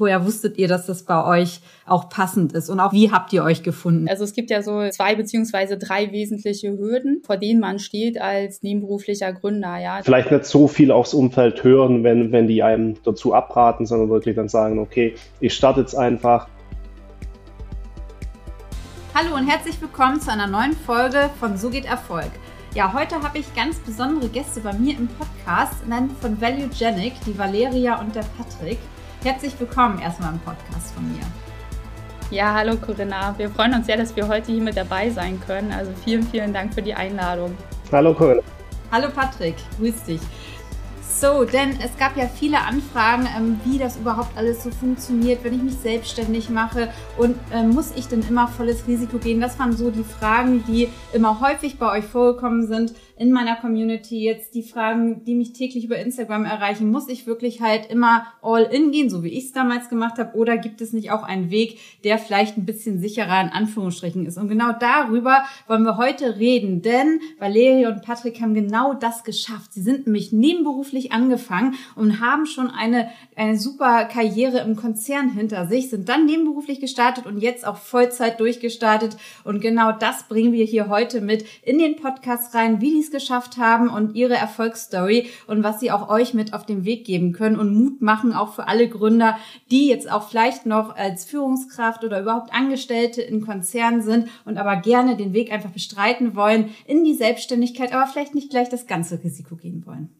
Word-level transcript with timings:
Woher 0.00 0.24
wusstet 0.24 0.58
ihr, 0.58 0.68
dass 0.68 0.86
das 0.86 1.02
bei 1.02 1.24
euch 1.24 1.60
auch 1.84 2.08
passend 2.08 2.52
ist? 2.52 2.70
Und 2.70 2.78
auch 2.78 2.92
wie 2.92 3.10
habt 3.10 3.32
ihr 3.32 3.42
euch 3.42 3.64
gefunden? 3.64 4.08
Also 4.08 4.22
es 4.22 4.32
gibt 4.32 4.48
ja 4.50 4.62
so 4.62 4.88
zwei 4.90 5.16
beziehungsweise 5.16 5.76
drei 5.76 6.12
wesentliche 6.12 6.78
Hürden, 6.78 7.20
vor 7.24 7.36
denen 7.36 7.58
man 7.58 7.80
steht 7.80 8.20
als 8.20 8.62
nebenberuflicher 8.62 9.32
Gründer. 9.32 9.76
Ja. 9.78 10.00
Vielleicht 10.02 10.30
nicht 10.30 10.44
so 10.44 10.68
viel 10.68 10.92
aufs 10.92 11.14
Umfeld 11.14 11.64
hören, 11.64 12.04
wenn, 12.04 12.30
wenn 12.30 12.46
die 12.46 12.62
einem 12.62 12.94
dazu 13.02 13.34
abraten, 13.34 13.86
sondern 13.86 14.08
wirklich 14.08 14.36
dann 14.36 14.48
sagen, 14.48 14.78
okay, 14.78 15.16
ich 15.40 15.52
starte 15.54 15.80
jetzt 15.80 15.94
einfach. 15.96 16.48
Hallo 19.14 19.34
und 19.34 19.48
herzlich 19.48 19.80
willkommen 19.80 20.20
zu 20.20 20.30
einer 20.30 20.46
neuen 20.46 20.74
Folge 20.74 21.28
von 21.40 21.56
So 21.56 21.70
geht 21.70 21.86
Erfolg. 21.86 22.30
Ja, 22.72 22.92
heute 22.92 23.20
habe 23.20 23.38
ich 23.38 23.52
ganz 23.56 23.80
besondere 23.80 24.28
Gäste 24.28 24.60
bei 24.60 24.72
mir 24.74 24.96
im 24.96 25.08
Podcast, 25.08 25.88
nennen 25.88 26.14
von 26.20 26.40
Valuegenic, 26.40 27.14
die 27.26 27.36
Valeria 27.36 27.98
und 28.00 28.14
der 28.14 28.24
Patrick. 28.36 28.78
Herzlich 29.24 29.58
willkommen 29.58 29.98
erstmal 29.98 30.32
im 30.32 30.38
Podcast 30.38 30.94
von 30.94 31.10
mir. 31.10 31.22
Ja, 32.30 32.54
hallo 32.54 32.76
Corinna. 32.76 33.34
Wir 33.36 33.50
freuen 33.50 33.74
uns 33.74 33.86
sehr, 33.86 33.96
dass 33.96 34.14
wir 34.14 34.28
heute 34.28 34.52
hier 34.52 34.62
mit 34.62 34.76
dabei 34.76 35.10
sein 35.10 35.40
können. 35.44 35.72
Also 35.72 35.90
vielen, 36.04 36.22
vielen 36.22 36.54
Dank 36.54 36.72
für 36.72 36.82
die 36.82 36.94
Einladung. 36.94 37.52
Hallo 37.90 38.14
Corinna. 38.14 38.42
Hallo 38.92 39.08
Patrick, 39.12 39.56
grüß 39.80 40.04
dich. 40.04 40.20
So, 41.02 41.44
denn 41.44 41.80
es 41.84 41.98
gab 41.98 42.16
ja 42.16 42.28
viele 42.28 42.60
Anfragen, 42.60 43.26
ähm, 43.36 43.60
wie 43.64 43.76
das 43.76 43.96
überhaupt 43.96 44.36
alles 44.36 44.62
so 44.62 44.70
funktioniert, 44.70 45.42
wenn 45.42 45.52
ich 45.52 45.62
mich 45.62 45.78
selbstständig 45.78 46.48
mache 46.48 46.88
und 47.16 47.34
äh, 47.52 47.64
muss 47.64 47.90
ich 47.96 48.06
denn 48.06 48.24
immer 48.28 48.46
volles 48.46 48.86
Risiko 48.86 49.18
gehen? 49.18 49.40
Das 49.40 49.58
waren 49.58 49.76
so 49.76 49.90
die 49.90 50.04
Fragen, 50.04 50.62
die 50.68 50.90
immer 51.12 51.40
häufig 51.40 51.76
bei 51.76 51.90
euch 51.90 52.04
vorgekommen 52.04 52.68
sind 52.68 52.92
in 53.18 53.32
meiner 53.32 53.56
Community. 53.56 54.22
Jetzt 54.22 54.54
die 54.54 54.62
Fragen, 54.62 55.24
die 55.24 55.34
mich 55.34 55.52
täglich 55.52 55.84
über 55.84 55.98
Instagram 55.98 56.44
erreichen, 56.44 56.90
muss 56.90 57.08
ich 57.08 57.26
wirklich 57.26 57.60
halt 57.60 57.90
immer 57.90 58.26
all 58.42 58.62
in 58.62 58.92
gehen, 58.92 59.10
so 59.10 59.22
wie 59.22 59.28
ich 59.28 59.46
es 59.46 59.52
damals 59.52 59.88
gemacht 59.88 60.18
habe, 60.18 60.36
oder 60.36 60.56
gibt 60.56 60.80
es 60.80 60.92
nicht 60.92 61.10
auch 61.10 61.24
einen 61.24 61.50
Weg, 61.50 61.78
der 62.04 62.18
vielleicht 62.18 62.56
ein 62.56 62.64
bisschen 62.64 63.00
sicherer 63.00 63.40
in 63.40 63.48
Anführungsstrichen 63.48 64.24
ist? 64.24 64.38
Und 64.38 64.48
genau 64.48 64.72
darüber 64.78 65.42
wollen 65.66 65.82
wir 65.82 65.96
heute 65.96 66.38
reden, 66.38 66.82
denn 66.82 67.20
Valerie 67.38 67.86
und 67.86 68.02
Patrick 68.02 68.40
haben 68.40 68.54
genau 68.54 68.94
das 68.94 69.24
geschafft. 69.24 69.72
Sie 69.72 69.82
sind 69.82 70.06
nämlich 70.06 70.32
nebenberuflich 70.32 71.12
angefangen 71.12 71.74
und 71.96 72.20
haben 72.20 72.46
schon 72.46 72.70
eine, 72.70 73.08
eine 73.34 73.58
super 73.58 74.04
Karriere 74.04 74.60
im 74.60 74.76
Konzern 74.76 75.30
hinter 75.30 75.66
sich, 75.66 75.90
sind 75.90 76.08
dann 76.08 76.26
nebenberuflich 76.26 76.80
gestartet 76.80 77.26
und 77.26 77.38
jetzt 77.38 77.66
auch 77.66 77.76
Vollzeit 77.76 78.38
durchgestartet. 78.38 79.16
Und 79.42 79.60
genau 79.60 79.92
das 79.92 80.28
bringen 80.28 80.52
wir 80.52 80.64
hier 80.64 80.88
heute 80.88 81.20
mit 81.20 81.44
in 81.62 81.78
den 81.78 81.96
Podcast 81.96 82.54
rein, 82.54 82.80
wie 82.80 82.92
die 82.92 83.07
es 83.08 83.10
geschafft 83.12 83.56
haben 83.56 83.88
und 83.88 84.14
ihre 84.14 84.34
Erfolgsstory 84.34 85.28
und 85.46 85.62
was 85.62 85.80
sie 85.80 85.90
auch 85.90 86.08
euch 86.08 86.34
mit 86.34 86.54
auf 86.54 86.66
den 86.66 86.84
Weg 86.84 87.04
geben 87.04 87.32
können 87.32 87.58
und 87.58 87.74
Mut 87.74 88.00
machen 88.00 88.32
auch 88.32 88.54
für 88.54 88.68
alle 88.68 88.88
Gründer, 88.88 89.38
die 89.70 89.88
jetzt 89.88 90.10
auch 90.10 90.28
vielleicht 90.28 90.66
noch 90.66 90.94
als 90.96 91.24
Führungskraft 91.24 92.04
oder 92.04 92.20
überhaupt 92.20 92.52
Angestellte 92.52 93.22
in 93.22 93.44
Konzernen 93.44 94.02
sind 94.02 94.28
und 94.44 94.58
aber 94.58 94.76
gerne 94.76 95.16
den 95.16 95.32
Weg 95.32 95.52
einfach 95.52 95.70
bestreiten 95.70 96.36
wollen 96.36 96.70
in 96.86 97.04
die 97.04 97.14
Selbstständigkeit, 97.14 97.92
aber 97.92 98.06
vielleicht 98.06 98.34
nicht 98.34 98.50
gleich 98.50 98.68
das 98.68 98.86
ganze 98.86 99.22
Risiko 99.22 99.56
gehen 99.56 99.84
wollen. 99.86 100.10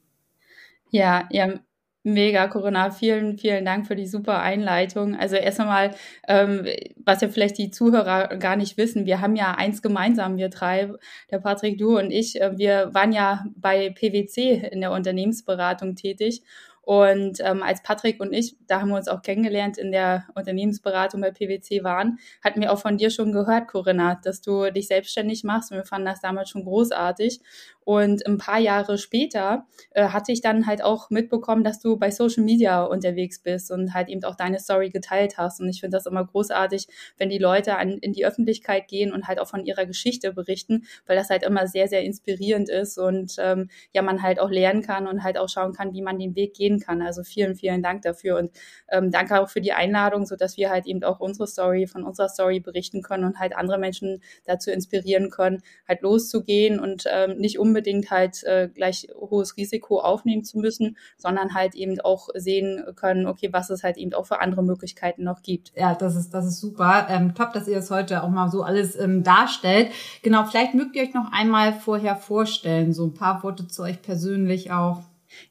Ja, 0.90 1.28
ja, 1.30 1.60
Mega, 2.04 2.46
Corinna. 2.46 2.90
Vielen, 2.90 3.38
vielen 3.38 3.64
Dank 3.64 3.86
für 3.86 3.96
die 3.96 4.06
super 4.06 4.40
Einleitung. 4.40 5.16
Also 5.16 5.36
erst 5.36 5.60
einmal, 5.60 5.94
ähm, 6.28 6.66
was 7.04 7.20
ja 7.20 7.28
vielleicht 7.28 7.58
die 7.58 7.70
Zuhörer 7.70 8.36
gar 8.36 8.56
nicht 8.56 8.76
wissen, 8.78 9.04
wir 9.04 9.20
haben 9.20 9.36
ja 9.36 9.54
eins 9.54 9.82
gemeinsam, 9.82 10.36
wir 10.36 10.48
drei, 10.48 10.92
der 11.30 11.38
Patrick, 11.38 11.76
du 11.76 11.98
und 11.98 12.10
ich, 12.10 12.40
äh, 12.40 12.56
wir 12.56 12.94
waren 12.94 13.12
ja 13.12 13.44
bei 13.56 13.90
PwC 13.90 14.68
in 14.70 14.80
der 14.80 14.92
Unternehmensberatung 14.92 15.96
tätig 15.96 16.42
und 16.88 17.40
ähm, 17.44 17.62
als 17.62 17.82
Patrick 17.82 18.18
und 18.18 18.32
ich, 18.32 18.56
da 18.66 18.80
haben 18.80 18.88
wir 18.88 18.96
uns 18.96 19.08
auch 19.08 19.20
kennengelernt 19.20 19.76
in 19.76 19.92
der 19.92 20.24
Unternehmensberatung 20.34 21.20
bei 21.20 21.30
PwC 21.30 21.84
waren, 21.84 22.18
hatten 22.42 22.62
wir 22.62 22.72
auch 22.72 22.78
von 22.78 22.96
dir 22.96 23.10
schon 23.10 23.30
gehört, 23.30 23.68
Corinna, 23.68 24.18
dass 24.24 24.40
du 24.40 24.72
dich 24.72 24.88
selbstständig 24.88 25.44
machst. 25.44 25.70
Und 25.70 25.76
wir 25.76 25.84
fanden 25.84 26.06
das 26.06 26.22
damals 26.22 26.48
schon 26.48 26.64
großartig. 26.64 27.40
Und 27.84 28.26
ein 28.26 28.38
paar 28.38 28.58
Jahre 28.58 28.96
später 28.96 29.66
äh, 29.90 30.08
hatte 30.08 30.32
ich 30.32 30.40
dann 30.40 30.66
halt 30.66 30.82
auch 30.82 31.10
mitbekommen, 31.10 31.62
dass 31.62 31.78
du 31.80 31.98
bei 31.98 32.10
Social 32.10 32.42
Media 32.42 32.82
unterwegs 32.84 33.42
bist 33.42 33.70
und 33.70 33.92
halt 33.92 34.08
eben 34.08 34.24
auch 34.24 34.34
deine 34.34 34.58
Story 34.58 34.88
geteilt 34.88 35.36
hast. 35.36 35.60
Und 35.60 35.68
ich 35.68 35.80
finde 35.80 35.96
das 35.96 36.06
immer 36.06 36.24
großartig, 36.24 36.86
wenn 37.18 37.28
die 37.28 37.38
Leute 37.38 37.76
an, 37.76 37.98
in 37.98 38.14
die 38.14 38.24
Öffentlichkeit 38.24 38.88
gehen 38.88 39.12
und 39.12 39.26
halt 39.26 39.40
auch 39.40 39.48
von 39.48 39.64
ihrer 39.64 39.84
Geschichte 39.84 40.32
berichten, 40.32 40.84
weil 41.06 41.16
das 41.16 41.28
halt 41.28 41.42
immer 41.42 41.66
sehr, 41.66 41.88
sehr 41.88 42.02
inspirierend 42.02 42.70
ist 42.70 42.98
und 42.98 43.36
ähm, 43.38 43.68
ja, 43.92 44.00
man 44.00 44.22
halt 44.22 44.40
auch 44.40 44.50
lernen 44.50 44.80
kann 44.80 45.06
und 45.06 45.22
halt 45.22 45.36
auch 45.36 45.48
schauen 45.50 45.72
kann, 45.74 45.92
wie 45.92 46.02
man 46.02 46.18
den 46.18 46.34
Weg 46.34 46.54
gehen 46.54 46.77
kann. 46.80 47.02
Also 47.02 47.22
vielen, 47.22 47.54
vielen 47.56 47.82
Dank 47.82 48.02
dafür 48.02 48.38
und 48.38 48.50
ähm, 48.88 49.10
danke 49.10 49.40
auch 49.40 49.48
für 49.48 49.60
die 49.60 49.72
Einladung, 49.72 50.26
so 50.26 50.36
dass 50.36 50.56
wir 50.56 50.70
halt 50.70 50.86
eben 50.86 51.02
auch 51.04 51.20
unsere 51.20 51.46
Story 51.46 51.86
von 51.86 52.04
unserer 52.04 52.28
Story 52.28 52.60
berichten 52.60 53.02
können 53.02 53.24
und 53.24 53.38
halt 53.38 53.56
andere 53.56 53.78
Menschen 53.78 54.22
dazu 54.44 54.70
inspirieren 54.70 55.30
können, 55.30 55.62
halt 55.86 56.02
loszugehen 56.02 56.80
und 56.80 57.04
ähm, 57.10 57.38
nicht 57.38 57.58
unbedingt 57.58 57.88
unbedingt 57.88 58.10
halt 58.10 58.42
äh, 58.44 58.68
gleich 58.68 59.08
hohes 59.14 59.56
Risiko 59.56 60.00
aufnehmen 60.00 60.44
zu 60.44 60.58
müssen, 60.58 60.96
sondern 61.16 61.54
halt 61.54 61.74
eben 61.74 62.00
auch 62.00 62.28
sehen 62.34 62.82
können, 62.96 63.26
okay, 63.26 63.50
was 63.52 63.70
es 63.70 63.82
halt 63.82 63.96
eben 63.96 64.14
auch 64.14 64.26
für 64.26 64.40
andere 64.40 64.62
Möglichkeiten 64.62 65.24
noch 65.24 65.42
gibt. 65.42 65.72
Ja, 65.76 65.94
das 65.94 66.16
ist, 66.16 66.30
das 66.30 66.46
ist 66.46 66.60
super. 66.60 67.06
Ähm, 67.08 67.34
top, 67.34 67.52
dass 67.52 67.68
ihr 67.68 67.76
das 67.76 67.90
heute 67.90 68.22
auch 68.22 68.30
mal 68.30 68.50
so 68.50 68.62
alles 68.62 68.98
ähm, 68.98 69.22
darstellt. 69.22 69.90
Genau, 70.22 70.44
vielleicht 70.44 70.74
mögt 70.74 70.96
ihr 70.96 71.02
euch 71.02 71.14
noch 71.14 71.30
einmal 71.32 71.72
vorher 71.72 72.16
vorstellen, 72.16 72.92
so 72.92 73.06
ein 73.06 73.14
paar 73.14 73.42
Worte 73.42 73.68
zu 73.68 73.82
euch 73.82 74.02
persönlich 74.02 74.70
auch. 74.70 75.02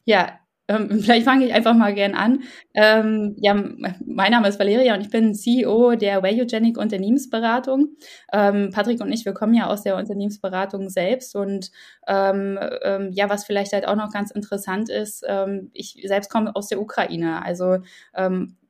Ja, 0.04 0.38
ähm, 0.68 0.88
vielleicht 1.00 1.24
fange 1.24 1.46
ich 1.46 1.54
einfach 1.54 1.74
mal 1.74 1.94
gern 1.94 2.14
an. 2.14 2.42
Ähm, 2.74 3.36
ja, 3.40 3.54
mein 3.54 4.30
Name 4.30 4.48
ist 4.48 4.58
Valeria 4.58 4.94
und 4.94 5.00
ich 5.00 5.10
bin 5.10 5.34
CEO 5.34 5.94
der 5.96 6.22
Valuegenic 6.22 6.78
Unternehmensberatung. 6.78 7.96
Ähm, 8.32 8.70
Patrick 8.72 9.00
und 9.00 9.10
ich, 9.10 9.24
wir 9.24 9.34
kommen 9.34 9.54
ja 9.54 9.66
aus 9.66 9.82
der 9.82 9.96
Unternehmensberatung 9.96 10.88
selbst 10.90 11.34
und 11.34 11.70
ähm, 12.06 12.58
ähm, 12.82 13.10
ja, 13.12 13.28
was 13.28 13.44
vielleicht 13.44 13.72
halt 13.72 13.88
auch 13.88 13.96
noch 13.96 14.12
ganz 14.12 14.30
interessant 14.30 14.90
ist, 14.90 15.24
ähm, 15.26 15.70
ich 15.72 16.00
selbst 16.04 16.30
komme 16.30 16.54
aus 16.54 16.68
der 16.68 16.80
Ukraine. 16.80 17.44
Also 17.44 17.78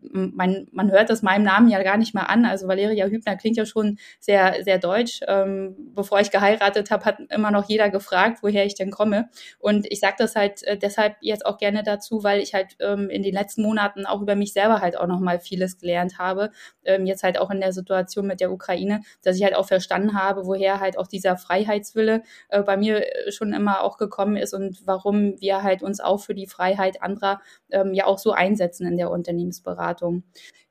man, 0.01 0.69
man 0.73 0.91
hört 0.91 1.11
das 1.11 1.23
meinem 1.23 1.45
Namen 1.45 1.69
ja 1.69 1.83
gar 1.83 1.97
nicht 1.97 2.15
mal 2.15 2.23
an. 2.23 2.45
Also 2.45 2.69
Valeria 2.69 3.07
Hübner 3.07 3.37
klingt 3.37 3.57
ja 3.57 3.67
schon 3.67 3.99
sehr, 4.21 4.63
sehr 4.63 4.79
deutsch. 4.79 5.21
Ähm, 5.27 5.77
bevor 5.95 6.21
ich 6.21 6.31
geheiratet 6.31 6.91
habe, 6.91 7.05
hat 7.05 7.19
immer 7.31 7.51
noch 7.51 7.69
jeder 7.69 7.91
gefragt, 7.91 8.39
woher 8.43 8.65
ich 8.65 8.75
denn 8.75 8.91
komme. 8.91 9.29
Und 9.59 9.87
ich 9.91 10.01
sage 10.01 10.17
das 10.19 10.37
halt 10.37 10.63
äh, 10.65 10.79
deshalb 10.79 11.17
jetzt 11.21 11.45
auch 11.45 11.59
gerne 11.59 11.83
dazu, 11.83 12.23
weil 12.23 12.41
ich 12.41 12.55
halt 12.55 12.77
ähm, 12.81 13.11
in 13.11 13.23
den 13.23 13.35
letzten 13.35 13.63
Monaten 13.63 14.07
auch 14.07 14.23
über 14.23 14.37
mich 14.37 14.53
selber 14.53 14.81
halt 14.81 14.97
auch 14.97 15.07
nochmal 15.07 15.41
vieles 15.41 15.79
gelernt 15.79 16.19
habe. 16.19 16.51
Ähm, 16.85 17.07
jetzt 17.07 17.23
halt 17.23 17.39
auch 17.39 17.51
in 17.51 17.61
der 17.61 17.73
Situation 17.73 18.27
mit 18.27 18.41
der 18.41 18.53
Ukraine, 18.53 19.03
dass 19.23 19.37
ich 19.37 19.43
halt 19.43 19.57
auch 19.57 19.67
verstanden 19.67 20.15
habe, 20.19 20.47
woher 20.47 20.81
halt 20.81 20.97
auch 20.97 21.07
dieser 21.07 21.37
Freiheitswille 21.37 22.23
äh, 22.51 22.63
bei 22.63 22.77
mir 22.77 23.05
schon 23.31 23.53
immer 23.53 23.83
auch 23.83 23.99
gekommen 23.99 24.37
ist 24.37 24.55
und 24.55 24.87
warum 24.87 25.41
wir 25.41 25.63
halt 25.63 25.83
uns 25.83 26.01
auch 26.01 26.19
für 26.21 26.35
die 26.35 26.47
Freiheit 26.47 27.03
anderer 27.03 27.41
ähm, 27.71 27.95
ja 27.95 28.07
auch 28.07 28.19
so 28.19 28.33
einsetzen 28.33 28.87
in 28.87 28.97
der 28.97 29.11
Unternehmensberatung. 29.11 29.88
Beratung. 29.89 30.23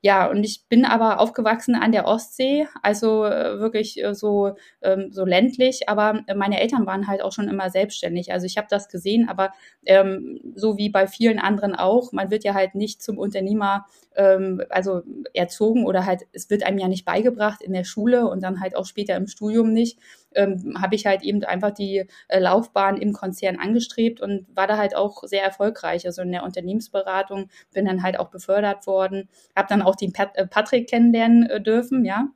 Ja, 0.07 0.27
und 0.29 0.41
ich 0.45 0.69
bin 0.69 0.85
aber 0.85 1.19
aufgewachsen 1.19 1.75
an 1.75 1.91
der 1.91 2.05
Ostsee, 2.05 2.65
also 2.81 3.25
äh, 3.25 3.59
wirklich 3.59 4.01
äh, 4.01 4.13
so, 4.15 4.53
ähm, 4.81 5.09
so 5.11 5.25
ländlich, 5.25 5.89
aber 5.89 6.21
meine 6.33 6.61
Eltern 6.61 6.85
waren 6.85 7.07
halt 7.07 7.21
auch 7.21 7.33
schon 7.33 7.49
immer 7.49 7.69
selbstständig. 7.69 8.31
Also 8.31 8.45
ich 8.45 8.57
habe 8.57 8.67
das 8.69 8.87
gesehen, 8.87 9.27
aber 9.27 9.51
ähm, 9.85 10.39
so 10.55 10.77
wie 10.77 10.89
bei 10.89 11.07
vielen 11.07 11.39
anderen 11.39 11.75
auch, 11.75 12.13
man 12.13 12.31
wird 12.31 12.45
ja 12.45 12.53
halt 12.53 12.73
nicht 12.73 13.01
zum 13.01 13.17
Unternehmer 13.17 13.85
ähm, 14.15 14.61
also 14.69 15.01
erzogen 15.33 15.85
oder 15.85 16.05
halt, 16.05 16.21
es 16.31 16.49
wird 16.49 16.63
einem 16.63 16.77
ja 16.77 16.87
nicht 16.87 17.03
beigebracht 17.03 17.61
in 17.61 17.73
der 17.73 17.83
Schule 17.83 18.27
und 18.29 18.41
dann 18.43 18.61
halt 18.61 18.77
auch 18.77 18.85
später 18.85 19.15
im 19.17 19.27
Studium 19.27 19.73
nicht, 19.73 19.99
ähm, 20.35 20.75
habe 20.79 20.95
ich 20.95 21.05
halt 21.05 21.23
eben 21.23 21.43
einfach 21.43 21.71
die 21.71 22.05
äh, 22.27 22.39
Laufbahn 22.39 22.97
im 22.97 23.13
Konzern 23.13 23.57
angestrebt 23.57 24.21
und 24.21 24.45
war 24.55 24.67
da 24.67 24.77
halt 24.77 24.95
auch 24.95 25.23
sehr 25.23 25.43
erfolgreich. 25.43 26.05
Also 26.05 26.21
in 26.21 26.31
der 26.31 26.43
Unternehmensberatung 26.43 27.49
bin 27.73 27.85
dann 27.85 28.03
halt 28.03 28.19
auch 28.19 28.29
befördert 28.29 28.85
worden, 28.87 29.29
habe 29.55 29.67
dann 29.69 29.81
auch 29.81 29.95
den 29.97 30.13
Pat 30.13 30.31
äh, 30.35 30.47
Patrick 30.47 30.89
kennenlernen 30.89 31.49
äh, 31.49 31.61
dürfen, 31.61 32.05
ja, 32.05 32.29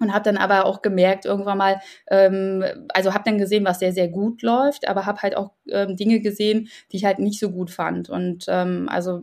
und 0.00 0.12
habe 0.12 0.24
dann 0.24 0.38
aber 0.38 0.66
auch 0.66 0.82
gemerkt 0.82 1.26
irgendwann 1.26 1.58
mal, 1.58 1.80
ähm, 2.10 2.64
also 2.88 3.14
habe 3.14 3.24
dann 3.24 3.38
gesehen, 3.38 3.64
was 3.64 3.78
sehr 3.78 3.92
sehr 3.92 4.08
gut 4.08 4.42
läuft, 4.42 4.88
aber 4.88 5.06
habe 5.06 5.20
halt 5.22 5.36
auch 5.36 5.52
ähm, 5.68 5.96
Dinge 5.96 6.20
gesehen, 6.20 6.68
die 6.90 6.96
ich 6.96 7.04
halt 7.04 7.18
nicht 7.18 7.38
so 7.38 7.50
gut 7.50 7.70
fand 7.70 8.08
und 8.08 8.46
ähm, 8.48 8.88
also 8.90 9.20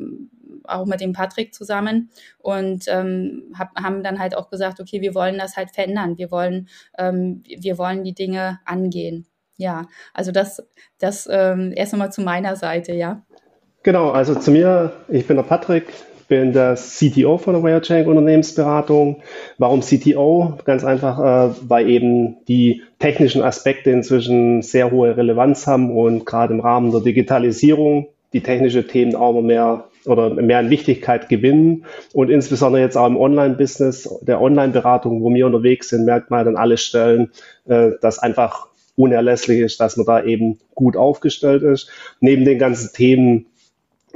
auch 0.64 0.86
mit 0.86 1.02
dem 1.02 1.14
Patrick 1.14 1.54
zusammen 1.54 2.10
und 2.38 2.86
ähm, 2.88 3.54
hab, 3.58 3.76
haben 3.76 4.04
dann 4.04 4.20
halt 4.20 4.38
auch 4.38 4.50
gesagt, 4.50 4.80
okay, 4.80 5.02
wir 5.02 5.16
wollen 5.16 5.38
das 5.38 5.58
halt 5.58 5.72
verändern, 5.72 6.18
wir 6.18 6.32
wollen 6.32 6.68
ähm, 6.98 7.44
wir 7.46 7.78
wollen 7.78 8.04
die 8.04 8.14
Dinge 8.14 8.60
angehen. 8.66 9.26
Ja, 9.58 9.88
also 10.14 10.32
das 10.32 10.64
das 11.00 11.28
ähm, 11.30 11.74
erst 11.76 11.94
einmal 11.94 12.12
zu 12.12 12.22
meiner 12.22 12.56
Seite, 12.56 12.94
ja. 12.94 13.26
Genau, 13.82 14.12
also 14.12 14.36
zu 14.36 14.52
mir, 14.52 14.92
ich 15.08 15.26
bin 15.28 15.38
der 15.38 15.44
Patrick, 15.44 15.94
bin 16.28 16.54
der 16.54 16.76
CTO 16.76 17.38
von 17.38 17.54
der 17.54 17.64
Wirechank 17.64 18.08
Unternehmensberatung. 18.08 19.22
Warum 19.58 19.82
CTO? 19.82 20.58
Ganz 20.66 20.84
einfach, 20.84 21.20
äh, 21.20 21.56
weil 21.68 21.90
eben 21.90 22.38
die 22.48 22.84
technischen 23.00 23.42
Aspekte 23.44 23.92
inzwischen 23.92 24.62
sehr 24.62 24.92
hohe 24.92 25.16
Relevanz 25.16 25.68
haben 25.68 25.96
und 25.96 26.26
gerade 26.26 26.54
im 26.54 26.60
Rahmen 26.60 26.92
der 26.92 27.02
Digitalisierung 27.02 28.08
die 28.34 28.42
technische 28.42 28.86
Themen 28.86 29.16
auch 29.16 29.32
immer 29.32 29.42
mehr 29.42 29.86
oder 30.06 30.30
mehr 30.30 30.60
an 30.60 30.70
Wichtigkeit 30.70 31.30
gewinnen. 31.30 31.86
Und 32.14 32.30
insbesondere 32.30 32.82
jetzt 32.82 32.98
auch 32.98 33.08
im 33.08 33.18
Online-Business, 33.18 34.20
der 34.22 34.42
Online-Beratung, 34.42 35.22
wo 35.22 35.34
wir 35.34 35.46
unterwegs 35.46 35.90
sind, 35.90 36.06
merkt 36.06 36.30
man 36.30 36.48
an 36.48 36.58
alle 36.58 36.78
Stellen, 36.78 37.32
äh, 37.68 37.92
dass 38.02 38.20
einfach 38.20 38.68
unerlässlich 38.96 39.60
ist, 39.60 39.80
dass 39.80 39.96
man 39.96 40.06
da 40.06 40.24
eben 40.24 40.60
gut 40.76 40.98
aufgestellt 40.98 41.64
ist. 41.64 41.90
Neben 42.20 42.46
den 42.46 42.58
ganzen 42.58 42.94
Themen 42.94 43.46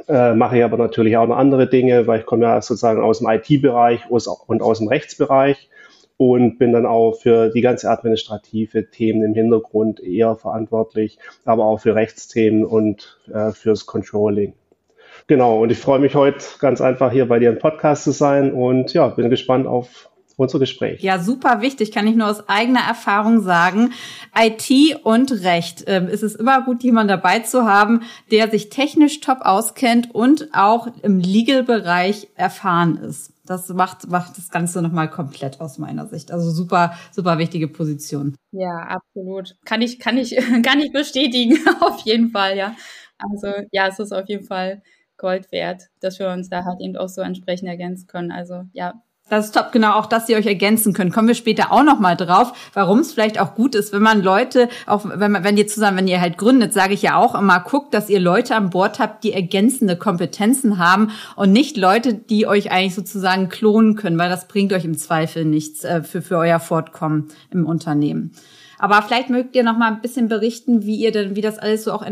äh, 0.08 0.34
mache 0.34 0.58
ich 0.58 0.64
aber 0.64 0.78
natürlich 0.78 1.18
auch 1.18 1.28
noch 1.28 1.38
andere 1.38 1.68
Dinge, 1.68 2.08
weil 2.08 2.20
ich 2.20 2.26
komme 2.26 2.46
ja 2.46 2.62
sozusagen 2.62 3.02
aus 3.02 3.20
dem 3.20 3.30
IT-Bereich 3.30 4.10
und 4.10 4.62
aus 4.62 4.80
dem 4.80 4.88
Rechtsbereich 4.88 5.70
und 6.18 6.60
bin 6.60 6.72
dann 6.72 6.86
auch 6.86 7.14
für 7.14 7.50
die 7.50 7.62
ganze 7.62 7.90
administrative 7.90 8.92
Themen 8.92 9.24
im 9.24 9.34
Hintergrund 9.34 10.00
eher 10.00 10.36
verantwortlich, 10.36 11.18
aber 11.46 11.66
auch 11.66 11.80
für 11.80 11.96
Rechtsthemen 11.96 12.64
und 12.64 13.18
äh, 13.34 13.52
fürs 13.52 13.88
Controlling. 13.88 14.54
Genau, 15.26 15.62
und 15.62 15.72
ich 15.72 15.80
freue 15.80 15.98
mich 15.98 16.14
heute 16.14 16.46
ganz 16.60 16.80
einfach 16.80 17.12
hier 17.12 17.28
bei 17.28 17.40
dir 17.40 17.50
im 17.50 17.58
Podcast 17.58 18.04
zu 18.04 18.12
sein 18.12 18.54
und 18.54 18.94
ja, 18.94 19.08
bin 19.08 19.32
gespannt 19.32 19.66
auf 19.66 20.11
unser 20.42 20.60
Gespräch. 20.60 21.02
Ja, 21.02 21.20
super 21.20 21.62
wichtig, 21.62 21.92
kann 21.92 22.08
ich 22.08 22.16
nur 22.16 22.30
aus 22.30 22.48
eigener 22.50 22.82
Erfahrung 22.82 23.42
sagen. 23.42 23.94
IT 24.38 25.04
und 25.04 25.32
Recht. 25.32 25.84
Ähm, 25.88 26.08
ist 26.08 26.24
es 26.24 26.36
immer 26.36 26.64
gut, 26.64 26.84
jemanden 26.84 27.10
dabei 27.10 27.40
zu 27.40 27.66
haben, 27.66 28.02
der 28.32 28.50
sich 28.50 28.70
technisch 28.70 29.20
top 29.20 29.40
auskennt 29.42 30.14
und 30.14 30.50
auch 30.54 30.88
im 31.02 31.20
Legal-Bereich 31.20 32.30
erfahren 32.36 32.98
ist. 32.98 33.34
Das 33.46 33.68
macht, 33.70 34.10
macht 34.10 34.38
das 34.38 34.50
Ganze 34.50 34.82
nochmal 34.82 35.10
komplett 35.10 35.60
aus 35.60 35.78
meiner 35.78 36.08
Sicht. 36.08 36.32
Also 36.32 36.52
super, 36.52 36.94
super 37.12 37.38
wichtige 37.38 37.68
Position. 37.68 38.36
Ja, 38.52 38.78
absolut. 38.88 39.56
Kann 39.66 39.82
ich, 39.82 40.00
kann 40.00 40.18
ich, 40.18 40.36
kann 40.64 40.80
ich 40.80 40.92
bestätigen. 40.92 41.58
auf 41.82 42.02
jeden 42.06 42.30
Fall, 42.30 42.58
ja. 42.58 42.76
Also, 43.18 43.48
ja, 43.72 43.88
es 43.88 44.00
ist 44.00 44.14
auf 44.14 44.28
jeden 44.30 44.46
Fall 44.46 44.82
Gold 45.18 45.52
wert, 45.52 45.90
dass 46.00 46.18
wir 46.18 46.30
uns 46.30 46.50
da 46.50 46.64
halt 46.66 46.82
eben 46.82 46.98
auch 46.98 47.10
so 47.10 47.22
entsprechend 47.22 47.68
ergänzen 47.68 48.08
können. 48.08 48.32
Also, 48.32 48.64
ja, 48.74 49.04
das 49.32 49.46
ist 49.46 49.56
top, 49.56 49.72
genau, 49.72 49.94
auch 49.94 50.08
dass 50.08 50.28
sie 50.28 50.36
euch 50.36 50.46
ergänzen 50.46 50.92
können. 50.92 51.10
Kommen 51.10 51.30
wir 51.30 51.36
später 51.36 51.72
auch 51.72 51.84
nochmal 51.84 52.18
drauf, 52.18 52.52
warum 52.74 53.00
es 53.00 53.14
vielleicht 53.14 53.40
auch 53.40 53.56
gut 53.56 53.76
ist, 53.76 53.94
wenn 53.94 54.02
man 54.02 54.22
Leute, 54.22 54.68
auch 54.88 55.06
wenn 55.06 55.32
man, 55.32 55.46
wenn 55.46 55.56
ihr 55.56 55.68
zusammen, 55.68 56.00
wenn 56.00 56.10
ihr 56.10 56.20
halt 56.20 56.38
gründet, 56.38 56.74
sage 56.74 56.94
ich 56.94 57.02
ja 57.02 57.16
auch 57.16 57.34
immer, 57.34 57.62
guckt, 57.62 57.94
dass 57.94 58.10
ihr 58.10 58.20
Leute 58.20 58.58
an 58.58 58.72
Bord 58.72 59.00
habt, 59.00 59.24
die 59.24 59.32
ergänzende 59.32 59.96
Kompetenzen 59.96 60.80
haben 60.80 61.12
und 61.38 61.54
nicht 61.54 61.78
Leute, 61.78 62.14
die 62.14 62.46
euch 62.46 62.74
eigentlich 62.74 62.94
sozusagen 62.94 63.48
klonen 63.48 63.96
können, 63.96 64.18
weil 64.18 64.30
das 64.30 64.50
bringt 64.50 64.74
euch 64.74 64.84
im 64.84 64.98
Zweifel 64.98 65.46
nichts 65.46 65.86
äh, 65.86 66.04
für, 66.04 66.22
für 66.22 66.36
euer 66.36 66.60
Fortkommen 66.60 67.30
im 67.52 67.66
Unternehmen. 67.66 68.34
Aber 68.82 69.00
vielleicht 69.04 69.30
mögt 69.30 69.56
ihr 69.56 69.64
noch 69.64 69.78
mal 69.78 69.92
ein 69.92 70.02
bisschen 70.02 70.28
berichten, 70.28 70.88
wie 70.88 70.96
ihr 70.96 71.12
denn, 71.12 71.36
wie 71.36 71.42
das 71.42 71.60
alles 71.60 71.84
so 71.84 71.94
auch 71.94 72.02
äh, 72.02 72.08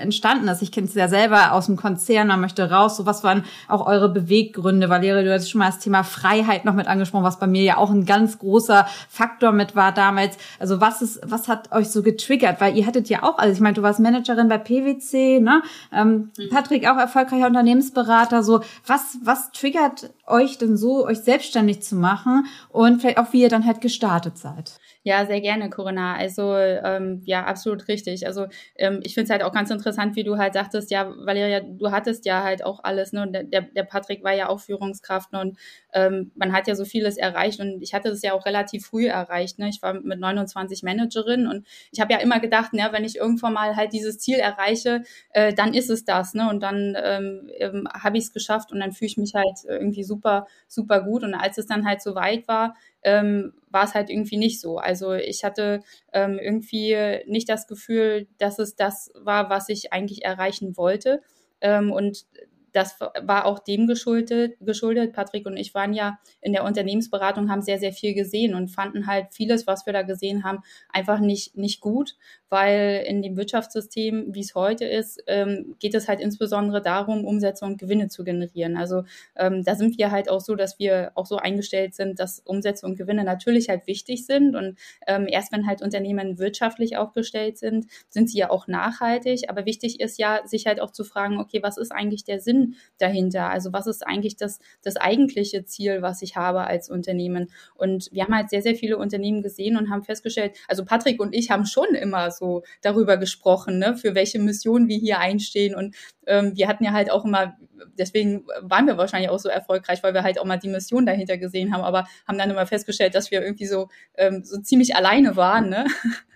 entstanden 0.00 0.46
ist. 0.46 0.62
Ich 0.62 0.70
kenne 0.70 0.86
es 0.86 0.94
ja 0.94 1.08
selber 1.08 1.52
aus 1.52 1.66
dem 1.66 1.76
Konzern, 1.76 2.28
man 2.28 2.40
möchte 2.40 2.70
raus. 2.70 2.96
So 2.96 3.06
was 3.06 3.24
waren 3.24 3.42
auch 3.66 3.84
eure 3.84 4.08
Beweggründe? 4.08 4.88
Valeria, 4.88 5.24
du 5.24 5.34
hast 5.34 5.50
schon 5.50 5.58
mal 5.58 5.66
das 5.66 5.80
Thema 5.80 6.04
Freiheit 6.04 6.64
noch 6.64 6.74
mit 6.74 6.86
angesprochen, 6.86 7.24
was 7.24 7.40
bei 7.40 7.48
mir 7.48 7.64
ja 7.64 7.76
auch 7.76 7.90
ein 7.90 8.06
ganz 8.06 8.38
großer 8.38 8.86
Faktor 9.08 9.50
mit 9.50 9.74
war 9.74 9.90
damals. 9.90 10.38
Also 10.60 10.80
was 10.80 11.02
ist, 11.02 11.20
was 11.24 11.48
hat 11.48 11.72
euch 11.72 11.90
so 11.90 12.04
getriggert? 12.04 12.60
Weil 12.60 12.76
ihr 12.76 12.86
hattet 12.86 13.08
ja 13.08 13.24
auch, 13.24 13.38
also 13.38 13.52
ich 13.52 13.60
meine, 13.60 13.74
du 13.74 13.82
warst 13.82 13.98
Managerin 13.98 14.48
bei 14.48 14.58
PwC, 14.58 15.40
ne? 15.40 15.62
Ähm, 15.92 16.30
mhm. 16.38 16.50
Patrick 16.50 16.88
auch 16.88 16.98
erfolgreicher 16.98 17.48
Unternehmensberater. 17.48 18.44
So 18.44 18.60
was, 18.86 19.18
was 19.24 19.50
triggert 19.50 20.10
euch 20.28 20.56
denn 20.56 20.76
so, 20.76 21.04
euch 21.04 21.18
selbstständig 21.18 21.82
zu 21.82 21.96
machen 21.96 22.46
und 22.68 23.00
vielleicht 23.00 23.18
auch 23.18 23.32
wie 23.32 23.42
ihr 23.42 23.48
dann 23.48 23.66
halt 23.66 23.80
gestartet 23.80 24.38
seid? 24.38 24.78
Ja, 25.04 25.26
sehr 25.26 25.40
gerne, 25.40 25.68
Corinna. 25.68 26.14
Also 26.14 26.54
ähm, 26.56 27.22
ja, 27.24 27.44
absolut 27.44 27.88
richtig. 27.88 28.24
Also 28.24 28.46
ähm, 28.76 29.00
ich 29.02 29.14
finde 29.14 29.24
es 29.24 29.30
halt 29.30 29.42
auch 29.42 29.52
ganz 29.52 29.68
interessant, 29.70 30.14
wie 30.14 30.22
du 30.22 30.38
halt 30.38 30.54
sagtest, 30.54 30.92
ja, 30.92 31.12
Valeria, 31.26 31.58
du 31.60 31.90
hattest 31.90 32.24
ja 32.24 32.44
halt 32.44 32.64
auch 32.64 32.84
alles, 32.84 33.12
ne? 33.12 33.22
Und 33.22 33.32
der, 33.32 33.62
der 33.62 33.82
Patrick 33.82 34.22
war 34.22 34.32
ja 34.32 34.48
auch 34.48 34.60
Führungskraft 34.60 35.32
ne? 35.32 35.40
und 35.40 35.58
ähm, 35.92 36.30
man 36.36 36.52
hat 36.52 36.68
ja 36.68 36.76
so 36.76 36.84
vieles 36.84 37.16
erreicht 37.16 37.58
und 37.58 37.82
ich 37.82 37.94
hatte 37.94 38.10
das 38.10 38.22
ja 38.22 38.32
auch 38.32 38.46
relativ 38.46 38.86
früh 38.86 39.06
erreicht. 39.08 39.58
Ne? 39.58 39.68
Ich 39.70 39.82
war 39.82 39.92
mit 39.94 40.20
29 40.20 40.84
Managerin 40.84 41.48
und 41.48 41.66
ich 41.90 42.00
habe 42.00 42.12
ja 42.12 42.20
immer 42.20 42.38
gedacht, 42.38 42.72
ne, 42.72 42.88
wenn 42.92 43.04
ich 43.04 43.16
irgendwann 43.16 43.54
mal 43.54 43.74
halt 43.74 43.92
dieses 43.92 44.18
Ziel 44.20 44.38
erreiche, 44.38 45.02
äh, 45.30 45.52
dann 45.52 45.74
ist 45.74 45.90
es 45.90 46.04
das, 46.04 46.34
ne? 46.34 46.48
Und 46.48 46.62
dann 46.62 46.96
ähm, 47.02 47.50
ähm, 47.58 47.88
habe 47.92 48.18
ich 48.18 48.24
es 48.24 48.32
geschafft 48.32 48.70
und 48.70 48.78
dann 48.78 48.92
fühle 48.92 49.08
ich 49.08 49.16
mich 49.16 49.34
halt 49.34 49.58
irgendwie 49.66 50.04
super, 50.04 50.46
super 50.68 51.00
gut. 51.02 51.24
Und 51.24 51.34
als 51.34 51.58
es 51.58 51.66
dann 51.66 51.84
halt 51.86 52.02
so 52.02 52.14
weit 52.14 52.46
war, 52.46 52.76
ähm, 53.02 53.52
war 53.70 53.84
es 53.84 53.94
halt 53.94 54.10
irgendwie 54.10 54.36
nicht 54.36 54.60
so. 54.60 54.78
Also 54.78 55.12
ich 55.14 55.44
hatte 55.44 55.82
ähm, 56.12 56.38
irgendwie 56.38 56.96
nicht 57.26 57.48
das 57.48 57.66
Gefühl, 57.66 58.28
dass 58.38 58.58
es 58.58 58.76
das 58.76 59.10
war, 59.14 59.50
was 59.50 59.68
ich 59.68 59.92
eigentlich 59.92 60.24
erreichen 60.24 60.76
wollte. 60.76 61.22
Ähm, 61.60 61.90
und 61.90 62.26
das 62.72 62.98
war 63.00 63.44
auch 63.44 63.58
dem 63.58 63.86
geschuldet, 63.86 64.56
geschuldet. 64.60 65.12
Patrick 65.12 65.46
und 65.46 65.56
ich 65.56 65.74
waren 65.74 65.92
ja 65.92 66.18
in 66.40 66.52
der 66.52 66.64
Unternehmensberatung, 66.64 67.50
haben 67.50 67.62
sehr, 67.62 67.78
sehr 67.78 67.92
viel 67.92 68.14
gesehen 68.14 68.54
und 68.54 68.68
fanden 68.68 69.06
halt 69.06 69.28
vieles, 69.32 69.66
was 69.66 69.86
wir 69.86 69.92
da 69.92 70.02
gesehen 70.02 70.42
haben, 70.42 70.60
einfach 70.88 71.20
nicht, 71.20 71.56
nicht 71.56 71.80
gut, 71.80 72.16
weil 72.52 73.02
in 73.06 73.22
dem 73.22 73.38
Wirtschaftssystem, 73.38 74.26
wie 74.34 74.40
es 74.40 74.54
heute 74.54 74.84
ist, 74.84 75.24
ähm, 75.26 75.74
geht 75.78 75.94
es 75.94 76.06
halt 76.06 76.20
insbesondere 76.20 76.82
darum, 76.82 77.24
Umsätze 77.24 77.64
und 77.64 77.78
Gewinne 77.78 78.08
zu 78.08 78.24
generieren. 78.24 78.76
Also 78.76 79.04
ähm, 79.36 79.64
da 79.64 79.74
sind 79.74 79.96
wir 79.96 80.10
halt 80.10 80.28
auch 80.28 80.42
so, 80.42 80.54
dass 80.54 80.78
wir 80.78 81.12
auch 81.14 81.24
so 81.24 81.38
eingestellt 81.38 81.94
sind, 81.94 82.20
dass 82.20 82.40
Umsätze 82.40 82.84
und 82.84 82.98
Gewinne 82.98 83.24
natürlich 83.24 83.70
halt 83.70 83.86
wichtig 83.86 84.26
sind 84.26 84.54
und 84.54 84.78
ähm, 85.06 85.26
erst 85.30 85.50
wenn 85.50 85.66
halt 85.66 85.80
Unternehmen 85.80 86.38
wirtschaftlich 86.38 86.98
aufgestellt 86.98 87.56
sind, 87.56 87.86
sind 88.10 88.28
sie 88.28 88.36
ja 88.36 88.50
auch 88.50 88.66
nachhaltig. 88.66 89.48
Aber 89.48 89.64
wichtig 89.64 90.00
ist 90.00 90.18
ja, 90.18 90.42
sich 90.44 90.66
halt 90.66 90.78
auch 90.78 90.90
zu 90.90 91.04
fragen, 91.04 91.38
okay, 91.40 91.62
was 91.62 91.78
ist 91.78 91.90
eigentlich 91.90 92.24
der 92.24 92.38
Sinn 92.38 92.74
dahinter? 92.98 93.48
Also 93.48 93.72
was 93.72 93.86
ist 93.86 94.06
eigentlich 94.06 94.36
das, 94.36 94.60
das 94.82 94.96
eigentliche 94.96 95.64
Ziel, 95.64 96.02
was 96.02 96.20
ich 96.20 96.36
habe 96.36 96.64
als 96.64 96.90
Unternehmen? 96.90 97.50
Und 97.76 98.10
wir 98.12 98.24
haben 98.24 98.36
halt 98.36 98.50
sehr, 98.50 98.60
sehr 98.60 98.74
viele 98.74 98.98
Unternehmen 98.98 99.40
gesehen 99.40 99.78
und 99.78 99.88
haben 99.88 100.02
festgestellt, 100.02 100.54
also 100.68 100.84
Patrick 100.84 101.18
und 101.18 101.34
ich 101.34 101.50
haben 101.50 101.64
schon 101.64 101.94
immer 101.94 102.30
so 102.30 102.41
darüber 102.80 103.16
gesprochen, 103.16 103.78
ne, 103.78 103.96
für 103.96 104.14
welche 104.14 104.38
Mission 104.38 104.88
wir 104.88 104.98
hier 104.98 105.18
einstehen. 105.18 105.74
Und 105.74 105.94
ähm, 106.26 106.52
wir 106.54 106.68
hatten 106.68 106.84
ja 106.84 106.92
halt 106.92 107.10
auch 107.10 107.24
immer, 107.24 107.56
deswegen 107.98 108.44
waren 108.60 108.86
wir 108.86 108.96
wahrscheinlich 108.96 109.30
auch 109.30 109.38
so 109.38 109.48
erfolgreich, 109.48 110.02
weil 110.02 110.14
wir 110.14 110.22
halt 110.22 110.38
auch 110.38 110.44
mal 110.44 110.58
die 110.58 110.68
Mission 110.68 111.06
dahinter 111.06 111.38
gesehen 111.38 111.72
haben, 111.72 111.82
aber 111.82 112.06
haben 112.26 112.38
dann 112.38 112.50
immer 112.50 112.66
festgestellt, 112.66 113.14
dass 113.14 113.30
wir 113.30 113.42
irgendwie 113.42 113.66
so, 113.66 113.88
ähm, 114.14 114.44
so 114.44 114.60
ziemlich 114.60 114.96
alleine 114.96 115.36
waren. 115.36 115.68
Ne? 115.68 115.86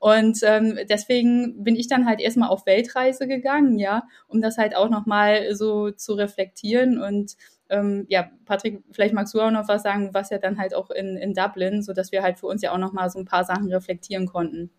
Und 0.00 0.40
ähm, 0.42 0.78
deswegen 0.88 1.62
bin 1.62 1.76
ich 1.76 1.86
dann 1.86 2.06
halt 2.06 2.20
erstmal 2.20 2.48
auf 2.48 2.66
Weltreise 2.66 3.28
gegangen, 3.28 3.78
ja, 3.78 4.04
um 4.26 4.40
das 4.40 4.58
halt 4.58 4.74
auch 4.74 4.88
nochmal 4.88 5.54
so 5.54 5.90
zu 5.90 6.14
reflektieren. 6.14 7.00
Und 7.00 7.36
ähm, 7.68 8.06
ja, 8.08 8.30
Patrick, 8.44 8.82
vielleicht 8.92 9.14
magst 9.14 9.32
du 9.34 9.40
auch 9.40 9.50
noch 9.50 9.68
was 9.68 9.82
sagen, 9.82 10.12
was 10.12 10.30
ja 10.30 10.38
dann 10.38 10.58
halt 10.58 10.74
auch 10.74 10.90
in, 10.90 11.16
in 11.16 11.34
Dublin, 11.34 11.82
so 11.82 11.92
dass 11.92 12.12
wir 12.12 12.22
halt 12.22 12.38
für 12.38 12.46
uns 12.46 12.62
ja 12.62 12.72
auch 12.72 12.78
nochmal 12.78 13.10
so 13.10 13.18
ein 13.18 13.24
paar 13.24 13.44
Sachen 13.44 13.72
reflektieren 13.72 14.26
konnten. 14.26 14.70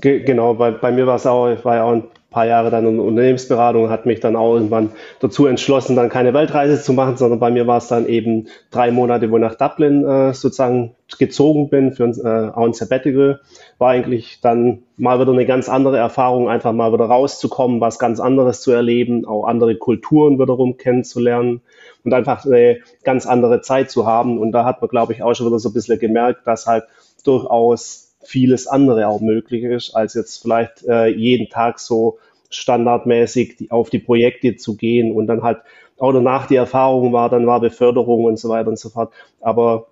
Genau, 0.00 0.54
bei, 0.54 0.70
bei 0.70 0.90
mir 0.90 1.06
war 1.06 1.16
es 1.16 1.26
auch, 1.26 1.50
ich 1.50 1.64
war 1.66 1.76
ja 1.76 1.84
auch 1.84 1.92
ein 1.92 2.04
paar 2.30 2.46
Jahre 2.46 2.70
dann 2.70 2.86
in 2.86 2.98
Unternehmensberatung, 2.98 3.90
hat 3.90 4.06
mich 4.06 4.20
dann 4.20 4.36
auch 4.36 4.54
irgendwann 4.54 4.92
dazu 5.20 5.46
entschlossen, 5.46 5.96
dann 5.96 6.08
keine 6.08 6.32
Weltreise 6.32 6.80
zu 6.82 6.94
machen, 6.94 7.18
sondern 7.18 7.38
bei 7.38 7.50
mir 7.50 7.66
war 7.66 7.76
es 7.76 7.88
dann 7.88 8.06
eben 8.06 8.48
drei 8.70 8.90
Monate, 8.90 9.30
wo 9.30 9.36
ich 9.36 9.42
nach 9.42 9.54
Dublin 9.56 10.02
äh, 10.02 10.32
sozusagen 10.32 10.96
gezogen 11.18 11.68
bin 11.68 11.92
für 11.92 12.04
äh, 12.04 12.56
auch 12.56 12.64
ein 12.64 12.72
Sabbatical. 12.72 13.40
War 13.76 13.90
eigentlich 13.90 14.40
dann 14.40 14.82
mal 14.96 15.20
wieder 15.20 15.32
eine 15.32 15.44
ganz 15.44 15.68
andere 15.68 15.98
Erfahrung, 15.98 16.48
einfach 16.48 16.72
mal 16.72 16.90
wieder 16.94 17.04
rauszukommen, 17.04 17.82
was 17.82 17.98
ganz 17.98 18.18
anderes 18.18 18.62
zu 18.62 18.72
erleben, 18.72 19.26
auch 19.26 19.44
andere 19.44 19.76
Kulturen 19.76 20.38
wiederum 20.38 20.78
kennenzulernen 20.78 21.60
und 22.02 22.14
einfach 22.14 22.46
eine 22.46 22.78
ganz 23.04 23.26
andere 23.26 23.60
Zeit 23.60 23.90
zu 23.90 24.06
haben. 24.06 24.38
Und 24.38 24.52
da 24.52 24.64
hat 24.64 24.80
man, 24.80 24.88
glaube 24.88 25.12
ich, 25.12 25.22
auch 25.22 25.34
schon 25.34 25.48
wieder 25.48 25.58
so 25.58 25.68
ein 25.68 25.74
bisschen 25.74 25.98
gemerkt, 25.98 26.46
dass 26.46 26.66
halt 26.66 26.84
durchaus 27.24 28.01
vieles 28.24 28.66
andere 28.66 29.08
auch 29.08 29.20
möglich 29.20 29.64
ist, 29.64 29.94
als 29.94 30.14
jetzt 30.14 30.42
vielleicht 30.42 30.84
äh, 30.86 31.06
jeden 31.06 31.48
Tag 31.48 31.78
so 31.78 32.18
standardmäßig 32.50 33.56
die, 33.56 33.70
auf 33.70 33.90
die 33.90 33.98
Projekte 33.98 34.56
zu 34.56 34.76
gehen 34.76 35.12
und 35.12 35.26
dann 35.26 35.42
halt 35.42 35.58
auch 35.98 36.12
danach 36.12 36.46
die 36.46 36.56
Erfahrung 36.56 37.12
war, 37.12 37.30
dann 37.30 37.46
war 37.46 37.60
Beförderung 37.60 38.24
und 38.24 38.38
so 38.38 38.48
weiter 38.48 38.68
und 38.68 38.78
so 38.78 38.88
fort. 38.88 39.12
Aber 39.40 39.86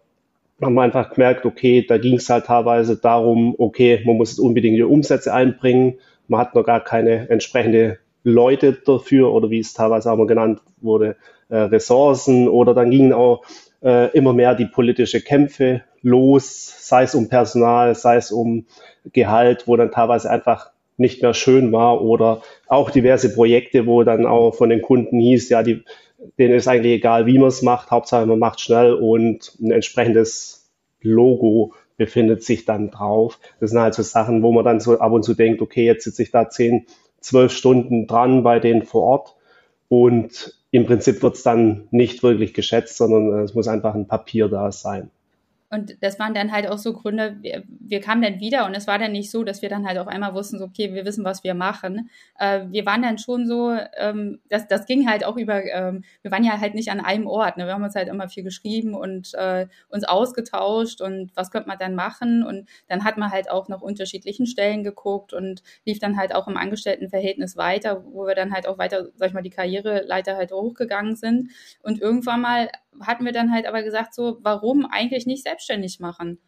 haben 0.60 0.74
wir 0.74 0.82
einfach 0.82 1.10
gemerkt, 1.14 1.46
okay, 1.46 1.84
da 1.86 1.98
ging 1.98 2.16
es 2.16 2.28
halt 2.28 2.46
teilweise 2.46 2.96
darum, 2.96 3.54
okay, 3.58 4.02
man 4.04 4.16
muss 4.16 4.30
jetzt 4.30 4.40
unbedingt 4.40 4.76
die 4.76 4.82
Umsätze 4.82 5.32
einbringen, 5.32 5.98
man 6.28 6.40
hat 6.40 6.54
noch 6.54 6.64
gar 6.64 6.82
keine 6.82 7.28
entsprechende 7.30 7.98
Leute 8.22 8.72
dafür 8.72 9.32
oder 9.32 9.50
wie 9.50 9.60
es 9.60 9.72
teilweise 9.72 10.12
auch 10.12 10.16
mal 10.16 10.26
genannt 10.26 10.60
wurde, 10.80 11.16
äh, 11.48 11.56
Ressourcen 11.56 12.48
oder 12.48 12.74
dann 12.74 12.90
gingen 12.90 13.12
auch 13.12 13.44
äh, 13.82 14.10
immer 14.16 14.32
mehr 14.32 14.54
die 14.54 14.66
politische 14.66 15.22
Kämpfe 15.22 15.82
los, 16.02 16.74
sei 16.78 17.04
es 17.04 17.14
um 17.14 17.28
Personal, 17.28 17.94
sei 17.94 18.16
es 18.16 18.32
um 18.32 18.66
Gehalt, 19.12 19.66
wo 19.66 19.76
dann 19.76 19.90
teilweise 19.90 20.30
einfach 20.30 20.70
nicht 20.96 21.22
mehr 21.22 21.34
schön 21.34 21.72
war 21.72 22.02
oder 22.02 22.42
auch 22.68 22.90
diverse 22.90 23.34
Projekte, 23.34 23.86
wo 23.86 24.04
dann 24.04 24.26
auch 24.26 24.54
von 24.54 24.68
den 24.68 24.82
Kunden 24.82 25.18
hieß, 25.18 25.48
ja, 25.48 25.62
die, 25.62 25.82
denen 26.38 26.54
ist 26.54 26.68
eigentlich 26.68 26.92
egal, 26.92 27.26
wie 27.26 27.38
man 27.38 27.48
es 27.48 27.62
macht, 27.62 27.90
Hauptsache 27.90 28.26
man 28.26 28.38
macht 28.38 28.60
schnell 28.60 28.92
und 28.92 29.56
ein 29.60 29.70
entsprechendes 29.70 30.70
Logo 31.00 31.72
befindet 31.96 32.44
sich 32.44 32.66
dann 32.66 32.90
drauf. 32.90 33.38
Das 33.60 33.70
sind 33.70 33.80
halt 33.80 33.94
so 33.94 34.02
Sachen, 34.02 34.42
wo 34.42 34.52
man 34.52 34.64
dann 34.64 34.80
so 34.80 34.98
ab 34.98 35.12
und 35.12 35.22
zu 35.22 35.34
denkt, 35.34 35.62
okay, 35.62 35.84
jetzt 35.84 36.04
sitze 36.04 36.22
ich 36.22 36.30
da 36.30 36.48
10, 36.48 36.86
zwölf 37.20 37.52
Stunden 37.52 38.06
dran 38.06 38.42
bei 38.42 38.60
denen 38.60 38.82
vor 38.82 39.02
Ort 39.02 39.36
und 39.88 40.54
im 40.70 40.86
Prinzip 40.86 41.22
wird 41.22 41.34
es 41.34 41.42
dann 41.42 41.88
nicht 41.90 42.22
wirklich 42.22 42.54
geschätzt, 42.54 42.96
sondern 42.96 43.42
es 43.42 43.54
muss 43.54 43.68
einfach 43.68 43.94
ein 43.94 44.06
Papier 44.06 44.48
da 44.48 44.70
sein. 44.70 45.10
Und 45.70 46.02
das 46.02 46.18
waren 46.18 46.34
dann 46.34 46.50
halt 46.50 46.66
auch 46.66 46.78
so 46.78 46.92
Gründe, 46.92 47.36
wir, 47.42 47.62
wir, 47.68 48.00
kamen 48.00 48.22
dann 48.22 48.40
wieder 48.40 48.66
und 48.66 48.74
es 48.74 48.88
war 48.88 48.98
dann 48.98 49.12
nicht 49.12 49.30
so, 49.30 49.44
dass 49.44 49.62
wir 49.62 49.68
dann 49.68 49.86
halt 49.86 49.98
auf 49.98 50.08
einmal 50.08 50.34
wussten, 50.34 50.58
so, 50.58 50.64
okay, 50.64 50.92
wir 50.92 51.04
wissen, 51.04 51.24
was 51.24 51.44
wir 51.44 51.54
machen. 51.54 52.10
Äh, 52.40 52.62
wir 52.70 52.84
waren 52.86 53.02
dann 53.02 53.18
schon 53.18 53.46
so, 53.46 53.76
ähm, 53.96 54.40
das, 54.48 54.66
das 54.66 54.84
ging 54.86 55.08
halt 55.08 55.24
auch 55.24 55.36
über, 55.36 55.64
ähm, 55.64 56.02
wir 56.22 56.32
waren 56.32 56.42
ja 56.42 56.60
halt 56.60 56.74
nicht 56.74 56.90
an 56.90 56.98
einem 56.98 57.28
Ort. 57.28 57.56
Ne? 57.56 57.66
Wir 57.66 57.74
haben 57.74 57.84
uns 57.84 57.94
halt 57.94 58.08
immer 58.08 58.28
viel 58.28 58.42
geschrieben 58.42 58.94
und 58.94 59.32
äh, 59.34 59.68
uns 59.88 60.02
ausgetauscht 60.02 61.00
und 61.00 61.30
was 61.36 61.52
könnte 61.52 61.68
man 61.68 61.78
dann 61.78 61.94
machen. 61.94 62.42
Und 62.42 62.68
dann 62.88 63.04
hat 63.04 63.16
man 63.16 63.30
halt 63.30 63.48
auch 63.48 63.68
nach 63.68 63.80
unterschiedlichen 63.80 64.46
Stellen 64.46 64.82
geguckt 64.82 65.32
und 65.32 65.62
lief 65.86 66.00
dann 66.00 66.16
halt 66.16 66.34
auch 66.34 66.48
im 66.48 66.56
Angestelltenverhältnis 66.56 67.56
weiter, 67.56 68.04
wo 68.10 68.26
wir 68.26 68.34
dann 68.34 68.52
halt 68.52 68.66
auch 68.66 68.78
weiter, 68.78 69.06
sag 69.14 69.28
ich 69.28 69.34
mal, 69.34 69.42
die 69.42 69.50
Karriereleiter 69.50 70.36
halt 70.36 70.50
hochgegangen 70.50 71.14
sind. 71.14 71.50
Und 71.80 72.00
irgendwann 72.00 72.40
mal 72.40 72.68
hatten 73.00 73.24
wir 73.24 73.32
dann 73.32 73.52
halt 73.52 73.66
aber 73.66 73.82
gesagt, 73.82 74.14
so, 74.14 74.38
warum 74.42 74.86
eigentlich 74.86 75.26
nicht 75.26 75.44
selbstständig 75.44 76.00
machen? 76.00 76.40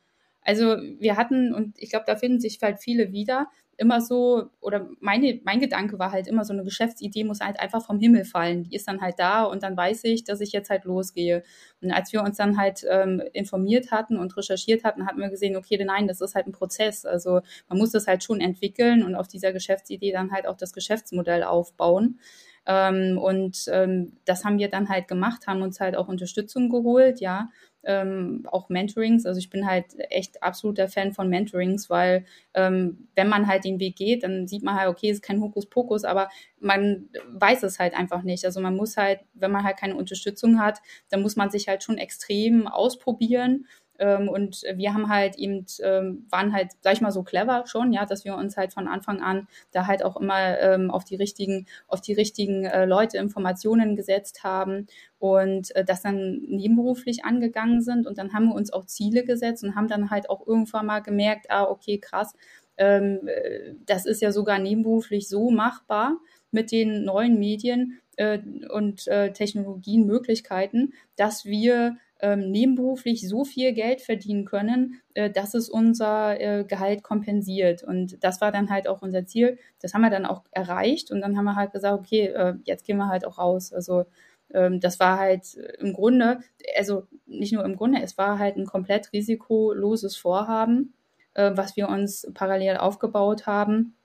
Also 0.45 0.77
wir 0.99 1.17
hatten, 1.17 1.55
und 1.55 1.79
ich 1.79 1.91
glaube, 1.91 2.05
da 2.07 2.17
finden 2.17 2.41
sich 2.41 2.59
halt 2.61 2.81
viele 2.81 3.13
wieder, 3.13 3.49
immer 3.77 4.01
so, 4.01 4.51
oder 4.61 4.89
meine, 5.01 5.41
mein 5.45 5.61
Gedanke 5.61 5.99
war 5.99 6.13
halt 6.13 6.27
immer, 6.27 6.45
so 6.45 6.53
eine 6.53 6.65
Geschäftsidee 6.65 7.25
muss 7.25 7.41
halt 7.41 7.59
einfach 7.59 7.85
vom 7.85 7.99
Himmel 7.99 8.25
fallen. 8.25 8.65
Die 8.65 8.77
ist 8.77 8.87
dann 8.87 9.01
halt 9.01 9.19
da 9.19 9.45
und 9.45 9.63
dann 9.63 9.77
weiß 9.77 10.05
ich, 10.05 10.25
dass 10.25 10.41
ich 10.41 10.53
jetzt 10.53 10.71
halt 10.71 10.85
losgehe. 10.85 11.43
Und 11.81 11.91
als 11.91 12.13
wir 12.13 12.23
uns 12.23 12.37
dann 12.37 12.59
halt 12.59 12.85
ähm, 12.89 13.23
informiert 13.33 13.91
hatten 13.91 14.19
und 14.19 14.37
recherchiert 14.37 14.85
hatten, 14.85 15.07
hatten 15.07 15.21
wir 15.21 15.31
gesehen, 15.31 15.57
okay, 15.57 15.83
nein, 15.85 16.07
das 16.07 16.21
ist 16.21 16.35
halt 16.35 16.47
ein 16.47 16.53
Prozess. 16.53 17.05
Also 17.05 17.41
man 17.69 17.79
muss 17.79 17.93
das 17.93 18.07
halt 18.07 18.23
schon 18.23 18.41
entwickeln 18.41 19.03
und 19.03 19.15
auf 19.15 19.27
dieser 19.27 19.53
Geschäftsidee 19.53 20.13
dann 20.13 20.33
halt 20.33 20.47
auch 20.47 20.57
das 20.57 20.73
Geschäftsmodell 20.73 21.43
aufbauen. 21.43 22.21
Ähm, 22.67 23.19
und 23.19 23.65
ähm, 23.69 24.13
das 24.25 24.45
haben 24.45 24.59
wir 24.59 24.69
dann 24.69 24.89
halt 24.89 25.09
gemacht, 25.09 25.47
haben 25.47 25.63
uns 25.63 25.81
halt 25.81 25.97
auch 25.97 26.09
Unterstützung 26.09 26.69
geholt, 26.69 27.21
ja. 27.21 27.51
Ähm, 27.85 28.47
auch 28.49 28.69
Mentorings. 28.69 29.27
Also 29.27 29.41
ich 29.41 29.51
bin 29.51 29.67
halt 29.67 29.87
echt 30.11 30.41
absoluter 30.43 30.87
Fan 30.87 31.13
von 31.13 31.29
Mentorings, 31.29 31.91
weil 31.91 32.25
ähm, 32.55 33.09
wenn 33.17 33.29
man 33.29 33.49
halt 33.49 33.65
den 33.65 33.81
Weg 33.81 33.97
geht, 33.97 34.23
dann 34.23 34.47
sieht 34.47 34.63
man 34.63 34.77
halt, 34.77 34.89
okay, 34.89 35.11
es 35.11 35.17
ist 35.17 35.23
kein 35.23 35.41
Hokuspokus, 35.41 36.05
aber 36.05 36.29
man 36.61 37.09
weiß 37.33 37.65
es 37.65 37.81
halt 37.81 37.95
einfach 37.95 38.23
nicht. 38.23 38.45
Also 38.45 38.61
man 38.61 38.77
muss 38.77 38.97
halt, 38.97 39.21
wenn 39.35 39.51
man 39.51 39.65
halt 39.65 39.79
keine 39.79 39.97
Unterstützung 39.97 40.61
hat, 40.61 40.79
dann 41.11 41.23
muss 41.23 41.35
man 41.35 41.51
sich 41.51 41.67
halt 41.67 41.83
schon 41.83 41.99
extrem 41.99 42.69
ausprobieren 42.69 43.67
ähm, 43.99 44.29
und 44.29 44.63
wir 44.75 44.95
haben 44.95 45.09
halt 45.09 45.37
eben, 45.37 45.67
ähm, 45.83 46.27
waren 46.31 46.53
halt, 46.53 46.73
sag 46.81 46.95
ich 46.95 47.01
mal, 47.01 47.13
so 47.13 47.23
clever 47.23 47.65
schon, 47.67 47.93
ja, 47.93 48.07
dass 48.07 48.25
wir 48.25 48.35
uns 48.35 48.57
halt 48.57 48.73
von 48.73 48.89
Anfang 48.89 49.21
an 49.21 49.47
da 49.71 49.87
halt 49.87 50.05
auch 50.05 50.17
immer 50.21 50.59
ähm, 50.59 50.91
auf 50.91 51.05
die 51.05 51.17
richtigen, 51.17 51.67
auf 51.89 52.01
die 52.01 52.13
richtigen 52.13 52.65
äh, 52.65 52.85
Leute 52.85 53.19
Informationen 53.19 53.97
gesetzt 53.97 54.45
haben 54.45 54.87
und 55.19 55.75
äh, 55.77 55.85
das 55.85 56.03
dann 56.03 56.41
nebenberuflich 56.49 57.25
angegangen 57.25 57.83
sind. 57.83 58.07
Und 58.07 58.19
dann 58.19 58.33
haben 58.33 58.49
wir 58.49 58.55
uns 58.55 58.73
auch 58.73 58.87
Ziele 58.87 59.25
gesetzt 59.25 59.63
und 59.65 59.75
haben 59.75 59.89
dann 59.89 60.11
halt 60.11 60.31
auch 60.31 60.47
irgendwann 60.47 60.87
mal 60.87 61.01
gemerkt, 61.01 61.47
ah, 61.51 61.65
okay, 61.65 61.99
krass, 61.99 62.35
ähm, 62.77 63.21
äh, 63.27 63.75
das 63.87 64.07
ist 64.07 64.23
ja 64.23 64.33
sogar 64.33 64.59
nebenberuflich 64.59 65.29
so 65.29 65.51
machbar 65.51 66.19
mit 66.51 66.73
den 66.73 67.05
neuen 67.05 67.39
Medien 67.39 68.01
äh, 68.17 68.39
und 68.71 69.07
äh, 69.09 69.33
Technologien, 69.33 70.07
Möglichkeiten, 70.07 70.93
dass 71.17 71.45
wir 71.45 71.97
ähm, 72.23 72.51
nebenberuflich 72.51 73.29
so 73.29 73.45
viel 73.45 73.73
Geld 73.73 74.01
verdienen 74.01 74.45
können, 74.45 75.01
äh, 75.15 75.31
dass 75.31 75.55
es 75.55 75.69
unser 75.69 76.41
äh, 76.41 76.65
Gehalt 76.65 77.03
kompensiert. 77.03 77.83
Und 77.83 78.23
das 78.25 78.41
war 78.41 78.53
dann 78.53 78.71
halt 78.71 78.89
auch 78.89 79.03
unser 79.03 79.27
Ziel. 79.27 79.59
Das 79.81 79.93
haben 79.93 80.03
wir 80.03 80.11
dann 80.11 80.25
auch 80.25 80.45
erreicht 80.53 81.11
und 81.11 81.21
dann 81.21 81.37
haben 81.37 81.45
wir 81.45 81.57
halt 81.57 81.73
gesagt, 81.73 81.99
okay, 81.99 82.29
äh, 82.29 82.55
jetzt 82.65 82.87
gehen 82.87 82.97
wir 82.97 83.09
halt 83.09 83.27
auch 83.27 83.39
raus. 83.39 83.73
Also 83.73 84.05
ähm, 84.55 84.81
das 84.81 85.01
war 85.01 85.19
halt 85.19 85.55
im 85.79 85.93
Grunde, 85.93 86.39
also 86.77 87.09
nicht 87.27 87.53
nur 87.53 87.65
im 87.65 87.77
Grunde, 87.77 88.01
es 88.03 88.17
war 88.17 88.39
halt 88.39 88.57
ein 88.57 88.67
komplett 88.67 89.13
risikoloses 89.13 90.17
Vorhaben, 90.17 90.95
äh, 91.35 91.51
was 91.55 91.77
wir 91.77 91.89
uns 91.89 92.31
parallel 92.35 92.77
aufgebaut 92.77 93.47
haben 93.47 93.97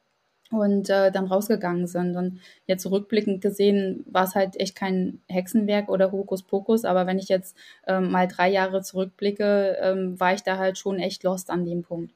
und 0.51 0.89
äh, 0.89 1.11
dann 1.11 1.25
rausgegangen 1.27 1.87
sind. 1.87 2.15
Und 2.15 2.39
jetzt 2.65 2.85
rückblickend 2.89 3.41
gesehen 3.41 4.03
war 4.07 4.23
es 4.23 4.35
halt 4.35 4.59
echt 4.59 4.75
kein 4.75 5.21
Hexenwerk 5.27 5.89
oder 5.89 6.11
Hokuspokus, 6.11 6.85
aber 6.85 7.07
wenn 7.07 7.19
ich 7.19 7.29
jetzt 7.29 7.57
ähm, 7.87 8.11
mal 8.11 8.27
drei 8.27 8.49
Jahre 8.49 8.81
zurückblicke, 8.81 9.77
ähm, 9.81 10.19
war 10.19 10.33
ich 10.33 10.43
da 10.43 10.57
halt 10.57 10.77
schon 10.77 10.99
echt 10.99 11.23
lost 11.23 11.49
an 11.49 11.65
dem 11.65 11.83
Punkt. 11.83 12.13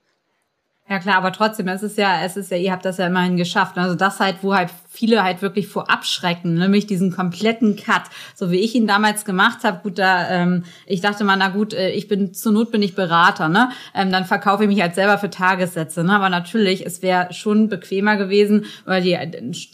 Ja 0.92 1.00
klar, 1.00 1.16
aber 1.16 1.32
trotzdem, 1.32 1.70
es 1.70 1.84
ist 1.84 1.98
ja, 1.98 2.22
es 2.26 2.36
ist 2.36 2.52
ja, 2.52 2.58
ihr 2.58 2.74
habt 2.74 2.84
das 2.84 2.98
ja 2.98 3.08
immerhin 3.08 3.38
geschafft. 3.38 3.78
Also 3.78 3.96
das 3.96 4.20
halt, 4.20 4.40
wo 4.42 4.54
halt 4.54 4.70
viele 4.90 5.24
halt 5.24 5.42
wirklich 5.42 5.70
vor 5.70 5.90
abschrecken, 5.90 6.56
nämlich 6.56 6.86
diesen 6.86 7.14
kompletten 7.14 7.78
Cut, 7.78 8.02
so 8.36 8.52
wie 8.52 8.60
ich 8.60 8.76
ihn 8.76 8.88
damals 8.88 9.24
gemacht 9.24 9.64
habe. 9.64 9.80
Gut, 9.84 9.98
da 9.98 10.30
ähm, 10.30 10.66
ich 10.86 11.00
dachte 11.00 11.24
mal, 11.24 11.38
na 11.38 11.48
gut, 11.48 11.74
äh, 11.74 11.92
ich 11.92 12.10
bin 12.10 12.34
zur 12.34 12.52
Not 12.52 12.72
bin 12.72 12.82
ich 12.82 12.94
Berater, 12.94 13.48
ne? 13.48 13.70
Ähm, 13.96 14.12
dann 14.12 14.26
verkaufe 14.26 14.64
ich 14.64 14.70
mich 14.70 14.82
halt 14.82 14.94
selber 14.94 15.18
für 15.18 15.30
Tagessätze, 15.30 16.04
ne? 16.04 16.14
Aber 16.14 16.28
natürlich, 16.28 16.86
es 16.86 17.02
wäre 17.02 17.32
schon 17.32 17.70
bequemer 17.70 18.18
gewesen 18.18 18.66
oder 18.86 19.00
die 19.00 19.18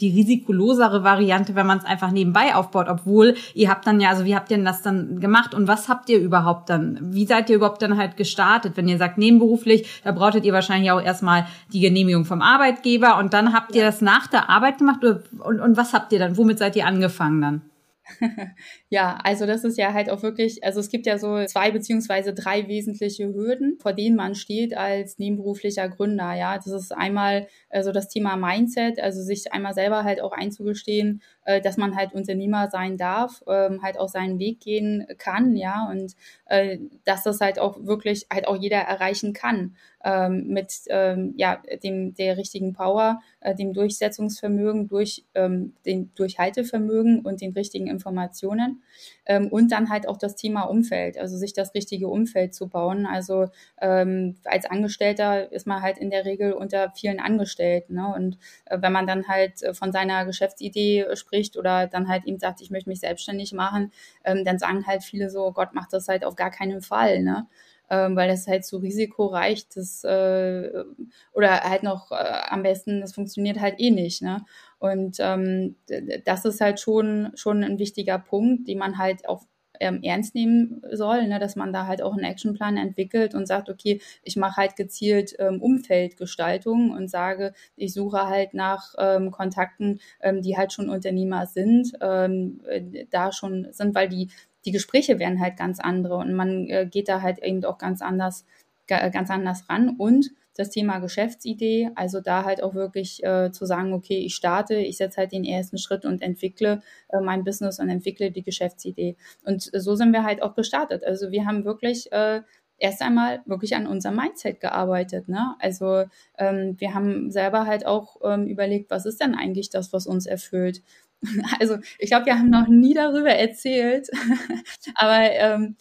die 0.00 0.14
risikolosere 0.14 1.02
Variante, 1.02 1.56
wenn 1.56 1.66
man 1.66 1.78
es 1.78 1.84
einfach 1.84 2.12
nebenbei 2.12 2.54
aufbaut. 2.54 2.86
Obwohl 2.88 3.34
ihr 3.54 3.70
habt 3.70 3.88
dann 3.88 4.00
ja, 4.00 4.10
also 4.10 4.24
wie 4.24 4.36
habt 4.36 4.52
ihr 4.52 4.56
denn 4.56 4.64
das 4.64 4.82
dann 4.82 5.18
gemacht 5.18 5.52
und 5.52 5.66
was 5.66 5.88
habt 5.88 6.08
ihr 6.10 6.20
überhaupt 6.20 6.70
dann? 6.70 7.00
Wie 7.02 7.26
seid 7.26 7.50
ihr 7.50 7.56
überhaupt 7.56 7.82
dann 7.82 7.98
halt 7.98 8.16
gestartet? 8.16 8.76
Wenn 8.76 8.86
ihr 8.86 8.98
sagt 8.98 9.18
nebenberuflich, 9.18 9.88
da 10.04 10.12
brauchtet 10.12 10.44
ihr 10.44 10.52
wahrscheinlich 10.52 10.92
auch 10.92 11.07
erstmal 11.08 11.46
die 11.72 11.80
Genehmigung 11.80 12.24
vom 12.24 12.42
Arbeitgeber 12.42 13.18
und 13.18 13.32
dann 13.32 13.52
habt 13.52 13.74
ihr 13.74 13.82
das 13.82 14.00
nach 14.00 14.26
der 14.28 14.48
Arbeit 14.48 14.78
gemacht 14.78 15.00
und, 15.04 15.60
und 15.60 15.76
was 15.76 15.92
habt 15.92 16.12
ihr 16.12 16.18
dann? 16.18 16.36
Womit 16.36 16.58
seid 16.58 16.76
ihr 16.76 16.86
angefangen 16.86 17.40
dann? 17.40 17.62
ja, 18.88 19.18
also 19.22 19.46
das 19.46 19.64
ist 19.64 19.78
ja 19.78 19.92
halt 19.92 20.10
auch 20.10 20.22
wirklich, 20.22 20.64
also 20.64 20.80
es 20.80 20.88
gibt 20.88 21.06
ja 21.06 21.18
so 21.18 21.44
zwei 21.44 21.70
beziehungsweise 21.70 22.32
drei 22.32 22.68
wesentliche 22.68 23.32
Hürden, 23.32 23.78
vor 23.80 23.92
denen 23.92 24.16
man 24.16 24.34
steht 24.34 24.76
als 24.76 25.18
nebenberuflicher 25.18 25.88
Gründer. 25.88 26.34
Ja, 26.34 26.56
das 26.56 26.66
ist 26.68 26.92
einmal 26.92 27.46
also 27.70 27.92
das 27.92 28.08
Thema 28.08 28.36
Mindset, 28.36 29.00
also 29.00 29.22
sich 29.22 29.52
einmal 29.52 29.74
selber 29.74 30.04
halt 30.04 30.20
auch 30.20 30.32
einzugestehen, 30.32 31.22
äh, 31.44 31.60
dass 31.60 31.76
man 31.76 31.96
halt 31.96 32.12
Unternehmer 32.12 32.68
sein 32.70 32.96
darf, 32.96 33.42
ähm, 33.46 33.82
halt 33.82 33.98
auch 33.98 34.08
seinen 34.08 34.38
Weg 34.38 34.60
gehen 34.60 35.06
kann, 35.18 35.56
ja, 35.56 35.88
und 35.90 36.14
äh, 36.46 36.78
dass 37.04 37.24
das 37.24 37.40
halt 37.40 37.58
auch 37.58 37.84
wirklich 37.84 38.26
halt 38.32 38.46
auch 38.48 38.56
jeder 38.56 38.78
erreichen 38.78 39.32
kann 39.32 39.76
ähm, 40.08 40.46
mit 40.48 40.72
ähm, 40.88 41.34
ja 41.36 41.60
dem 41.84 42.14
der 42.14 42.38
richtigen 42.38 42.72
Power, 42.72 43.20
äh, 43.40 43.54
dem 43.54 43.74
Durchsetzungsvermögen, 43.74 44.88
durch 44.88 45.24
ähm, 45.34 45.74
den 45.84 46.10
Durchhaltevermögen 46.14 47.20
und 47.20 47.42
den 47.42 47.52
richtigen 47.52 47.88
Informationen 47.88 48.82
ähm, 49.26 49.48
und 49.48 49.70
dann 49.70 49.90
halt 49.90 50.08
auch 50.08 50.16
das 50.16 50.34
Thema 50.34 50.62
Umfeld, 50.62 51.18
also 51.18 51.36
sich 51.36 51.52
das 51.52 51.74
richtige 51.74 52.08
Umfeld 52.08 52.54
zu 52.54 52.68
bauen. 52.68 53.04
Also 53.04 53.48
ähm, 53.82 54.36
als 54.44 54.64
Angestellter 54.64 55.52
ist 55.52 55.66
man 55.66 55.82
halt 55.82 55.98
in 55.98 56.08
der 56.08 56.24
Regel 56.24 56.54
unter 56.54 56.90
vielen 56.96 57.20
Angestellten. 57.20 57.96
Ne? 57.96 58.14
Und 58.14 58.38
äh, 58.64 58.78
wenn 58.80 58.92
man 58.92 59.06
dann 59.06 59.28
halt 59.28 59.62
äh, 59.62 59.74
von 59.74 59.92
seiner 59.92 60.24
Geschäftsidee 60.24 61.04
spricht 61.16 61.58
oder 61.58 61.86
dann 61.86 62.08
halt 62.08 62.24
ihm 62.24 62.38
sagt, 62.38 62.62
ich 62.62 62.70
möchte 62.70 62.88
mich 62.88 63.00
selbstständig 63.00 63.52
machen, 63.52 63.92
ähm, 64.24 64.42
dann 64.46 64.58
sagen 64.58 64.86
halt 64.86 65.02
viele 65.02 65.28
so, 65.28 65.52
Gott, 65.52 65.74
macht 65.74 65.92
das 65.92 66.08
halt 66.08 66.24
auf 66.24 66.34
gar 66.34 66.50
keinen 66.50 66.80
Fall. 66.80 67.22
Ne? 67.22 67.46
Ähm, 67.90 68.16
weil 68.16 68.28
das 68.28 68.46
halt 68.46 68.64
so 68.64 68.78
risikoreich 68.78 69.68
das 69.68 70.04
äh, 70.04 70.84
oder 71.32 71.60
halt 71.62 71.82
noch 71.82 72.10
äh, 72.12 72.14
am 72.48 72.62
besten, 72.62 73.00
das 73.00 73.14
funktioniert 73.14 73.60
halt 73.60 73.76
eh 73.78 73.90
nicht. 73.90 74.22
Ne? 74.22 74.44
Und 74.78 75.16
ähm, 75.20 75.76
das 76.24 76.44
ist 76.44 76.60
halt 76.60 76.80
schon, 76.80 77.30
schon 77.34 77.64
ein 77.64 77.78
wichtiger 77.78 78.18
Punkt, 78.18 78.68
den 78.68 78.78
man 78.78 78.98
halt 78.98 79.28
auch 79.28 79.44
ähm, 79.80 80.00
ernst 80.02 80.34
nehmen 80.34 80.82
soll, 80.92 81.26
ne, 81.28 81.38
dass 81.38 81.56
man 81.56 81.72
da 81.72 81.86
halt 81.86 82.02
auch 82.02 82.14
einen 82.14 82.24
Actionplan 82.24 82.76
entwickelt 82.76 83.34
und 83.34 83.46
sagt, 83.46 83.68
okay, 83.68 84.00
ich 84.22 84.36
mache 84.36 84.56
halt 84.56 84.76
gezielt 84.76 85.34
ähm, 85.38 85.62
Umfeldgestaltung 85.62 86.90
und 86.90 87.08
sage, 87.08 87.52
ich 87.76 87.92
suche 87.94 88.26
halt 88.26 88.54
nach 88.54 88.94
ähm, 88.98 89.30
Kontakten, 89.30 90.00
ähm, 90.20 90.42
die 90.42 90.56
halt 90.56 90.72
schon 90.72 90.88
Unternehmer 90.90 91.46
sind, 91.46 91.92
ähm, 92.00 92.60
äh, 92.66 93.06
da 93.10 93.32
schon 93.32 93.68
sind, 93.72 93.94
weil 93.94 94.08
die, 94.08 94.30
die 94.64 94.72
Gespräche 94.72 95.18
werden 95.18 95.40
halt 95.40 95.56
ganz 95.56 95.80
andere 95.80 96.16
und 96.16 96.34
man 96.34 96.68
äh, 96.68 96.86
geht 96.90 97.08
da 97.08 97.22
halt 97.22 97.42
eben 97.42 97.64
auch 97.64 97.78
ganz 97.78 98.02
anders, 98.02 98.44
ganz 98.86 99.30
anders 99.30 99.68
ran 99.68 99.96
und 99.98 100.30
das 100.58 100.70
Thema 100.70 100.98
Geschäftsidee, 100.98 101.90
also 101.94 102.20
da 102.20 102.44
halt 102.44 102.62
auch 102.64 102.74
wirklich 102.74 103.22
äh, 103.22 103.52
zu 103.52 103.64
sagen, 103.64 103.92
okay, 103.92 104.18
ich 104.18 104.34
starte, 104.34 104.74
ich 104.74 104.96
setze 104.96 105.18
halt 105.18 105.30
den 105.30 105.44
ersten 105.44 105.78
Schritt 105.78 106.04
und 106.04 106.20
entwickle 106.20 106.82
äh, 107.10 107.20
mein 107.20 107.44
Business 107.44 107.78
und 107.78 107.88
entwickle 107.88 108.32
die 108.32 108.42
Geschäftsidee. 108.42 109.16
Und 109.44 109.70
so 109.72 109.94
sind 109.94 110.12
wir 110.12 110.24
halt 110.24 110.42
auch 110.42 110.56
gestartet. 110.56 111.04
Also 111.04 111.30
wir 111.30 111.46
haben 111.46 111.64
wirklich 111.64 112.10
äh, 112.10 112.42
erst 112.76 113.02
einmal 113.02 113.40
wirklich 113.46 113.76
an 113.76 113.86
unserem 113.86 114.16
Mindset 114.16 114.60
gearbeitet. 114.60 115.28
Ne? 115.28 115.54
Also 115.60 116.04
ähm, 116.36 116.74
wir 116.78 116.92
haben 116.92 117.30
selber 117.30 117.66
halt 117.66 117.86
auch 117.86 118.16
ähm, 118.24 118.48
überlegt, 118.48 118.90
was 118.90 119.06
ist 119.06 119.20
denn 119.20 119.36
eigentlich 119.36 119.70
das, 119.70 119.92
was 119.92 120.08
uns 120.08 120.26
erfüllt. 120.26 120.82
Also 121.60 121.78
ich 121.98 122.10
glaube, 122.10 122.26
wir 122.26 122.38
haben 122.38 122.50
noch 122.50 122.68
nie 122.68 122.94
darüber 122.94 123.30
erzählt, 123.30 124.08
aber 124.94 125.32
ähm, 125.32 125.76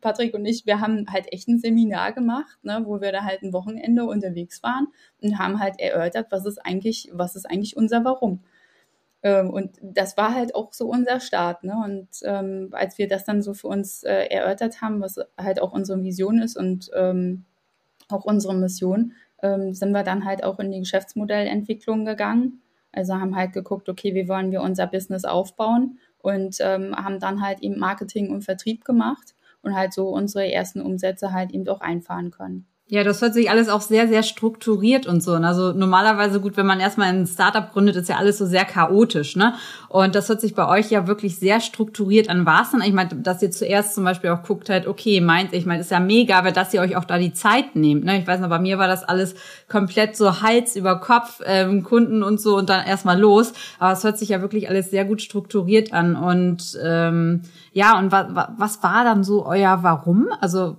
Patrick 0.00 0.34
und 0.34 0.44
ich, 0.44 0.66
wir 0.66 0.80
haben 0.80 1.06
halt 1.10 1.32
echt 1.32 1.48
ein 1.48 1.58
Seminar 1.58 2.12
gemacht, 2.12 2.58
ne, 2.62 2.82
wo 2.84 3.00
wir 3.00 3.12
da 3.12 3.24
halt 3.24 3.42
ein 3.42 3.52
Wochenende 3.52 4.04
unterwegs 4.04 4.62
waren 4.62 4.88
und 5.20 5.38
haben 5.38 5.60
halt 5.60 5.80
erörtert, 5.80 6.26
was 6.30 6.44
ist 6.44 6.58
eigentlich, 6.58 7.08
was 7.12 7.36
ist 7.36 7.46
eigentlich 7.46 7.76
unser 7.76 8.04
Warum. 8.04 8.42
Ähm, 9.22 9.50
und 9.50 9.78
das 9.80 10.16
war 10.16 10.34
halt 10.34 10.54
auch 10.54 10.72
so 10.72 10.88
unser 10.88 11.20
Start. 11.20 11.64
Ne? 11.64 11.74
Und 11.84 12.08
ähm, 12.24 12.70
als 12.72 12.98
wir 12.98 13.08
das 13.08 13.24
dann 13.24 13.42
so 13.42 13.54
für 13.54 13.68
uns 13.68 14.02
äh, 14.02 14.26
erörtert 14.26 14.82
haben, 14.82 15.00
was 15.00 15.16
halt 15.38 15.62
auch 15.62 15.72
unsere 15.72 16.02
Vision 16.02 16.40
ist 16.40 16.56
und 16.56 16.90
ähm, 16.94 17.44
auch 18.08 18.24
unsere 18.24 18.54
Mission, 18.54 19.12
ähm, 19.42 19.74
sind 19.74 19.92
wir 19.92 20.02
dann 20.02 20.24
halt 20.24 20.44
auch 20.44 20.58
in 20.58 20.72
die 20.72 20.80
Geschäftsmodellentwicklung 20.80 22.04
gegangen. 22.04 22.62
Also 22.92 23.14
haben 23.14 23.36
halt 23.36 23.52
geguckt, 23.52 23.88
okay, 23.88 24.14
wie 24.14 24.28
wollen 24.28 24.50
wir 24.52 24.62
unser 24.62 24.86
Business 24.86 25.24
aufbauen 25.24 25.98
und 26.18 26.58
ähm, 26.60 26.94
haben 26.96 27.18
dann 27.18 27.40
halt 27.40 27.60
eben 27.60 27.78
Marketing 27.78 28.30
und 28.30 28.42
Vertrieb 28.42 28.84
gemacht 28.84 29.34
und 29.62 29.74
halt 29.74 29.92
so 29.92 30.08
unsere 30.10 30.50
ersten 30.52 30.80
Umsätze 30.80 31.32
halt 31.32 31.52
eben 31.52 31.64
doch 31.64 31.80
einfahren 31.80 32.30
können. 32.30 32.66
Ja, 32.92 33.04
das 33.04 33.22
hört 33.22 33.32
sich 33.32 33.48
alles 33.48 33.70
auch 33.70 33.80
sehr, 33.80 34.06
sehr 34.06 34.22
strukturiert 34.22 35.06
und 35.06 35.22
so. 35.22 35.32
Also 35.32 35.72
normalerweise 35.72 36.40
gut, 36.40 36.58
wenn 36.58 36.66
man 36.66 36.78
erstmal 36.78 37.08
ein 37.08 37.26
Startup 37.26 37.72
gründet, 37.72 37.96
ist 37.96 38.10
ja 38.10 38.16
alles 38.16 38.36
so 38.36 38.44
sehr 38.44 38.66
chaotisch, 38.66 39.34
ne? 39.34 39.54
Und 39.88 40.14
das 40.14 40.28
hört 40.28 40.42
sich 40.42 40.54
bei 40.54 40.68
euch 40.68 40.90
ja 40.90 41.06
wirklich 41.06 41.38
sehr 41.38 41.60
strukturiert 41.60 42.28
an. 42.28 42.44
War 42.44 42.64
es 42.64 42.72
dann, 42.72 42.82
ich 42.82 42.92
meine, 42.92 43.08
dass 43.14 43.40
ihr 43.40 43.50
zuerst 43.50 43.94
zum 43.94 44.04
Beispiel 44.04 44.28
auch 44.28 44.42
guckt 44.42 44.68
halt, 44.68 44.86
okay, 44.86 45.22
meint, 45.22 45.54
ich 45.54 45.64
meine, 45.64 45.80
ist 45.80 45.90
ja 45.90 46.00
mega, 46.00 46.44
weil 46.44 46.52
dass 46.52 46.74
ihr 46.74 46.82
euch 46.82 46.94
auch 46.94 47.06
da 47.06 47.16
die 47.16 47.32
Zeit 47.32 47.76
nehmt, 47.76 48.04
ne? 48.04 48.18
Ich 48.18 48.26
weiß 48.26 48.40
noch, 48.40 48.50
bei 48.50 48.58
mir 48.58 48.76
war 48.76 48.88
das 48.88 49.04
alles 49.04 49.36
komplett 49.70 50.14
so 50.14 50.42
Hals 50.42 50.76
über 50.76 51.00
Kopf, 51.00 51.40
ähm, 51.46 51.84
Kunden 51.84 52.22
und 52.22 52.42
so 52.42 52.58
und 52.58 52.68
dann 52.68 52.84
erstmal 52.84 53.18
los. 53.18 53.54
Aber 53.78 53.92
es 53.92 54.04
hört 54.04 54.18
sich 54.18 54.28
ja 54.28 54.42
wirklich 54.42 54.68
alles 54.68 54.90
sehr 54.90 55.06
gut 55.06 55.22
strukturiert 55.22 55.94
an. 55.94 56.14
Und 56.14 56.78
ähm, 56.84 57.40
ja, 57.72 57.98
und 57.98 58.12
wa 58.12 58.52
was 58.58 58.82
war 58.82 59.02
dann 59.04 59.24
so 59.24 59.46
euer 59.46 59.82
Warum? 59.82 60.28
Also 60.42 60.76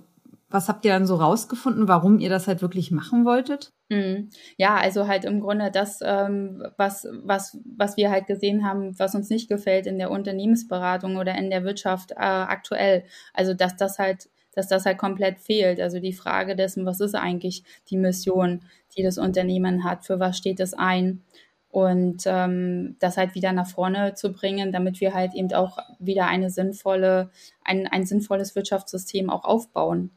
was 0.54 0.68
habt 0.68 0.84
ihr 0.84 0.92
dann 0.92 1.04
so 1.04 1.16
rausgefunden, 1.16 1.88
warum 1.88 2.20
ihr 2.20 2.30
das 2.30 2.46
halt 2.46 2.62
wirklich 2.62 2.92
machen 2.92 3.24
wolltet? 3.24 3.72
Mhm. 3.90 4.30
Ja, 4.56 4.76
also 4.76 5.08
halt 5.08 5.24
im 5.24 5.40
Grunde 5.40 5.72
das, 5.72 5.98
ähm, 6.02 6.64
was, 6.76 7.08
was, 7.24 7.58
was 7.64 7.96
wir 7.96 8.10
halt 8.10 8.28
gesehen 8.28 8.64
haben, 8.64 8.96
was 8.98 9.16
uns 9.16 9.28
nicht 9.28 9.48
gefällt 9.48 9.86
in 9.86 9.98
der 9.98 10.12
Unternehmensberatung 10.12 11.16
oder 11.16 11.34
in 11.34 11.50
der 11.50 11.64
Wirtschaft 11.64 12.12
äh, 12.12 12.14
aktuell. 12.14 13.04
Also 13.32 13.52
dass 13.52 13.76
das 13.76 13.98
halt, 13.98 14.28
dass 14.52 14.68
das 14.68 14.86
halt 14.86 14.96
komplett 14.96 15.40
fehlt. 15.40 15.80
Also 15.80 15.98
die 15.98 16.12
Frage 16.12 16.54
dessen, 16.54 16.86
was 16.86 17.00
ist 17.00 17.16
eigentlich 17.16 17.64
die 17.90 17.96
Mission, 17.96 18.62
die 18.96 19.02
das 19.02 19.18
Unternehmen 19.18 19.82
hat, 19.82 20.06
für 20.06 20.20
was 20.20 20.38
steht 20.38 20.60
es 20.60 20.72
ein? 20.72 21.24
und 21.68 22.22
ähm, 22.26 22.94
das 23.00 23.16
halt 23.16 23.34
wieder 23.34 23.50
nach 23.50 23.66
vorne 23.66 24.14
zu 24.14 24.32
bringen, 24.32 24.70
damit 24.70 25.00
wir 25.00 25.12
halt 25.12 25.34
eben 25.34 25.52
auch 25.54 25.78
wieder 25.98 26.28
eine 26.28 26.48
sinnvolle, 26.48 27.32
ein, 27.64 27.88
ein 27.88 28.06
sinnvolles 28.06 28.54
Wirtschaftssystem 28.54 29.28
auch 29.28 29.42
aufbauen. 29.42 30.12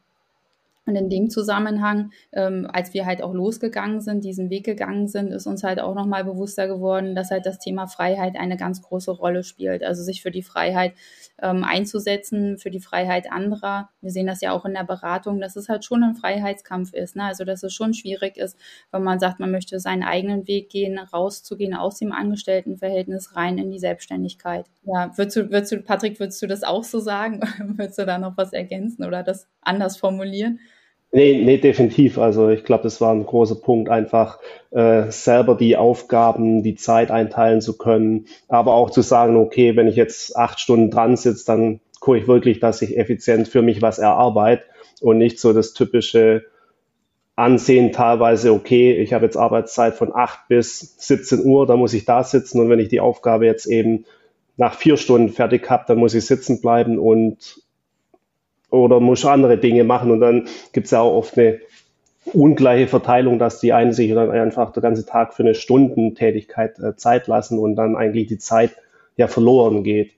Und 0.87 0.95
in 0.95 1.09
dem 1.09 1.29
Zusammenhang, 1.29 2.11
ähm, 2.31 2.67
als 2.71 2.93
wir 2.93 3.05
halt 3.05 3.21
auch 3.21 3.33
losgegangen 3.33 3.99
sind, 3.99 4.23
diesen 4.23 4.49
Weg 4.49 4.65
gegangen 4.65 5.07
sind, 5.09 5.31
ist 5.33 5.45
uns 5.45 5.63
halt 5.63 5.81
auch 5.81 5.93
nochmal 5.93 6.23
bewusster 6.23 6.67
geworden, 6.67 7.13
dass 7.13 7.29
halt 7.29 7.45
das 7.45 7.59
Thema 7.59 7.87
Freiheit 7.87 8.37
eine 8.37 8.55
ganz 8.55 8.81
große 8.81 9.11
Rolle 9.11 9.43
spielt. 9.43 9.83
Also 9.83 10.01
sich 10.01 10.21
für 10.21 10.31
die 10.31 10.43
Freiheit 10.43 10.93
ähm, 11.41 11.65
einzusetzen, 11.65 12.57
für 12.57 12.71
die 12.71 12.79
Freiheit 12.79 13.31
anderer. 13.31 13.89
Wir 14.01 14.11
sehen 14.11 14.27
das 14.27 14.41
ja 14.41 14.53
auch 14.53 14.65
in 14.65 14.73
der 14.73 14.85
Beratung, 14.85 15.39
dass 15.41 15.57
es 15.57 15.67
halt 15.67 15.83
schon 15.83 16.03
ein 16.03 16.15
Freiheitskampf 16.15 16.93
ist. 16.93 17.17
Ne? 17.17 17.23
Also 17.23 17.43
dass 17.43 17.63
es 17.63 17.73
schon 17.73 17.93
schwierig 17.93 18.37
ist, 18.37 18.57
wenn 18.91 19.03
man 19.03 19.19
sagt, 19.19 19.39
man 19.41 19.51
möchte 19.51 19.79
seinen 19.79 20.03
eigenen 20.03 20.47
Weg 20.47 20.69
gehen, 20.69 20.97
rauszugehen 20.97 21.75
aus 21.75 21.97
dem 21.99 22.13
Angestelltenverhältnis 22.13 23.35
rein 23.35 23.57
in 23.57 23.71
die 23.71 23.79
Selbstständigkeit. 23.79 24.65
Ja, 24.83 25.11
würdest 25.17 25.35
du, 25.35 25.51
würdest 25.51 25.71
du, 25.73 25.81
Patrick, 25.81 26.19
würdest 26.19 26.41
du 26.41 26.47
das 26.47 26.63
auch 26.63 26.85
so 26.85 26.99
sagen? 26.99 27.41
würdest 27.77 27.99
du 27.99 28.05
da 28.05 28.17
noch 28.17 28.37
was 28.37 28.53
ergänzen 28.53 29.03
oder 29.03 29.21
das 29.21 29.47
anders 29.61 29.97
formulieren? 29.97 30.59
Nee, 31.11 31.41
nee, 31.43 31.57
definitiv. 31.57 32.17
Also 32.17 32.49
ich 32.49 32.65
glaube, 32.65 32.83
das 32.83 32.99
war 32.99 33.13
ein 33.13 33.25
großer 33.25 33.55
Punkt, 33.55 33.89
einfach 33.89 34.39
äh, 34.71 35.09
selber 35.09 35.55
die 35.55 35.77
Aufgaben, 35.77 36.63
die 36.63 36.75
Zeit 36.75 37.11
einteilen 37.11 37.61
zu 37.61 37.77
können, 37.77 38.27
aber 38.49 38.73
auch 38.73 38.89
zu 38.89 39.01
sagen, 39.01 39.37
okay, 39.37 39.75
wenn 39.77 39.87
ich 39.87 39.95
jetzt 39.95 40.35
acht 40.35 40.59
Stunden 40.59 40.91
dran 40.91 41.15
sitze, 41.15 41.45
dann 41.45 41.79
gucke 42.01 42.17
ich 42.17 42.27
wirklich, 42.27 42.59
dass 42.59 42.81
ich 42.81 42.97
effizient 42.97 43.47
für 43.47 43.61
mich 43.61 43.81
was 43.81 43.99
erarbeite 43.99 44.65
und 45.01 45.17
nicht 45.17 45.39
so 45.39 45.53
das 45.53 45.73
typische 45.73 46.45
Ansehen 47.37 47.91
teilweise, 47.93 48.51
okay, 48.51 48.93
ich 48.97 49.13
habe 49.13 49.25
jetzt 49.25 49.37
Arbeitszeit 49.37 49.95
von 49.95 50.13
acht 50.13 50.47
bis 50.49 50.95
17 50.97 51.45
Uhr, 51.45 51.67
da 51.67 51.77
muss 51.77 51.93
ich 51.93 52.05
da 52.05 52.23
sitzen 52.23 52.59
und 52.59 52.69
wenn 52.69 52.79
ich 52.79 52.89
die 52.89 52.99
Aufgabe 52.99 53.45
jetzt 53.45 53.67
eben 53.67 54.05
nach 54.57 54.73
vier 54.73 54.97
Stunden 54.97 55.29
fertig 55.29 55.69
habe, 55.69 55.85
dann 55.87 55.99
muss 55.99 56.15
ich 56.15 56.25
sitzen 56.25 56.61
bleiben 56.61 56.97
und 56.99 57.61
oder 58.69 58.99
muss 58.99 59.25
andere 59.25 59.57
Dinge 59.57 59.83
machen. 59.83 60.11
Und 60.11 60.19
dann 60.19 60.47
gibt 60.73 60.85
es 60.85 60.91
ja 60.91 61.01
auch 61.01 61.15
oft 61.15 61.37
eine 61.37 61.59
ungleiche 62.33 62.87
Verteilung, 62.87 63.39
dass 63.39 63.59
die 63.59 63.73
einen 63.73 63.93
sich 63.93 64.13
dann 64.13 64.31
einfach 64.31 64.71
den 64.73 64.83
ganzen 64.83 65.05
Tag 65.05 65.33
für 65.33 65.43
eine 65.43 65.55
Stundentätigkeit 65.55 66.77
äh, 66.79 66.95
Zeit 66.95 67.27
lassen 67.27 67.59
und 67.59 67.75
dann 67.75 67.95
eigentlich 67.95 68.27
die 68.27 68.37
Zeit 68.37 68.75
ja 69.15 69.27
verloren 69.27 69.83
geht. 69.83 70.11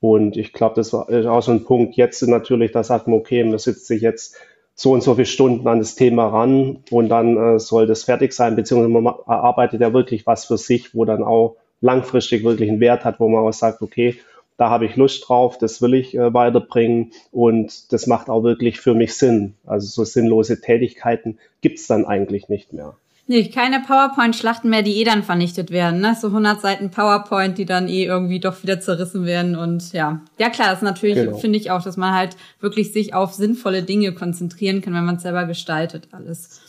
Und 0.00 0.36
ich 0.36 0.52
glaube, 0.52 0.74
das 0.74 0.92
war 0.92 1.08
ist 1.08 1.26
auch 1.26 1.42
so 1.42 1.52
ein 1.52 1.64
Punkt. 1.64 1.94
Jetzt 1.96 2.22
natürlich, 2.22 2.72
da 2.72 2.82
sagt 2.82 3.06
man, 3.06 3.18
okay, 3.18 3.44
man 3.44 3.58
sitzt 3.58 3.86
sich 3.86 4.02
jetzt 4.02 4.36
so 4.74 4.92
und 4.92 5.02
so 5.02 5.14
viele 5.14 5.26
Stunden 5.26 5.68
an 5.68 5.78
das 5.78 5.94
Thema 5.94 6.28
ran 6.28 6.78
und 6.90 7.08
dann 7.08 7.36
äh, 7.36 7.58
soll 7.58 7.86
das 7.86 8.04
fertig 8.04 8.32
sein, 8.32 8.56
beziehungsweise 8.56 8.92
man 8.92 9.14
erarbeitet 9.26 9.80
ja 9.80 9.92
wirklich 9.92 10.26
was 10.26 10.46
für 10.46 10.56
sich, 10.56 10.94
wo 10.94 11.04
dann 11.04 11.22
auch 11.22 11.56
langfristig 11.80 12.42
wirklich 12.42 12.70
einen 12.70 12.80
Wert 12.80 13.04
hat, 13.04 13.20
wo 13.20 13.28
man 13.28 13.44
auch 13.44 13.52
sagt, 13.52 13.82
okay, 13.82 14.16
da 14.62 14.70
habe 14.70 14.86
ich 14.86 14.94
Lust 14.94 15.28
drauf, 15.28 15.58
das 15.58 15.82
will 15.82 15.92
ich 15.92 16.14
äh, 16.14 16.32
weiterbringen 16.32 17.10
und 17.32 17.92
das 17.92 18.06
macht 18.06 18.30
auch 18.30 18.44
wirklich 18.44 18.78
für 18.80 18.94
mich 18.94 19.16
Sinn. 19.16 19.54
Also 19.66 19.88
so 19.88 20.04
sinnlose 20.04 20.60
Tätigkeiten 20.60 21.40
gibt 21.62 21.80
es 21.80 21.88
dann 21.88 22.04
eigentlich 22.04 22.48
nicht 22.48 22.72
mehr. 22.72 22.94
Nee, 23.26 23.48
keine 23.48 23.80
PowerPoint-Schlachten 23.80 24.70
mehr, 24.70 24.82
die 24.82 25.00
eh 25.00 25.04
dann 25.04 25.24
vernichtet 25.24 25.72
werden. 25.72 26.00
Ne? 26.00 26.16
So 26.20 26.28
100 26.28 26.60
Seiten 26.60 26.92
PowerPoint, 26.92 27.58
die 27.58 27.64
dann 27.64 27.88
eh 27.88 28.04
irgendwie 28.04 28.38
doch 28.38 28.62
wieder 28.62 28.78
zerrissen 28.78 29.26
werden. 29.26 29.56
Und 29.56 29.92
ja, 29.92 30.20
ja 30.38 30.48
klar, 30.48 30.72
ist 30.72 30.82
natürlich, 30.82 31.16
genau. 31.16 31.36
finde 31.38 31.58
ich 31.58 31.72
auch, 31.72 31.82
dass 31.82 31.96
man 31.96 32.14
halt 32.14 32.36
wirklich 32.60 32.92
sich 32.92 33.14
auf 33.14 33.34
sinnvolle 33.34 33.82
Dinge 33.82 34.12
konzentrieren 34.12 34.80
kann, 34.80 34.94
wenn 34.94 35.04
man 35.04 35.16
es 35.16 35.22
selber 35.22 35.46
gestaltet 35.46 36.06
alles. 36.12 36.60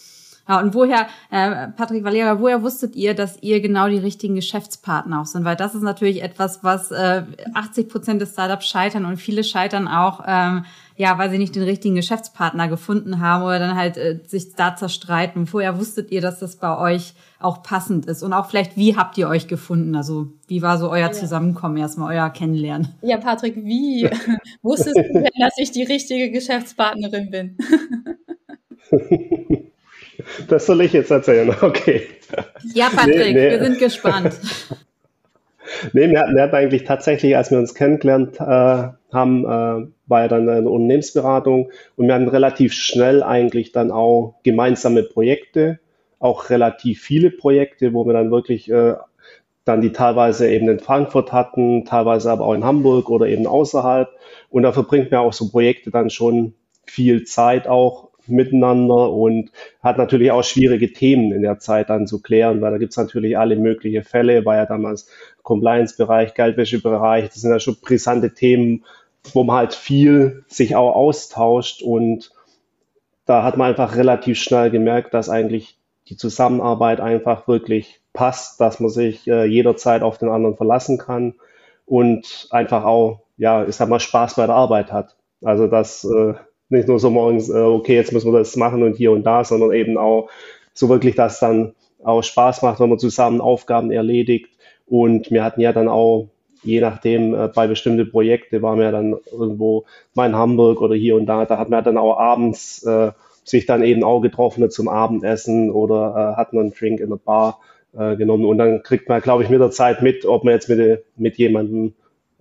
Ja, 0.48 0.60
und 0.60 0.74
woher, 0.74 1.08
äh, 1.32 1.70
Patrick 1.70 2.04
Valera, 2.04 2.40
woher 2.40 2.64
wusstet 2.64 2.98
ihr, 2.98 3.14
dass 3.14 3.42
ihr 3.42 3.62
genau 3.62 3.88
die 3.88 3.98
richtigen 3.98 4.36
Geschäftspartner 4.36 5.22
auch 5.22 5.26
sind? 5.26 5.46
Weil 5.46 5.56
das 5.56 5.74
ist 5.74 5.84
natürlich 5.84 6.22
etwas, 6.22 6.64
was 6.64 6.92
äh, 6.92 7.24
80 7.54 7.88
Prozent 7.88 8.22
des 8.22 8.34
Startups 8.34 8.68
scheitern 8.68 9.06
und 9.06 9.18
viele 9.18 9.46
scheitern 9.46 9.88
auch, 9.88 10.22
ähm, 10.28 10.66
ja, 10.98 11.18
weil 11.18 11.32
sie 11.32 11.38
nicht 11.38 11.56
den 11.56 11.64
richtigen 11.64 11.96
Geschäftspartner 11.96 12.68
gefunden 12.68 13.22
haben 13.22 13.44
oder 13.44 13.58
dann 13.58 13.78
halt 13.78 13.96
äh, 13.96 14.20
sich 14.28 14.54
da 14.56 14.76
zerstreiten. 14.76 15.48
Woher 15.52 15.80
wusstet 15.80 16.12
ihr, 16.12 16.20
dass 16.20 16.40
das 16.40 16.58
bei 16.58 16.78
euch 16.78 17.14
auch 17.40 17.64
passend 17.64 18.06
ist? 18.06 18.22
Und 18.22 18.34
auch 18.34 18.48
vielleicht, 18.48 18.76
wie 18.76 18.98
habt 18.98 19.18
ihr 19.18 19.30
euch 19.30 19.48
gefunden? 19.48 19.96
Also 19.96 20.28
wie 20.48 20.62
war 20.62 20.78
so 20.78 20.92
euer 20.92 21.14
Zusammenkommen, 21.14 21.78
erstmal 21.78 22.14
euer 22.16 22.30
Kennenlernen? 22.30 22.90
Ja, 23.02 23.16
Patrick, 23.16 23.56
wie 23.56 24.10
wusstest 24.62 24.98
du 24.98 25.14
denn, 25.14 25.32
dass 25.40 25.58
ich 25.58 25.72
die 25.72 25.84
richtige 25.84 26.32
Geschäftspartnerin 26.32 27.30
bin? 27.32 27.58
Das 30.48 30.66
soll 30.66 30.82
ich 30.82 30.94
jetzt 30.94 31.12
erzählen, 31.12 31.50
okay. 31.62 32.08
Ja, 32.74 32.90
Patrick, 32.90 33.18
nee, 33.18 33.34
nee. 33.34 33.52
wir 33.52 33.64
sind 33.64 33.80
gespannt. 33.80 34.34
Nee, 35.94 36.10
wir 36.10 36.20
hatten, 36.20 36.36
wir 36.36 36.44
hatten 36.44 36.56
eigentlich 36.56 36.84
tatsächlich, 36.84 37.36
als 37.36 37.50
wir 37.50 37.58
uns 37.58 37.74
kennengelernt 37.74 38.40
äh, 38.40 38.44
haben, 39.12 39.46
äh, 39.46 39.88
war 40.08 40.22
ja 40.22 40.28
dann 40.28 40.48
eine 40.48 40.70
Unternehmensberatung 40.70 41.72
und 41.96 42.08
wir 42.08 42.14
hatten 42.14 42.28
relativ 42.28 42.74
schnell 42.74 43.24
eigentlich 43.24 43.72
dann 43.72 43.90
auch 43.90 44.36
gemeinsame 44.44 45.04
Projekte, 45.04 45.80
auch 46.20 46.50
relativ 46.50 47.02
viele 47.02 47.32
Projekte, 47.32 47.94
wo 47.94 48.06
wir 48.06 48.14
dann 48.14 48.30
wirklich 48.30 48.70
äh, 48.70 48.96
dann 49.66 49.82
die 49.82 49.94
teilweise 49.94 50.50
eben 50.50 50.68
in 50.68 50.80
Frankfurt 50.80 51.32
hatten, 51.32 51.86
teilweise 51.86 52.32
aber 52.32 52.46
auch 52.46 52.54
in 52.54 52.66
Hamburg 52.66 53.10
oder 53.10 53.28
eben 53.28 53.48
außerhalb. 53.48 54.10
Und 54.50 54.64
da 54.64 54.72
verbringt 54.72 55.12
man 55.12 55.22
auch 55.22 55.34
so 55.34 55.50
Projekte 55.50 55.90
dann 55.90 56.10
schon 56.10 56.54
viel 56.86 57.24
Zeit 57.24 57.68
auch 57.68 58.10
miteinander 58.28 59.12
und 59.12 59.52
hat 59.82 59.98
natürlich 59.98 60.32
auch 60.32 60.44
schwierige 60.44 60.94
Themen 60.94 61.32
in 61.32 61.42
der 61.42 61.60
Zeit 61.60 61.90
dann 61.90 62.08
zu 62.08 62.22
klären, 62.22 62.62
weil 62.62 62.72
da 62.72 62.78
gibt 62.78 62.92
es 62.92 62.98
natürlich 62.98 63.38
alle 63.38 63.56
möglichen 63.56 64.04
Fälle, 64.04 64.46
war 64.46 64.56
ja 64.56 64.66
damals 64.66 65.10
Compliance-Bereich, 65.44 66.34
Geldwäsche-Bereich, 66.34 67.26
das 67.26 67.42
sind 67.42 67.52
ja 67.52 67.60
schon 67.60 67.78
brisante 67.82 68.34
Themen, 68.34 68.86
wo 69.34 69.44
man 69.44 69.58
halt 69.58 69.74
viel 69.74 70.44
sich 70.48 70.76
auch 70.76 70.96
austauscht 70.96 71.82
und 71.82 72.32
da 73.26 73.44
hat 73.44 73.58
man 73.58 73.70
einfach 73.70 73.96
relativ 73.96 74.38
schnell 74.38 74.70
gemerkt, 74.70 75.14
dass 75.14 75.30
eigentlich 75.30 75.78
die 76.10 76.18
Zusammenarbeit 76.18 77.00
einfach 77.00 77.48
wirklich 77.48 78.02
passt, 78.12 78.60
dass 78.60 78.80
man 78.80 78.90
sich 78.90 79.28
äh, 79.28 79.46
jederzeit 79.46 80.02
auf 80.02 80.18
den 80.18 80.30
anderen 80.30 80.58
verlassen 80.58 80.98
kann 80.98 81.36
und 81.86 82.48
einfach 82.52 82.84
auch, 82.84 83.22
ja, 83.38 83.66
ich 83.66 83.76
sag 83.76 83.90
mal, 83.90 84.00
Spaß 84.00 84.36
bei 84.36 84.46
der 84.46 84.56
Arbeit 84.56 84.92
hat. 84.92 85.16
Also 85.42 85.68
das 85.68 86.04
äh, 86.04 86.34
nicht 86.74 86.88
nur 86.88 87.00
so 87.00 87.10
morgens, 87.10 87.50
äh, 87.50 87.54
okay, 87.54 87.96
jetzt 87.96 88.12
müssen 88.12 88.32
wir 88.32 88.40
das 88.40 88.56
machen 88.56 88.84
und 88.84 88.98
hier 88.98 89.12
und 89.12 89.24
da, 89.24 89.44
sondern 89.44 89.72
eben 89.72 89.98
auch 89.98 90.30
so 90.74 90.90
wirklich, 90.90 91.16
dass 91.16 91.40
dann 91.40 91.74
auch 92.04 92.22
Spaß 92.22 92.62
macht, 92.62 92.80
wenn 92.80 92.90
man 92.90 93.00
zusammen 93.00 93.42
Aufgaben 93.42 93.92
erledigt. 93.92 94.50
Und 94.88 95.32
wir 95.32 95.44
hatten 95.44 95.62
ja 95.62 95.72
dann 95.72 95.88
auch 95.88 96.28
je 96.64 96.82
nachdem, 96.82 97.36
äh, 97.36 97.50
bei 97.54 97.68
bestimmten 97.68 98.10
Projekten 98.10 98.62
waren 98.62 98.80
wir 98.80 98.92
dann 98.92 99.18
irgendwo 99.32 99.86
mal 100.14 100.28
in 100.28 100.36
Hamburg 100.36 100.82
oder 100.82 100.96
hier 100.96 101.16
und 101.16 101.26
da, 101.26 101.46
da 101.46 101.58
hat 101.58 101.70
man 101.70 101.84
dann 101.84 101.98
auch 101.98 102.18
abends 102.18 102.84
äh, 102.84 103.12
sich 103.44 103.66
dann 103.66 103.84
eben 103.84 104.04
auch 104.04 104.22
getroffen 104.22 104.70
zum 104.70 104.88
Abendessen 104.88 105.70
oder 105.70 106.34
äh, 106.34 106.38
hat 106.38 106.54
man 106.54 106.64
einen 106.64 106.74
Drink 106.74 107.00
in 107.02 107.10
der 107.10 107.18
Bar 107.18 107.60
äh, 107.98 108.16
genommen 108.16 108.46
und 108.46 108.58
dann 108.58 108.82
kriegt 108.84 109.10
man, 109.10 109.22
glaube 109.22 109.44
ich, 109.44 109.50
mit 109.50 109.60
der 109.60 109.72
Zeit 109.72 110.02
mit, 110.02 110.26
ob 110.26 110.44
man 110.44 110.54
jetzt 110.54 110.70
mit, 110.70 111.04
mit 111.18 111.38
jemandem 111.38 111.94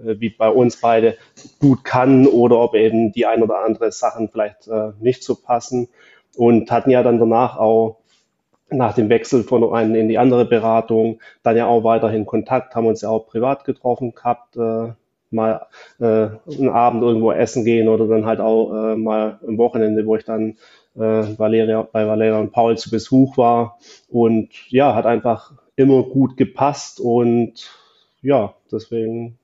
wie 0.03 0.31
bei 0.31 0.49
uns 0.49 0.81
beide 0.81 1.17
gut 1.61 1.85
kann 1.85 2.27
oder 2.27 2.59
ob 2.59 2.75
eben 2.75 3.13
die 3.13 3.27
ein 3.27 3.43
oder 3.43 3.65
andere 3.65 3.93
Sachen 3.93 4.29
vielleicht 4.29 4.69
äh, 4.69 4.93
nicht 5.01 5.23
so 5.25 5.35
passen. 5.35 5.89
Und 6.37 6.71
hatten 6.71 6.91
ja 6.91 7.03
dann 7.03 7.19
danach 7.19 7.59
auch 7.59 7.99
nach 8.71 8.95
dem 8.95 9.09
Wechsel 9.09 9.45
von 9.45 9.63
einer 9.73 9.97
in 9.97 10.09
die 10.09 10.19
andere 10.19 10.45
Beratung 10.45 11.21
dann 11.43 11.57
ja 11.57 11.67
auch 11.67 11.85
weiterhin 11.85 12.27
Kontakt, 12.27 12.75
haben 12.75 12.87
uns 12.87 13.03
ja 13.03 13.11
auch 13.11 13.27
privat 13.27 13.65
getroffen 13.65 14.15
gehabt, 14.15 14.57
äh, 14.57 14.93
mal 15.31 15.67
äh, 15.99 16.05
einen 16.05 16.69
Abend 16.69 17.03
irgendwo 17.03 17.33
essen 17.33 17.65
gehen 17.65 17.89
oder 17.89 18.07
dann 18.07 18.27
halt 18.27 18.41
auch 18.41 18.73
äh, 18.73 18.97
mal 18.97 19.39
am 19.47 19.59
Wochenende, 19.59 20.07
wo 20.07 20.17
ich 20.17 20.25
dann 20.25 20.57
äh, 20.95 21.01
Valeria, 21.01 21.83
bei 21.91 22.07
Valeria 22.07 22.39
und 22.39 22.53
Paul 22.53 22.77
zu 22.77 22.91
Besuch 22.91 23.37
war. 23.37 23.79
Und 24.09 24.51
ja, 24.71 24.95
hat 24.95 25.07
einfach 25.07 25.53
immer 25.77 26.03
gut 26.03 26.37
gepasst 26.37 27.01
und 27.01 27.71
ja, 28.21 28.55
deswegen 28.71 29.39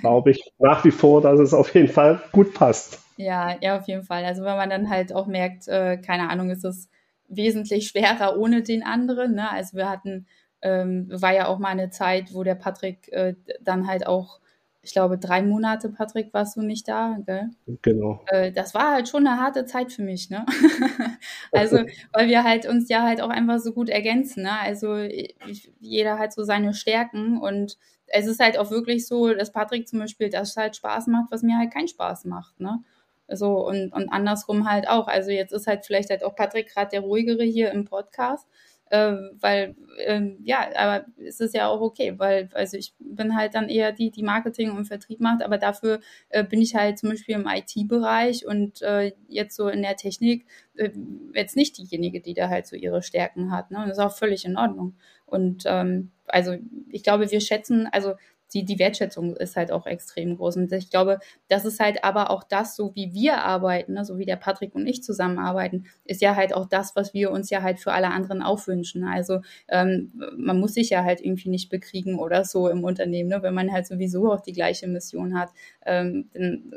glaube 0.00 0.32
ich 0.32 0.52
nach 0.58 0.84
wie 0.84 0.90
vor, 0.90 1.20
dass 1.22 1.38
es 1.38 1.54
auf 1.54 1.74
jeden 1.74 1.88
Fall 1.88 2.20
gut 2.32 2.54
passt. 2.54 2.98
Ja, 3.16 3.56
ja, 3.60 3.76
auf 3.78 3.86
jeden 3.86 4.02
Fall. 4.02 4.24
Also 4.24 4.42
wenn 4.44 4.56
man 4.56 4.70
dann 4.70 4.88
halt 4.88 5.12
auch 5.12 5.26
merkt, 5.26 5.68
äh, 5.68 5.98
keine 5.98 6.30
Ahnung, 6.30 6.50
ist 6.50 6.64
es 6.64 6.88
wesentlich 7.28 7.88
schwerer 7.88 8.38
ohne 8.38 8.62
den 8.62 8.82
anderen. 8.82 9.34
Ne? 9.34 9.50
Also 9.50 9.76
wir 9.76 9.88
hatten, 9.88 10.26
ähm, 10.62 11.08
war 11.10 11.34
ja 11.34 11.46
auch 11.46 11.58
mal 11.58 11.68
eine 11.68 11.90
Zeit, 11.90 12.34
wo 12.34 12.42
der 12.42 12.54
Patrick 12.54 13.12
äh, 13.12 13.34
dann 13.60 13.86
halt 13.86 14.06
auch, 14.06 14.40
ich 14.82 14.92
glaube, 14.92 15.18
drei 15.18 15.42
Monate, 15.42 15.90
Patrick, 15.90 16.32
warst 16.32 16.56
du 16.56 16.62
nicht 16.62 16.88
da, 16.88 17.18
gell? 17.26 17.50
Genau. 17.82 18.24
Äh, 18.28 18.50
das 18.50 18.74
war 18.74 18.94
halt 18.94 19.08
schon 19.08 19.26
eine 19.26 19.38
harte 19.38 19.66
Zeit 19.66 19.92
für 19.92 20.02
mich, 20.02 20.30
ne? 20.30 20.46
also, 21.52 21.76
weil 22.14 22.28
wir 22.28 22.44
halt 22.44 22.66
uns 22.66 22.88
ja 22.88 23.02
halt 23.02 23.20
auch 23.20 23.28
einfach 23.28 23.58
so 23.58 23.72
gut 23.72 23.90
ergänzen, 23.90 24.44
ne? 24.44 24.58
Also 24.58 24.96
ich, 24.96 25.36
jeder 25.78 26.18
hat 26.18 26.32
so 26.32 26.42
seine 26.44 26.72
Stärken 26.72 27.38
und 27.38 27.76
es 28.10 28.26
ist 28.26 28.40
halt 28.40 28.58
auch 28.58 28.70
wirklich 28.70 29.06
so, 29.06 29.32
dass 29.32 29.52
Patrick 29.52 29.88
zum 29.88 30.00
Beispiel 30.00 30.30
das 30.30 30.56
halt 30.56 30.76
Spaß 30.76 31.06
macht, 31.06 31.30
was 31.30 31.42
mir 31.42 31.58
halt 31.58 31.72
keinen 31.72 31.88
Spaß 31.88 32.24
macht, 32.26 32.60
ne? 32.60 32.82
So 33.28 33.66
und, 33.66 33.92
und 33.92 34.08
andersrum 34.08 34.68
halt 34.68 34.88
auch. 34.88 35.06
Also 35.06 35.30
jetzt 35.30 35.52
ist 35.52 35.66
halt 35.68 35.86
vielleicht 35.86 36.10
halt 36.10 36.24
auch 36.24 36.34
Patrick 36.34 36.68
gerade 36.68 36.90
der 36.90 37.00
ruhigere 37.00 37.44
hier 37.44 37.70
im 37.70 37.84
Podcast. 37.84 38.48
Ähm, 38.92 39.30
weil, 39.40 39.76
ähm, 40.04 40.38
ja, 40.42 40.68
aber 40.76 41.06
es 41.16 41.38
ist 41.38 41.54
ja 41.54 41.68
auch 41.68 41.80
okay, 41.80 42.14
weil, 42.18 42.48
also 42.54 42.76
ich 42.76 42.92
bin 42.98 43.36
halt 43.36 43.54
dann 43.54 43.68
eher 43.68 43.92
die, 43.92 44.10
die 44.10 44.24
Marketing 44.24 44.72
und 44.72 44.86
Vertrieb 44.86 45.20
macht, 45.20 45.44
aber 45.44 45.58
dafür 45.58 46.00
äh, 46.30 46.42
bin 46.42 46.60
ich 46.60 46.74
halt 46.74 46.98
zum 46.98 47.10
Beispiel 47.10 47.36
im 47.36 47.46
IT-Bereich 47.46 48.46
und 48.46 48.82
äh, 48.82 49.12
jetzt 49.28 49.54
so 49.54 49.68
in 49.68 49.82
der 49.82 49.96
Technik 49.96 50.44
äh, 50.74 50.90
jetzt 51.34 51.54
nicht 51.54 51.78
diejenige, 51.78 52.20
die 52.20 52.34
da 52.34 52.48
halt 52.48 52.66
so 52.66 52.74
ihre 52.74 53.02
Stärken 53.02 53.52
hat. 53.52 53.70
Ne? 53.70 53.78
Und 53.78 53.88
das 53.88 53.98
ist 53.98 54.04
auch 54.04 54.16
völlig 54.16 54.44
in 54.44 54.56
Ordnung. 54.56 54.96
Und 55.24 55.62
ähm, 55.66 56.10
also 56.26 56.56
ich 56.88 57.04
glaube, 57.04 57.30
wir 57.30 57.40
schätzen, 57.40 57.88
also 57.92 58.14
die, 58.54 58.64
die 58.64 58.78
Wertschätzung 58.78 59.36
ist 59.36 59.56
halt 59.56 59.72
auch 59.72 59.86
extrem 59.86 60.36
groß. 60.36 60.56
Und 60.56 60.72
ich 60.72 60.90
glaube, 60.90 61.18
das 61.48 61.64
ist 61.64 61.80
halt 61.80 62.04
aber 62.04 62.30
auch 62.30 62.42
das, 62.44 62.76
so 62.76 62.94
wie 62.94 63.12
wir 63.14 63.38
arbeiten, 63.44 63.94
ne, 63.94 64.04
so 64.04 64.18
wie 64.18 64.24
der 64.26 64.36
Patrick 64.36 64.74
und 64.74 64.86
ich 64.86 65.02
zusammenarbeiten, 65.02 65.86
ist 66.04 66.22
ja 66.22 66.36
halt 66.36 66.54
auch 66.54 66.66
das, 66.66 66.96
was 66.96 67.14
wir 67.14 67.30
uns 67.30 67.50
ja 67.50 67.62
halt 67.62 67.78
für 67.78 67.92
alle 67.92 68.08
anderen 68.10 68.42
auch 68.42 68.66
wünschen. 68.66 69.04
Also 69.04 69.40
ähm, 69.68 70.12
man 70.36 70.58
muss 70.58 70.74
sich 70.74 70.90
ja 70.90 71.04
halt 71.04 71.20
irgendwie 71.20 71.50
nicht 71.50 71.70
bekriegen 71.70 72.18
oder 72.18 72.44
so 72.44 72.68
im 72.68 72.84
Unternehmen, 72.84 73.28
ne, 73.30 73.42
wenn 73.42 73.54
man 73.54 73.72
halt 73.72 73.86
sowieso 73.86 74.32
auch 74.32 74.40
die 74.40 74.52
gleiche 74.52 74.86
Mission 74.88 75.38
hat. 75.38 75.50
Ähm, 75.86 76.30
dann, 76.34 76.72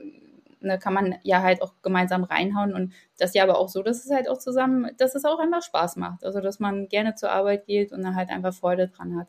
ne, 0.61 0.79
kann 0.79 0.93
man 0.93 1.15
ja 1.23 1.41
halt 1.41 1.61
auch 1.61 1.73
gemeinsam 1.81 2.23
reinhauen 2.23 2.73
und 2.73 2.93
das 3.17 3.33
ja 3.33 3.43
aber 3.43 3.57
auch 3.59 3.69
so, 3.69 3.83
dass 3.83 4.05
es 4.05 4.11
halt 4.11 4.29
auch 4.29 4.37
zusammen, 4.37 4.89
dass 4.97 5.15
es 5.15 5.25
auch 5.25 5.39
einfach 5.39 5.61
Spaß 5.61 5.97
macht. 5.97 6.23
Also 6.23 6.41
dass 6.41 6.59
man 6.59 6.87
gerne 6.87 7.15
zur 7.15 7.31
Arbeit 7.31 7.65
geht 7.65 7.91
und 7.91 8.03
dann 8.03 8.15
halt 8.15 8.29
einfach 8.29 8.53
Freude 8.53 8.87
dran 8.87 9.15
hat. 9.17 9.27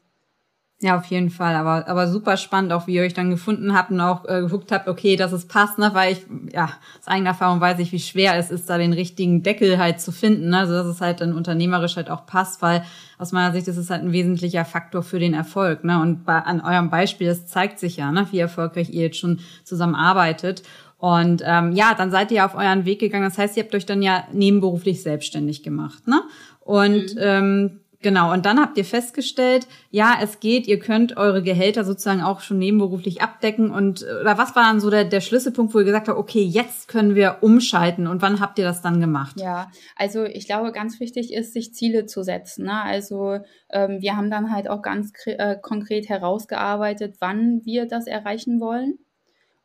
Ja, 0.85 0.99
auf 0.99 1.07
jeden 1.07 1.31
Fall. 1.31 1.55
Aber, 1.55 1.89
aber 1.89 2.09
super 2.09 2.37
spannend, 2.37 2.71
auch 2.71 2.87
wie 2.87 2.97
ihr 2.97 3.05
euch 3.05 3.15
dann 3.15 3.31
gefunden 3.31 3.73
habt 3.73 3.91
und 3.91 4.03
auch 4.03 4.29
äh, 4.29 4.43
geguckt 4.43 4.71
habt, 4.71 4.87
okay, 4.87 5.17
dass 5.17 5.33
es 5.33 5.47
passt, 5.47 5.79
ne? 5.79 5.89
Weil 5.95 6.13
ich, 6.13 6.27
ja, 6.53 6.65
aus 7.01 7.07
eigener 7.07 7.31
Erfahrung 7.31 7.59
weiß 7.59 7.79
ich, 7.79 7.91
wie 7.91 7.99
schwer 7.99 8.37
es 8.37 8.51
ist, 8.51 8.69
da 8.69 8.77
den 8.77 8.93
richtigen 8.93 9.43
Deckel 9.43 9.79
halt 9.79 10.03
zu 10.03 10.13
finden. 10.13 10.51
Ne? 10.51 10.59
Also 10.59 10.75
dass 10.75 10.87
es 10.87 11.01
halt 11.01 11.23
dann 11.23 11.33
unternehmerisch 11.33 11.97
halt 11.97 12.11
auch 12.11 12.27
passt, 12.27 12.61
weil 12.61 12.85
aus 13.17 13.33
meiner 13.33 13.55
Sicht 13.55 13.67
ist 13.67 13.79
es 13.79 13.89
halt 13.89 14.03
ein 14.03 14.13
wesentlicher 14.13 14.67
Faktor 14.67 15.03
für 15.03 15.19
den 15.19 15.33
Erfolg. 15.33 15.85
Ne? 15.85 15.99
Und 16.03 16.27
bei, 16.27 16.37
an 16.37 16.61
eurem 16.61 16.91
Beispiel, 16.91 17.29
das 17.29 17.47
zeigt 17.47 17.79
sich 17.79 17.97
ja, 17.97 18.13
ne? 18.13 18.27
wie 18.31 18.41
erfolgreich 18.41 18.91
ihr 18.91 19.05
jetzt 19.05 19.17
schon 19.17 19.41
zusammenarbeitet. 19.65 20.65
Und 20.99 21.43
ähm, 21.47 21.73
ja, 21.73 21.95
dann 21.95 22.11
seid 22.11 22.31
ihr 22.31 22.45
auf 22.45 22.55
euren 22.55 22.85
Weg 22.85 22.99
gegangen. 22.99 23.25
Das 23.25 23.39
heißt, 23.39 23.57
ihr 23.57 23.63
habt 23.63 23.75
euch 23.75 23.87
dann 23.87 24.03
ja 24.03 24.25
nebenberuflich 24.35 25.03
selbstständig 25.03 25.63
gemacht, 25.63 26.07
ne? 26.07 26.21
Und 26.61 27.15
mhm. 27.15 27.21
ähm, 27.21 27.81
Genau, 28.05 28.35
und 28.35 28.45
dann 28.45 28.61
habt 28.61 28.77
ihr 28.77 28.85
festgestellt, 28.85 29.67
ja, 29.91 30.19
es 30.21 30.39
geht, 30.39 30.67
ihr 30.67 30.79
könnt 30.79 31.17
eure 31.17 31.43
Gehälter 31.43 31.85
sozusagen 31.85 32.21
auch 32.21 32.41
schon 32.41 32.59
nebenberuflich 32.59 33.23
abdecken. 33.23 33.71
Und 33.71 34.03
oder 34.03 34.37
was 34.37 34.55
war 34.55 34.65
dann 34.65 34.79
so 34.79 34.91
der, 34.91 35.07
der 35.07 35.23
Schlüsselpunkt, 35.23 35.73
wo 35.73 35.79
ihr 35.79 35.87
gesagt 35.87 36.09
habt, 36.09 36.19
okay, 36.19 36.43
jetzt 36.43 36.87
können 36.87 37.15
wir 37.15 37.39
umschalten 37.41 38.07
und 38.07 38.21
wann 38.21 38.41
habt 38.41 38.59
ihr 38.59 38.65
das 38.67 38.83
dann 38.83 39.01
gemacht? 39.01 39.41
Ja, 39.41 39.71
also 39.97 40.25
ich 40.25 40.45
glaube, 40.45 40.71
ganz 40.73 41.01
wichtig 41.01 41.33
ist, 41.33 41.55
sich 41.55 41.73
Ziele 41.73 42.05
zu 42.05 42.23
setzen. 42.23 42.67
Ne? 42.67 42.79
Also 42.83 43.39
ähm, 43.71 44.03
wir 44.03 44.19
haben 44.19 44.31
dann 44.31 44.53
halt 44.53 44.69
auch 44.69 44.83
ganz 44.83 45.11
äh, 45.25 45.57
konkret 45.57 46.11
herausgearbeitet, 46.11 47.17
wann 47.21 47.63
wir 47.65 47.87
das 47.89 48.07
erreichen 48.07 48.61
wollen. 48.61 48.99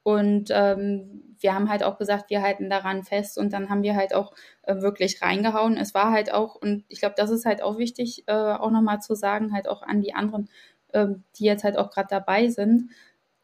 Und 0.04 0.50
ähm, 0.52 1.36
wir 1.40 1.54
haben 1.54 1.70
halt 1.70 1.84
auch 1.84 1.98
gesagt, 1.98 2.30
wir 2.30 2.42
halten 2.42 2.70
daran 2.70 3.04
fest 3.04 3.38
und 3.38 3.54
dann 3.54 3.70
haben 3.70 3.84
wir 3.84 3.96
halt 3.96 4.14
auch 4.14 4.34
äh, 4.64 4.82
wirklich 4.82 5.22
reingehauen. 5.22 5.78
Es 5.78 5.94
war 5.94 6.12
halt 6.12 6.34
auch, 6.34 6.56
und 6.56 6.84
ich 6.88 7.00
glaube, 7.00 7.16
das 7.18 7.30
ist 7.30 7.46
halt 7.46 7.62
auch 7.62 7.78
wichtig, 7.78 8.24
äh, 8.28 8.34
auch 8.34 8.72
nochmal 8.72 9.00
zu 9.02 9.16
sagen, 9.16 9.54
halt 9.54 9.68
auch 9.68 9.82
an 9.82 10.02
die 10.02 10.14
anderen, 10.14 10.50
äh, 10.94 11.08
die 11.38 11.46
jetzt 11.46 11.64
halt 11.64 11.78
auch 11.78 11.92
gerade 11.92 12.08
dabei 12.10 12.48
sind, 12.50 12.90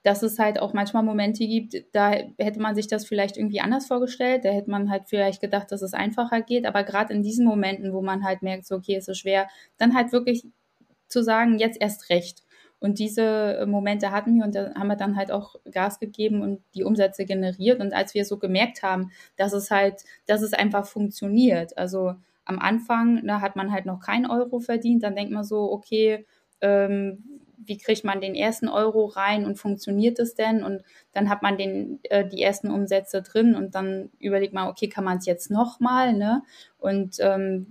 dass 0.03 0.21
es 0.21 0.37
halt 0.37 0.59
auch 0.59 0.73
manchmal 0.73 1.01
Momente 1.03 1.47
gibt, 1.47 1.75
da 1.93 2.11
hätte 2.11 2.59
man 2.59 2.75
sich 2.75 2.87
das 2.87 3.07
vielleicht 3.07 3.37
irgendwie 3.37 3.59
anders 3.59 3.87
vorgestellt, 3.87 4.45
da 4.45 4.49
hätte 4.49 4.69
man 4.69 4.91
halt 4.91 5.03
vielleicht 5.07 5.41
gedacht, 5.41 5.71
dass 5.71 5.81
es 5.81 5.93
einfacher 5.93 6.41
geht, 6.41 6.67
aber 6.67 6.83
gerade 6.83 7.11
in 7.13 7.23
diesen 7.23 7.43
Momenten, 7.45 7.91
wo 7.91 8.01
man 8.03 8.23
halt 8.23 8.43
merkt, 8.43 8.67
so, 8.67 8.75
okay, 8.75 8.95
es 8.95 9.07
ist 9.07 9.17
schwer, 9.17 9.47
dann 9.77 9.95
halt 9.95 10.11
wirklich 10.11 10.45
zu 11.07 11.23
sagen, 11.23 11.57
jetzt 11.57 11.81
erst 11.81 12.09
recht. 12.11 12.43
Und 12.85 12.99
diese 12.99 13.57
äh, 13.57 13.65
Momente 13.65 14.11
hatten 14.11 14.35
wir 14.35 14.43
und 14.45 14.53
da 14.53 14.75
haben 14.75 14.87
wir 14.87 14.95
dann 14.95 15.15
halt 15.15 15.31
auch 15.31 15.55
Gas 15.71 15.99
gegeben 15.99 16.43
und 16.43 16.61
die 16.75 16.83
Umsätze 16.83 17.25
generiert. 17.25 17.79
Und 17.79 17.95
als 17.95 18.13
wir 18.13 18.25
so 18.25 18.37
gemerkt 18.37 18.83
haben, 18.83 19.11
dass 19.37 19.53
es 19.53 19.71
halt, 19.71 20.03
dass 20.27 20.43
es 20.43 20.53
einfach 20.53 20.85
funktioniert. 20.85 21.75
Also 21.79 22.13
am 22.45 22.59
Anfang, 22.59 23.25
da 23.25 23.41
hat 23.41 23.55
man 23.55 23.71
halt 23.71 23.87
noch 23.87 23.99
keinen 23.99 24.27
Euro 24.27 24.59
verdient, 24.59 25.01
dann 25.01 25.15
denkt 25.15 25.33
man 25.33 25.43
so, 25.43 25.71
okay, 25.71 26.27
ähm, 26.61 27.23
wie 27.57 27.79
kriegt 27.79 28.03
man 28.03 28.21
den 28.21 28.35
ersten 28.35 28.67
Euro 28.67 29.05
rein 29.05 29.45
und 29.45 29.57
funktioniert 29.57 30.19
es 30.19 30.35
denn? 30.35 30.63
Und 30.63 30.83
dann 31.11 31.27
hat 31.27 31.41
man 31.41 31.57
den, 31.57 31.97
äh, 32.03 32.23
die 32.27 32.43
ersten 32.43 32.69
Umsätze 32.69 33.23
drin 33.23 33.55
und 33.55 33.73
dann 33.73 34.11
überlegt 34.19 34.53
man, 34.53 34.67
okay, 34.67 34.89
kann 34.89 35.05
man 35.05 35.17
es 35.17 35.25
jetzt 35.25 35.49
nochmal, 35.49 36.13
ne? 36.13 36.43
Und 36.77 37.15
ähm, 37.19 37.65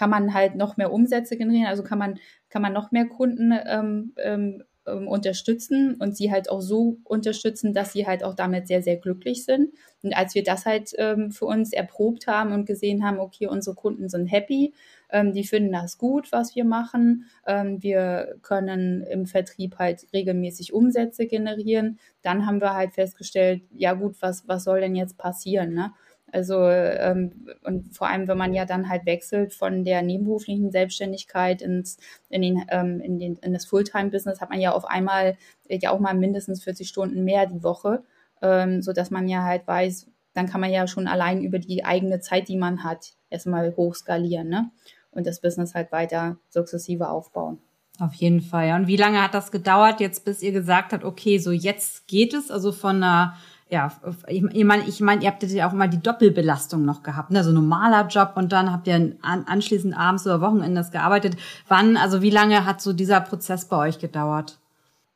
kann 0.00 0.08
man 0.08 0.32
halt 0.32 0.56
noch 0.56 0.78
mehr 0.78 0.90
Umsätze 0.94 1.36
generieren, 1.36 1.66
also 1.66 1.82
kann 1.82 1.98
man 1.98 2.18
kann 2.48 2.62
man 2.62 2.72
noch 2.72 2.90
mehr 2.90 3.04
Kunden 3.04 3.52
ähm, 3.66 4.14
ähm, 4.16 4.62
ähm, 4.86 5.06
unterstützen 5.08 5.96
und 6.00 6.16
sie 6.16 6.32
halt 6.32 6.48
auch 6.50 6.62
so 6.62 6.96
unterstützen, 7.04 7.74
dass 7.74 7.92
sie 7.92 8.06
halt 8.06 8.24
auch 8.24 8.32
damit 8.32 8.66
sehr, 8.66 8.82
sehr 8.82 8.96
glücklich 8.96 9.44
sind. 9.44 9.74
Und 10.02 10.16
als 10.16 10.34
wir 10.34 10.42
das 10.42 10.64
halt 10.64 10.92
ähm, 10.96 11.32
für 11.32 11.44
uns 11.44 11.74
erprobt 11.74 12.26
haben 12.26 12.52
und 12.52 12.64
gesehen 12.64 13.04
haben, 13.04 13.18
okay, 13.20 13.46
unsere 13.46 13.76
Kunden 13.76 14.08
sind 14.08 14.28
happy, 14.28 14.72
ähm, 15.10 15.34
die 15.34 15.44
finden 15.44 15.72
das 15.72 15.98
gut, 15.98 16.32
was 16.32 16.56
wir 16.56 16.64
machen, 16.64 17.26
ähm, 17.46 17.82
wir 17.82 18.36
können 18.40 19.02
im 19.02 19.26
Vertrieb 19.26 19.78
halt 19.78 20.06
regelmäßig 20.14 20.72
Umsätze 20.72 21.26
generieren, 21.26 21.98
dann 22.22 22.46
haben 22.46 22.62
wir 22.62 22.72
halt 22.72 22.94
festgestellt, 22.94 23.64
ja 23.70 23.92
gut, 23.92 24.16
was, 24.20 24.48
was 24.48 24.64
soll 24.64 24.80
denn 24.80 24.96
jetzt 24.96 25.18
passieren? 25.18 25.74
Ne? 25.74 25.92
Also 26.32 26.68
ähm, 26.68 27.46
und 27.64 27.94
vor 27.94 28.08
allem, 28.08 28.28
wenn 28.28 28.38
man 28.38 28.54
ja 28.54 28.64
dann 28.64 28.88
halt 28.88 29.06
wechselt 29.06 29.54
von 29.54 29.84
der 29.84 30.02
nebenberuflichen 30.02 30.70
Selbstständigkeit 30.70 31.62
ins 31.62 31.98
in 32.28 32.42
den 32.42 32.64
ähm, 32.70 33.00
in 33.00 33.18
den 33.18 33.36
in 33.36 33.52
das 33.52 33.66
Fulltime-Business, 33.66 34.40
hat 34.40 34.50
man 34.50 34.60
ja 34.60 34.72
auf 34.72 34.84
einmal 34.84 35.36
ja 35.68 35.90
auch 35.90 36.00
mal 36.00 36.14
mindestens 36.14 36.62
40 36.62 36.88
Stunden 36.88 37.24
mehr 37.24 37.46
die 37.46 37.62
Woche, 37.62 38.04
ähm, 38.42 38.82
so 38.82 38.92
dass 38.92 39.10
man 39.10 39.28
ja 39.28 39.44
halt 39.44 39.66
weiß, 39.66 40.08
dann 40.34 40.46
kann 40.46 40.60
man 40.60 40.70
ja 40.70 40.86
schon 40.86 41.06
allein 41.06 41.42
über 41.42 41.58
die 41.58 41.84
eigene 41.84 42.20
Zeit, 42.20 42.48
die 42.48 42.56
man 42.56 42.84
hat, 42.84 43.12
erstmal 43.30 43.74
hochskalieren, 43.76 44.48
ne? 44.48 44.70
Und 45.12 45.26
das 45.26 45.40
Business 45.40 45.74
halt 45.74 45.90
weiter 45.90 46.38
sukzessive 46.50 47.08
aufbauen. 47.08 47.58
Auf 48.00 48.14
jeden 48.14 48.40
Fall. 48.40 48.68
Ja. 48.68 48.76
Und 48.76 48.86
wie 48.86 48.96
lange 48.96 49.22
hat 49.22 49.34
das 49.34 49.50
gedauert 49.50 50.00
jetzt, 50.00 50.24
bis 50.24 50.40
ihr 50.42 50.52
gesagt 50.52 50.92
habt, 50.92 51.04
okay, 51.04 51.38
so 51.38 51.50
jetzt 51.50 52.06
geht 52.06 52.32
es, 52.32 52.50
also 52.50 52.72
von 52.72 52.96
einer 52.96 53.34
ja, 53.70 53.92
ich, 54.26 54.42
ich 54.42 54.64
meine, 54.64 54.82
ich 54.88 55.00
mein, 55.00 55.20
ihr 55.20 55.28
habt 55.28 55.42
ja 55.44 55.68
auch 55.68 55.72
mal 55.72 55.88
die 55.88 56.02
Doppelbelastung 56.02 56.84
noch 56.84 57.02
gehabt, 57.02 57.30
ne? 57.30 57.38
also 57.38 57.52
normaler 57.52 58.08
Job 58.08 58.32
und 58.34 58.52
dann 58.52 58.72
habt 58.72 58.88
ihr 58.88 59.16
anschließend 59.22 59.96
abends 59.96 60.26
oder 60.26 60.40
Wochenendes 60.40 60.90
gearbeitet. 60.90 61.36
Wann, 61.68 61.96
also 61.96 62.20
wie 62.20 62.30
lange 62.30 62.66
hat 62.66 62.80
so 62.80 62.92
dieser 62.92 63.20
Prozess 63.20 63.66
bei 63.66 63.76
euch 63.76 63.98
gedauert? 63.98 64.58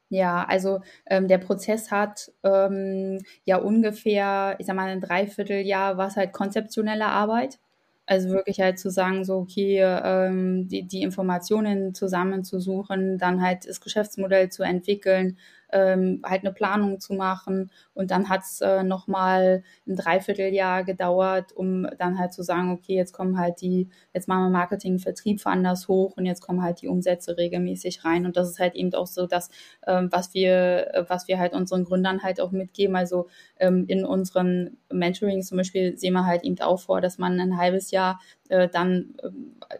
Ja, 0.09 0.45
also 0.45 0.81
ähm, 1.07 1.27
der 1.27 1.38
Prozess 1.38 1.90
hat 1.90 2.31
ähm, 2.45 3.19
ja 3.45 3.57
ungefähr, 3.57 4.55
ich 4.59 4.67
sag 4.67 4.77
mal, 4.77 4.88
ein 4.88 5.01
Dreivierteljahr 5.01 5.97
was 5.97 6.17
halt 6.17 6.33
konzeptionelle 6.33 7.07
Arbeit. 7.07 7.59
Also 8.07 8.29
wirklich 8.29 8.61
halt 8.61 8.79
zu 8.79 8.90
sagen, 8.90 9.25
so, 9.25 9.38
okay, 9.38 9.81
ähm, 9.81 10.69
die, 10.69 10.87
die 10.87 11.03
Informationen 11.03 11.95
zusammenzusuchen, 11.95 13.17
dann 13.19 13.43
halt 13.43 13.67
das 13.67 13.81
Geschäftsmodell 13.81 14.51
zu 14.51 14.62
entwickeln, 14.62 15.38
ähm, 15.75 16.23
halt 16.25 16.43
eine 16.43 16.53
Planung 16.53 17.01
zu 17.01 17.13
machen. 17.15 17.71
Und 17.93 18.11
dann 18.13 18.29
hat 18.29 18.43
es 18.43 18.61
äh, 18.61 18.85
nochmal 18.85 19.65
ein 19.87 19.97
Dreivierteljahr 19.97 20.85
gedauert, 20.85 21.53
um 21.53 21.87
dann 21.99 22.19
halt 22.19 22.33
zu 22.33 22.43
sagen, 22.43 22.71
okay, 22.71 22.95
jetzt 22.95 23.13
kommen 23.13 23.39
halt 23.39 23.61
die, 23.61 23.89
jetzt 24.15 24.29
machen 24.29 24.45
wir 24.45 24.51
Marketing, 24.51 24.99
Vertrieb 24.99 25.45
anders 25.45 25.89
hoch 25.89 26.17
und 26.17 26.27
jetzt 26.27 26.41
kommen 26.41 26.63
halt 26.63 26.81
die 26.81 26.89
Umsätze 26.89 27.37
regelmäßig 27.37 28.05
rein. 28.05 28.25
Und 28.25 28.37
das 28.37 28.49
ist 28.49 28.61
halt 28.61 28.77
eben 28.77 28.95
auch 28.95 29.09
so 29.09 29.27
das, 29.27 29.51
ähm, 29.87 30.09
was 30.13 30.33
wir, 30.33 31.05
was 31.09 31.27
wir 31.27 31.39
halt 31.39 31.53
unseren 31.53 31.85
Gründern 31.85 32.23
halt 32.23 32.41
auch 32.41 32.53
mitgeben. 32.53 32.95
Also 32.95 33.27
ähm, 33.59 33.85
in 33.89 34.05
unseren 34.05 34.79
Mentorings 34.93 35.49
zum 35.49 35.59
Beispiel 35.59 35.99
sehen 35.99 36.13
wir 36.13 36.25
halt 36.25 36.45
eben 36.45 36.59
auch 36.61 36.79
vor, 36.79 37.01
dass 37.01 37.19
man 37.19 37.41
ein 37.41 37.57
halbes 37.57 37.91
Jahr 37.91 38.21
äh, 38.48 38.68
dann 38.68 39.14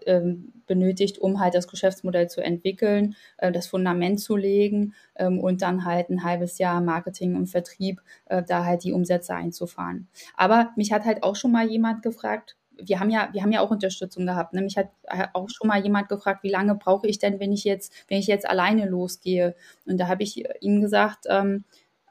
äh, 0.07 0.21
benötigt, 0.67 1.19
um 1.19 1.41
halt 1.41 1.55
das 1.55 1.69
Geschäftsmodell 1.69 2.29
zu 2.29 2.43
entwickeln, 2.43 3.17
äh, 3.39 3.53
das 3.53 3.67
Fundament 3.67 4.21
zu 4.21 4.37
legen 4.37 4.95
ähm, 5.17 5.39
und 5.39 5.63
dann 5.63 5.85
halt 5.85 6.11
ein 6.11 6.25
halbes 6.25 6.59
Jahr 6.59 6.81
Marketing 6.81 7.37
und 7.37 7.47
Vertrieb, 7.47 8.01
äh, 8.27 8.43
da 8.43 8.65
halt 8.65 8.85
die 8.85 8.93
Umsätze 8.93 9.35
einzufahren. 9.35 10.09
Aber 10.37 10.71
mich 10.77 10.93
hat 10.93 11.05
halt 11.05 11.23
auch 11.23 11.37
schon 11.37 11.53
mal 11.53 11.69
jemand 11.69 12.03
gefragt, 12.03 12.57
wir 12.77 12.99
haben 12.99 13.11
ja, 13.11 13.29
wir 13.33 13.43
haben 13.43 13.53
ja 13.53 13.61
auch 13.61 13.71
Unterstützung 13.71 14.27
gehabt. 14.27 14.53
Ne? 14.53 14.63
Mich 14.63 14.77
hat 14.77 14.89
auch 15.33 15.49
schon 15.49 15.69
mal 15.69 15.81
jemand 15.83 16.09
gefragt, 16.09 16.43
wie 16.43 16.51
lange 16.51 16.75
brauche 16.75 17.07
ich 17.07 17.19
denn, 17.19 17.39
wenn 17.39 17.53
ich 17.53 17.63
jetzt, 17.63 17.93
wenn 18.09 18.19
ich 18.19 18.27
jetzt 18.27 18.49
alleine 18.49 18.87
losgehe? 18.87 19.55
Und 19.87 19.99
da 19.99 20.09
habe 20.09 20.25
ich 20.25 20.45
ihm 20.61 20.81
gesagt, 20.81 21.27
ähm, 21.29 21.65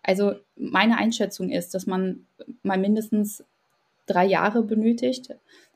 also 0.04 0.36
meine 0.56 0.98
Einschätzung 0.98 1.50
ist, 1.50 1.74
dass 1.74 1.86
man 1.86 2.26
mal 2.62 2.78
mindestens 2.78 3.44
drei 4.06 4.26
Jahre 4.26 4.64
benötigt, 4.64 5.36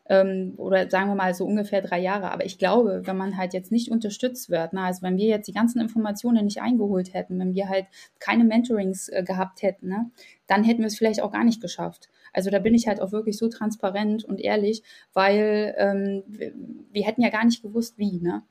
ähm, 0.09 0.53
oder 0.57 0.89
sagen 0.89 1.09
wir 1.09 1.15
mal 1.15 1.33
so 1.33 1.45
ungefähr 1.45 1.81
drei 1.81 1.99
Jahre. 1.99 2.31
Aber 2.31 2.45
ich 2.45 2.57
glaube, 2.57 3.01
wenn 3.05 3.17
man 3.17 3.37
halt 3.37 3.53
jetzt 3.53 3.71
nicht 3.71 3.91
unterstützt 3.91 4.49
wird, 4.49 4.73
na, 4.73 4.85
also 4.87 5.01
wenn 5.01 5.17
wir 5.17 5.27
jetzt 5.27 5.47
die 5.47 5.53
ganzen 5.53 5.79
Informationen 5.79 6.45
nicht 6.45 6.61
eingeholt 6.61 7.13
hätten, 7.13 7.39
wenn 7.39 7.53
wir 7.53 7.69
halt 7.69 7.85
keine 8.19 8.43
Mentorings 8.43 9.09
äh, 9.09 9.23
gehabt 9.23 9.61
hätten, 9.61 9.89
ne, 9.89 10.11
dann 10.47 10.63
hätten 10.63 10.79
wir 10.79 10.87
es 10.87 10.97
vielleicht 10.97 11.21
auch 11.21 11.31
gar 11.31 11.43
nicht 11.43 11.61
geschafft. 11.61 12.09
Also 12.33 12.49
da 12.49 12.59
bin 12.59 12.73
ich 12.73 12.87
halt 12.87 13.01
auch 13.01 13.11
wirklich 13.11 13.37
so 13.37 13.49
transparent 13.49 14.23
und 14.23 14.39
ehrlich, 14.39 14.83
weil 15.13 15.75
ähm, 15.77 16.23
wir, 16.27 16.53
wir 16.91 17.05
hätten 17.05 17.21
ja 17.21 17.29
gar 17.29 17.45
nicht 17.45 17.61
gewusst, 17.61 17.97
wie. 17.97 18.19
Ne? 18.19 18.43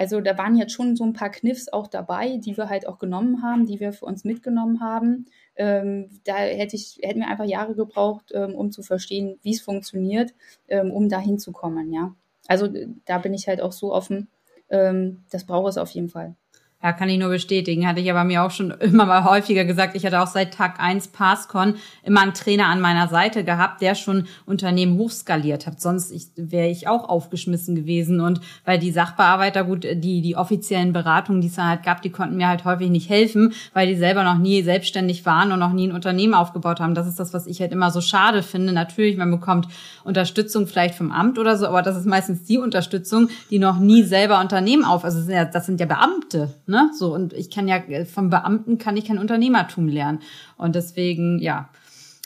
Also 0.00 0.22
da 0.22 0.38
waren 0.38 0.56
jetzt 0.56 0.72
schon 0.72 0.96
so 0.96 1.04
ein 1.04 1.12
paar 1.12 1.28
Kniffs 1.28 1.68
auch 1.68 1.86
dabei, 1.86 2.38
die 2.38 2.56
wir 2.56 2.70
halt 2.70 2.88
auch 2.88 2.98
genommen 2.98 3.42
haben, 3.42 3.66
die 3.66 3.80
wir 3.80 3.92
für 3.92 4.06
uns 4.06 4.24
mitgenommen 4.24 4.80
haben. 4.80 5.26
Ähm, 5.56 6.08
da 6.24 6.36
hätte 6.36 6.74
ich, 6.74 7.00
hätten 7.02 7.20
wir 7.20 7.28
einfach 7.28 7.44
Jahre 7.44 7.74
gebraucht, 7.74 8.32
ähm, 8.32 8.54
um 8.54 8.72
zu 8.72 8.82
verstehen, 8.82 9.38
wie 9.42 9.52
es 9.52 9.60
funktioniert, 9.60 10.32
ähm, 10.68 10.90
um 10.90 11.10
da 11.10 11.18
hinzukommen, 11.18 11.92
ja. 11.92 12.14
Also 12.48 12.66
da 13.04 13.18
bin 13.18 13.34
ich 13.34 13.46
halt 13.46 13.60
auch 13.60 13.72
so 13.72 13.92
offen, 13.92 14.28
ähm, 14.70 15.22
das 15.30 15.44
braucht 15.44 15.68
es 15.68 15.76
auf 15.76 15.90
jeden 15.90 16.08
Fall. 16.08 16.34
Ja, 16.82 16.92
kann 16.92 17.10
ich 17.10 17.18
nur 17.18 17.28
bestätigen. 17.28 17.86
Hatte 17.86 18.00
ich 18.00 18.10
aber 18.10 18.24
mir 18.24 18.42
auch 18.42 18.50
schon 18.50 18.70
immer 18.80 19.04
mal 19.04 19.24
häufiger 19.24 19.66
gesagt. 19.66 19.94
Ich 19.96 20.06
hatte 20.06 20.22
auch 20.22 20.26
seit 20.26 20.54
Tag 20.54 20.80
eins 20.80 21.08
Passcon 21.08 21.74
immer 22.02 22.22
einen 22.22 22.32
Trainer 22.32 22.66
an 22.66 22.80
meiner 22.80 23.08
Seite 23.08 23.44
gehabt, 23.44 23.82
der 23.82 23.94
schon 23.94 24.26
Unternehmen 24.46 24.96
hochskaliert 24.96 25.66
hat. 25.66 25.78
Sonst 25.78 26.10
wäre 26.36 26.68
ich 26.68 26.88
auch 26.88 27.06
aufgeschmissen 27.06 27.74
gewesen. 27.74 28.20
Und 28.20 28.40
weil 28.64 28.78
die 28.78 28.92
Sachbearbeiter, 28.92 29.64
gut, 29.64 29.84
die, 29.84 30.22
die 30.22 30.36
offiziellen 30.36 30.94
Beratungen, 30.94 31.42
die 31.42 31.48
es 31.48 31.56
dann 31.56 31.68
halt 31.68 31.82
gab, 31.82 32.00
die 32.00 32.08
konnten 32.08 32.38
mir 32.38 32.48
halt 32.48 32.64
häufig 32.64 32.88
nicht 32.88 33.10
helfen, 33.10 33.52
weil 33.74 33.86
die 33.86 33.96
selber 33.96 34.24
noch 34.24 34.38
nie 34.38 34.62
selbstständig 34.62 35.26
waren 35.26 35.52
und 35.52 35.58
noch 35.58 35.74
nie 35.74 35.88
ein 35.88 35.92
Unternehmen 35.92 36.32
aufgebaut 36.32 36.80
haben. 36.80 36.94
Das 36.94 37.06
ist 37.06 37.20
das, 37.20 37.34
was 37.34 37.46
ich 37.46 37.60
halt 37.60 37.72
immer 37.72 37.90
so 37.90 38.00
schade 38.00 38.42
finde. 38.42 38.72
Natürlich, 38.72 39.18
man 39.18 39.30
bekommt 39.30 39.68
Unterstützung 40.02 40.66
vielleicht 40.66 40.94
vom 40.94 41.12
Amt 41.12 41.38
oder 41.38 41.58
so, 41.58 41.66
aber 41.66 41.82
das 41.82 41.98
ist 41.98 42.06
meistens 42.06 42.44
die 42.44 42.56
Unterstützung, 42.56 43.28
die 43.50 43.58
noch 43.58 43.78
nie 43.78 44.02
selber 44.02 44.40
Unternehmen 44.40 44.86
auf, 44.86 45.04
also 45.04 45.18
das 45.18 45.26
sind 45.26 45.34
ja, 45.34 45.44
das 45.44 45.66
sind 45.66 45.78
ja 45.78 45.84
Beamte 45.84 46.54
Ne? 46.70 46.90
So, 46.96 47.14
und 47.14 47.32
ich 47.32 47.50
kann 47.50 47.68
ja, 47.68 47.76
äh, 47.76 48.04
vom 48.04 48.30
Beamten 48.30 48.78
kann 48.78 48.96
ich 48.96 49.04
kein 49.04 49.18
Unternehmertum 49.18 49.88
lernen. 49.88 50.20
Und 50.56 50.74
deswegen, 50.74 51.38
ja, 51.38 51.68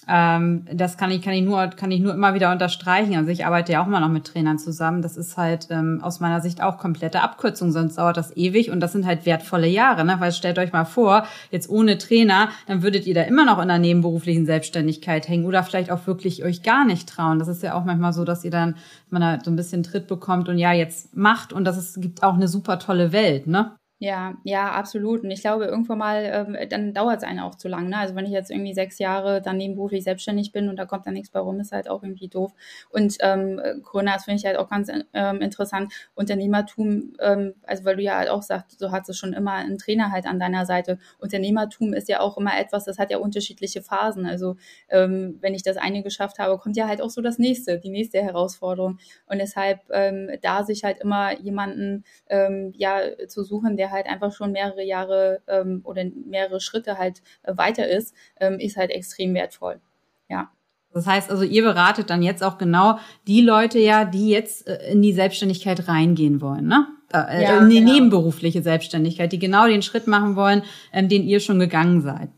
ähm, 0.06 0.66
das 0.72 0.96
kann 0.96 1.10
ich, 1.10 1.22
kann 1.22 1.32
ich 1.32 1.42
nur, 1.42 1.68
kann 1.68 1.90
ich 1.90 2.00
nur 2.00 2.12
immer 2.12 2.34
wieder 2.34 2.52
unterstreichen. 2.52 3.16
Also 3.16 3.30
ich 3.30 3.46
arbeite 3.46 3.72
ja 3.72 3.82
auch 3.82 3.86
immer 3.86 4.00
noch 4.00 4.08
mit 4.08 4.26
Trainern 4.26 4.58
zusammen. 4.58 5.02
Das 5.02 5.16
ist 5.16 5.36
halt 5.36 5.68
ähm, 5.70 6.00
aus 6.02 6.20
meiner 6.20 6.40
Sicht 6.40 6.62
auch 6.62 6.78
komplette 6.78 7.22
Abkürzung, 7.22 7.72
sonst 7.72 7.96
dauert 7.96 8.16
das 8.16 8.36
ewig 8.36 8.70
und 8.70 8.80
das 8.80 8.92
sind 8.92 9.06
halt 9.06 9.26
wertvolle 9.26 9.66
Jahre. 9.66 10.04
Ne? 10.04 10.16
Weil 10.18 10.32
stellt 10.32 10.58
euch 10.58 10.72
mal 10.72 10.84
vor, 10.84 11.26
jetzt 11.50 11.70
ohne 11.70 11.98
Trainer, 11.98 12.50
dann 12.66 12.82
würdet 12.82 13.06
ihr 13.06 13.14
da 13.14 13.22
immer 13.22 13.44
noch 13.44 13.60
in 13.60 13.68
der 13.68 13.78
nebenberuflichen 13.78 14.46
Selbstständigkeit 14.46 15.28
hängen 15.28 15.46
oder 15.46 15.62
vielleicht 15.62 15.90
auch 15.90 16.06
wirklich 16.06 16.44
euch 16.44 16.62
gar 16.62 16.84
nicht 16.84 17.08
trauen. 17.08 17.38
Das 17.38 17.48
ist 17.48 17.62
ja 17.62 17.74
auch 17.74 17.84
manchmal 17.84 18.12
so, 18.12 18.24
dass 18.24 18.44
ihr 18.44 18.50
dann 18.50 18.76
man 19.10 19.22
da 19.22 19.38
so 19.42 19.50
ein 19.50 19.56
bisschen 19.56 19.82
Tritt 19.82 20.06
bekommt 20.06 20.48
und 20.48 20.58
ja, 20.58 20.72
jetzt 20.72 21.16
macht 21.16 21.52
und 21.52 21.64
das 21.64 21.78
ist, 21.78 22.02
gibt 22.02 22.22
auch 22.22 22.34
eine 22.34 22.48
super 22.48 22.78
tolle 22.78 23.12
Welt, 23.12 23.46
ne? 23.46 23.72
Ja, 24.04 24.34
ja, 24.44 24.70
absolut. 24.72 25.22
Und 25.24 25.30
ich 25.30 25.40
glaube, 25.40 25.64
irgendwann 25.64 25.96
mal, 25.96 26.24
ähm, 26.24 26.68
dann 26.68 26.92
dauert 26.92 27.18
es 27.18 27.22
einen 27.22 27.38
auch 27.40 27.54
zu 27.54 27.68
lang. 27.68 27.88
Ne? 27.88 27.96
Also 27.96 28.14
wenn 28.14 28.26
ich 28.26 28.32
jetzt 28.32 28.50
irgendwie 28.50 28.74
sechs 28.74 28.98
Jahre 28.98 29.40
dann 29.40 29.56
nebenberuflich 29.56 30.04
selbstständig 30.04 30.52
bin 30.52 30.68
und 30.68 30.76
da 30.76 30.84
kommt 30.84 31.06
dann 31.06 31.14
nichts 31.14 31.30
bei 31.30 31.40
rum, 31.40 31.58
ist 31.58 31.72
halt 31.72 31.88
auch 31.88 32.02
irgendwie 32.02 32.28
doof. 32.28 32.52
Und 32.90 33.16
ähm, 33.20 33.58
Corona, 33.82 34.12
das 34.12 34.26
finde 34.26 34.40
ich 34.40 34.44
halt 34.44 34.58
auch 34.58 34.68
ganz 34.68 34.90
ähm, 35.14 35.40
interessant. 35.40 35.90
Unternehmertum, 36.14 37.14
ähm, 37.18 37.54
also 37.66 37.86
weil 37.86 37.96
du 37.96 38.02
ja 38.02 38.18
halt 38.18 38.28
auch 38.28 38.42
sagst, 38.42 38.78
du 38.82 38.90
hattest 38.92 39.18
schon 39.18 39.32
immer 39.32 39.52
einen 39.52 39.78
Trainer 39.78 40.12
halt 40.12 40.26
an 40.26 40.38
deiner 40.38 40.66
Seite. 40.66 40.98
Unternehmertum 41.18 41.94
ist 41.94 42.10
ja 42.10 42.20
auch 42.20 42.36
immer 42.36 42.58
etwas, 42.60 42.84
das 42.84 42.98
hat 42.98 43.10
ja 43.10 43.16
unterschiedliche 43.16 43.80
Phasen. 43.80 44.26
Also 44.26 44.56
ähm, 44.90 45.38
wenn 45.40 45.54
ich 45.54 45.62
das 45.62 45.78
eine 45.78 46.02
geschafft 46.02 46.38
habe, 46.38 46.58
kommt 46.58 46.76
ja 46.76 46.88
halt 46.88 47.00
auch 47.00 47.08
so 47.10 47.22
das 47.22 47.38
nächste, 47.38 47.78
die 47.78 47.88
nächste 47.90 48.20
Herausforderung. 48.22 48.98
Und 49.26 49.38
deshalb 49.38 49.80
ähm, 49.92 50.28
da 50.42 50.62
sich 50.62 50.84
halt 50.84 50.98
immer 50.98 51.40
jemanden 51.40 52.04
ähm, 52.28 52.74
ja 52.76 53.00
zu 53.28 53.44
suchen, 53.44 53.78
der 53.78 53.93
halt 53.94 54.06
einfach 54.06 54.32
schon 54.32 54.52
mehrere 54.52 54.84
Jahre 54.84 55.40
ähm, 55.46 55.80
oder 55.84 56.04
mehrere 56.26 56.60
Schritte 56.60 56.98
halt 56.98 57.22
äh, 57.42 57.56
weiter 57.56 57.88
ist, 57.88 58.14
ähm, 58.38 58.58
ist 58.58 58.76
halt 58.76 58.90
extrem 58.90 59.32
wertvoll. 59.34 59.80
Ja. 60.28 60.50
Das 60.92 61.06
heißt 61.06 61.30
also, 61.30 61.42
ihr 61.42 61.62
beratet 61.62 62.10
dann 62.10 62.22
jetzt 62.22 62.44
auch 62.44 62.56
genau 62.56 62.98
die 63.26 63.40
Leute 63.40 63.78
ja, 63.78 64.04
die 64.04 64.30
jetzt 64.30 64.68
äh, 64.68 64.92
in 64.92 65.02
die 65.02 65.12
Selbstständigkeit 65.12 65.88
reingehen 65.88 66.40
wollen, 66.40 66.66
ne? 66.66 66.86
Äh, 67.12 67.42
ja, 67.42 67.58
in 67.58 67.68
die 67.68 67.78
genau. 67.78 67.92
nebenberufliche 67.92 68.62
Selbstständigkeit, 68.62 69.32
die 69.32 69.38
genau 69.38 69.66
den 69.66 69.82
Schritt 69.82 70.06
machen 70.06 70.36
wollen, 70.36 70.62
ähm, 70.92 71.08
den 71.08 71.24
ihr 71.24 71.40
schon 71.40 71.58
gegangen 71.58 72.00
seid. 72.00 72.30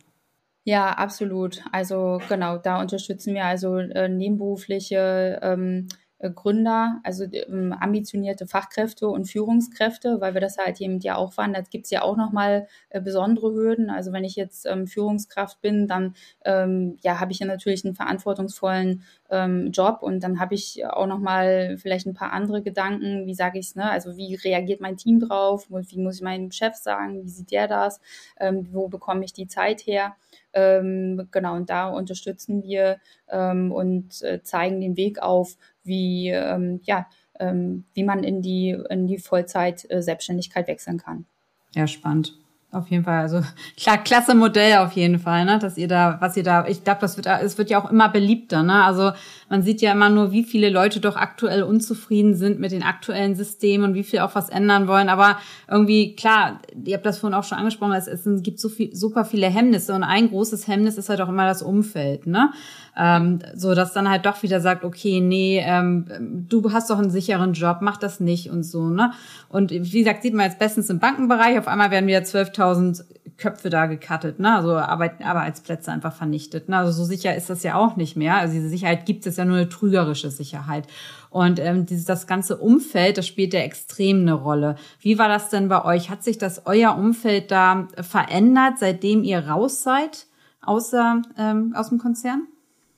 Ja, 0.64 0.90
absolut. 0.90 1.62
Also 1.70 2.20
genau, 2.28 2.58
da 2.58 2.80
unterstützen 2.80 3.34
wir 3.34 3.44
also 3.44 3.76
äh, 3.76 4.08
nebenberufliche 4.08 5.38
ähm, 5.40 5.86
äh, 5.86 6.05
Gründer, 6.30 7.00
also 7.02 7.24
ähm, 7.24 7.72
ambitionierte 7.78 8.46
Fachkräfte 8.46 9.08
und 9.08 9.26
Führungskräfte, 9.26 10.20
weil 10.20 10.34
wir 10.34 10.40
das 10.40 10.58
halt 10.58 10.80
eben 10.80 11.00
ja 11.00 11.16
auch 11.16 11.36
waren. 11.36 11.52
Da 11.52 11.60
gibt's 11.62 11.90
ja 11.90 12.02
auch 12.02 12.16
nochmal 12.16 12.68
äh, 12.90 13.00
besondere 13.00 13.52
Hürden. 13.52 13.90
Also 13.90 14.12
wenn 14.12 14.24
ich 14.24 14.36
jetzt 14.36 14.66
ähm, 14.66 14.86
Führungskraft 14.86 15.60
bin, 15.60 15.86
dann 15.86 16.14
ähm, 16.44 16.98
ja, 17.02 17.20
habe 17.20 17.32
ich 17.32 17.38
ja 17.38 17.46
natürlich 17.46 17.84
einen 17.84 17.94
verantwortungsvollen 17.94 19.02
ähm, 19.30 19.70
Job 19.72 19.98
und 20.02 20.20
dann 20.20 20.40
habe 20.40 20.54
ich 20.54 20.84
auch 20.86 21.06
nochmal 21.06 21.76
vielleicht 21.78 22.06
ein 22.06 22.14
paar 22.14 22.32
andere 22.32 22.62
Gedanken. 22.62 23.26
Wie 23.26 23.34
sage 23.34 23.58
ich 23.58 23.66
es, 23.66 23.76
ne? 23.76 23.90
Also 23.90 24.16
wie 24.16 24.34
reagiert 24.34 24.80
mein 24.80 24.96
Team 24.96 25.20
drauf? 25.20 25.66
Wie 25.70 25.98
muss 25.98 26.16
ich 26.16 26.22
meinem 26.22 26.50
Chef 26.50 26.74
sagen? 26.74 27.24
Wie 27.24 27.28
sieht 27.28 27.50
der 27.50 27.68
das? 27.68 28.00
Ähm, 28.38 28.68
wo 28.72 28.88
bekomme 28.88 29.24
ich 29.24 29.32
die 29.32 29.48
Zeit 29.48 29.86
her? 29.86 30.16
Ähm, 30.52 31.28
genau, 31.30 31.54
und 31.54 31.68
da 31.68 31.88
unterstützen 31.88 32.62
wir 32.62 32.98
ähm, 33.28 33.72
und 33.72 34.22
äh, 34.22 34.42
zeigen 34.42 34.80
den 34.80 34.96
Weg 34.96 35.20
auf, 35.20 35.56
wie, 35.86 36.28
ähm, 36.28 36.80
ja, 36.84 37.06
ähm, 37.38 37.84
wie 37.94 38.04
man 38.04 38.24
in 38.24 38.42
die, 38.42 38.76
in 38.90 39.06
die 39.06 39.18
Vollzeit-Selbstständigkeit 39.18 40.66
äh, 40.66 40.72
wechseln 40.72 40.98
kann. 40.98 41.26
Ja, 41.74 41.86
spannend. 41.86 42.36
Auf 42.72 42.88
jeden 42.88 43.04
Fall, 43.04 43.20
also 43.20 43.40
klar, 43.76 43.96
klasse 43.96 44.34
Modell 44.34 44.78
auf 44.78 44.92
jeden 44.92 45.20
Fall, 45.20 45.44
ne, 45.44 45.58
dass 45.58 45.78
ihr 45.78 45.86
da, 45.86 46.18
was 46.20 46.36
ihr 46.36 46.42
da, 46.42 46.66
ich 46.66 46.82
glaube, 46.82 47.00
das 47.00 47.16
wird, 47.16 47.26
es 47.26 47.56
wird 47.56 47.70
ja 47.70 47.80
auch 47.80 47.90
immer 47.90 48.08
beliebter, 48.08 48.64
ne, 48.64 48.84
also 48.84 49.12
man 49.48 49.62
sieht 49.62 49.80
ja 49.80 49.92
immer 49.92 50.10
nur, 50.10 50.32
wie 50.32 50.42
viele 50.42 50.68
Leute 50.68 51.00
doch 51.00 51.16
aktuell 51.16 51.62
unzufrieden 51.62 52.34
sind 52.34 52.58
mit 52.58 52.72
den 52.72 52.82
aktuellen 52.82 53.36
Systemen 53.36 53.90
und 53.90 53.94
wie 53.94 54.02
viel 54.02 54.18
auch 54.18 54.34
was 54.34 54.50
ändern 54.50 54.88
wollen, 54.88 55.08
aber 55.08 55.38
irgendwie, 55.70 56.16
klar, 56.16 56.60
ihr 56.84 56.96
habt 56.96 57.06
das 57.06 57.18
vorhin 57.18 57.38
auch 57.38 57.44
schon 57.44 57.56
angesprochen, 57.56 57.92
es, 57.92 58.08
es 58.08 58.24
gibt 58.42 58.58
so 58.58 58.68
viel, 58.68 58.94
super 58.94 59.24
viele 59.24 59.46
Hemmnisse 59.46 59.94
und 59.94 60.02
ein 60.02 60.28
großes 60.28 60.66
Hemmnis 60.66 60.98
ist 60.98 61.08
halt 61.08 61.20
auch 61.20 61.28
immer 61.28 61.46
das 61.46 61.62
Umfeld, 61.62 62.26
ne, 62.26 62.52
Ähm, 62.98 63.40
so 63.54 63.74
dass 63.74 63.92
dann 63.92 64.08
halt 64.08 64.24
doch 64.24 64.42
wieder 64.42 64.60
sagt, 64.60 64.82
okay, 64.82 65.20
nee, 65.20 65.62
ähm, 65.62 66.06
du 66.48 66.72
hast 66.72 66.88
doch 66.88 66.98
einen 66.98 67.10
sicheren 67.10 67.52
Job, 67.52 67.78
mach 67.80 67.98
das 67.98 68.20
nicht 68.20 68.50
und 68.50 68.62
so, 68.62 68.88
ne? 68.88 69.12
Und 69.48 69.70
wie 69.70 69.98
gesagt, 69.98 70.22
sieht 70.22 70.32
man 70.32 70.46
jetzt 70.46 70.58
bestens 70.58 70.88
im 70.88 70.98
Bankenbereich, 70.98 71.58
auf 71.58 71.68
einmal 71.68 71.90
werden 71.90 72.06
wieder 72.06 72.20
12.000 72.20 73.04
Köpfe 73.36 73.68
da 73.68 73.86
gecuttet, 73.86 74.38
ne? 74.38 74.56
Also 74.56 74.76
Arbeit, 74.76 75.22
Arbeitsplätze 75.22 75.92
einfach 75.92 76.14
vernichtet. 76.14 76.68
Ne? 76.68 76.78
Also 76.78 76.92
so 76.92 77.04
sicher 77.04 77.36
ist 77.36 77.50
das 77.50 77.62
ja 77.62 77.74
auch 77.74 77.96
nicht 77.96 78.16
mehr. 78.16 78.36
Also 78.36 78.54
diese 78.54 78.70
Sicherheit 78.70 79.04
gibt 79.04 79.26
es 79.26 79.36
ja 79.36 79.44
nur 79.44 79.56
eine 79.56 79.68
trügerische 79.68 80.30
Sicherheit. 80.30 80.86
Und 81.28 81.58
ähm, 81.58 81.84
dieses, 81.84 82.06
das 82.06 82.26
ganze 82.26 82.56
Umfeld, 82.56 83.18
das 83.18 83.26
spielt 83.26 83.52
ja 83.52 83.60
extrem 83.60 84.20
eine 84.22 84.32
Rolle. 84.32 84.76
Wie 85.00 85.18
war 85.18 85.28
das 85.28 85.50
denn 85.50 85.68
bei 85.68 85.84
euch? 85.84 86.08
Hat 86.08 86.24
sich 86.24 86.38
das 86.38 86.62
euer 86.64 86.96
Umfeld 86.96 87.50
da 87.50 87.88
verändert, 88.00 88.78
seitdem 88.78 89.22
ihr 89.22 89.46
raus 89.46 89.82
seid, 89.82 90.26
außer 90.62 91.20
ähm, 91.36 91.74
aus 91.76 91.90
dem 91.90 91.98
Konzern? 91.98 92.46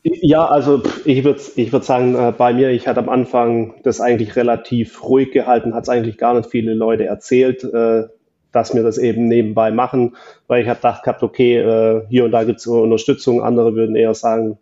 Ja, 0.04 0.46
also 0.46 0.82
ich 1.04 1.24
würde 1.24 1.40
ich 1.56 1.72
würd 1.72 1.84
sagen, 1.84 2.14
äh, 2.14 2.32
bei 2.36 2.52
mir, 2.52 2.70
ich 2.70 2.86
hatte 2.86 3.00
am 3.00 3.08
Anfang 3.08 3.74
das 3.82 4.00
eigentlich 4.00 4.36
relativ 4.36 5.02
ruhig 5.02 5.32
gehalten, 5.32 5.74
hat 5.74 5.82
es 5.84 5.88
eigentlich 5.88 6.18
gar 6.18 6.34
nicht 6.34 6.48
viele 6.50 6.72
Leute 6.74 7.04
erzählt, 7.04 7.64
äh, 7.64 8.04
dass 8.52 8.74
wir 8.74 8.82
das 8.82 8.96
eben 8.96 9.26
nebenbei 9.28 9.70
machen, 9.70 10.16
weil 10.46 10.62
ich 10.62 10.68
habe 10.68 10.78
gedacht 10.78 11.02
gehabt, 11.02 11.22
okay, 11.22 11.58
äh, 11.58 12.02
hier 12.08 12.24
und 12.24 12.30
da 12.30 12.44
gibt 12.44 12.60
es 12.60 12.66
Unterstützung, 12.66 13.42
andere 13.42 13.74
würden 13.74 13.96
eher 13.96 14.14
sagen, 14.14 14.58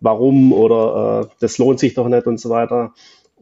warum 0.00 0.52
oder 0.54 1.28
das 1.40 1.58
lohnt 1.58 1.78
sich 1.80 1.92
doch 1.92 2.08
nicht 2.08 2.26
und 2.26 2.40
so 2.40 2.48
weiter. 2.48 2.92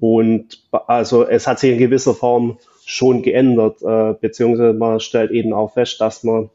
Und 0.01 0.64
also 0.88 1.25
es 1.25 1.46
hat 1.46 1.61
sich 1.61 1.70
in 1.72 1.79
gewisser 1.79 2.12
Form 2.14 2.59
schon 2.85 3.22
geändert, 3.22 3.79
beziehungsweise 4.20 4.72
man 4.72 4.99
stellt 4.99 5.31
eben 5.31 5.53
auch 5.53 5.75
fest, 5.75 6.01
dass 6.01 6.25
man, 6.25 6.51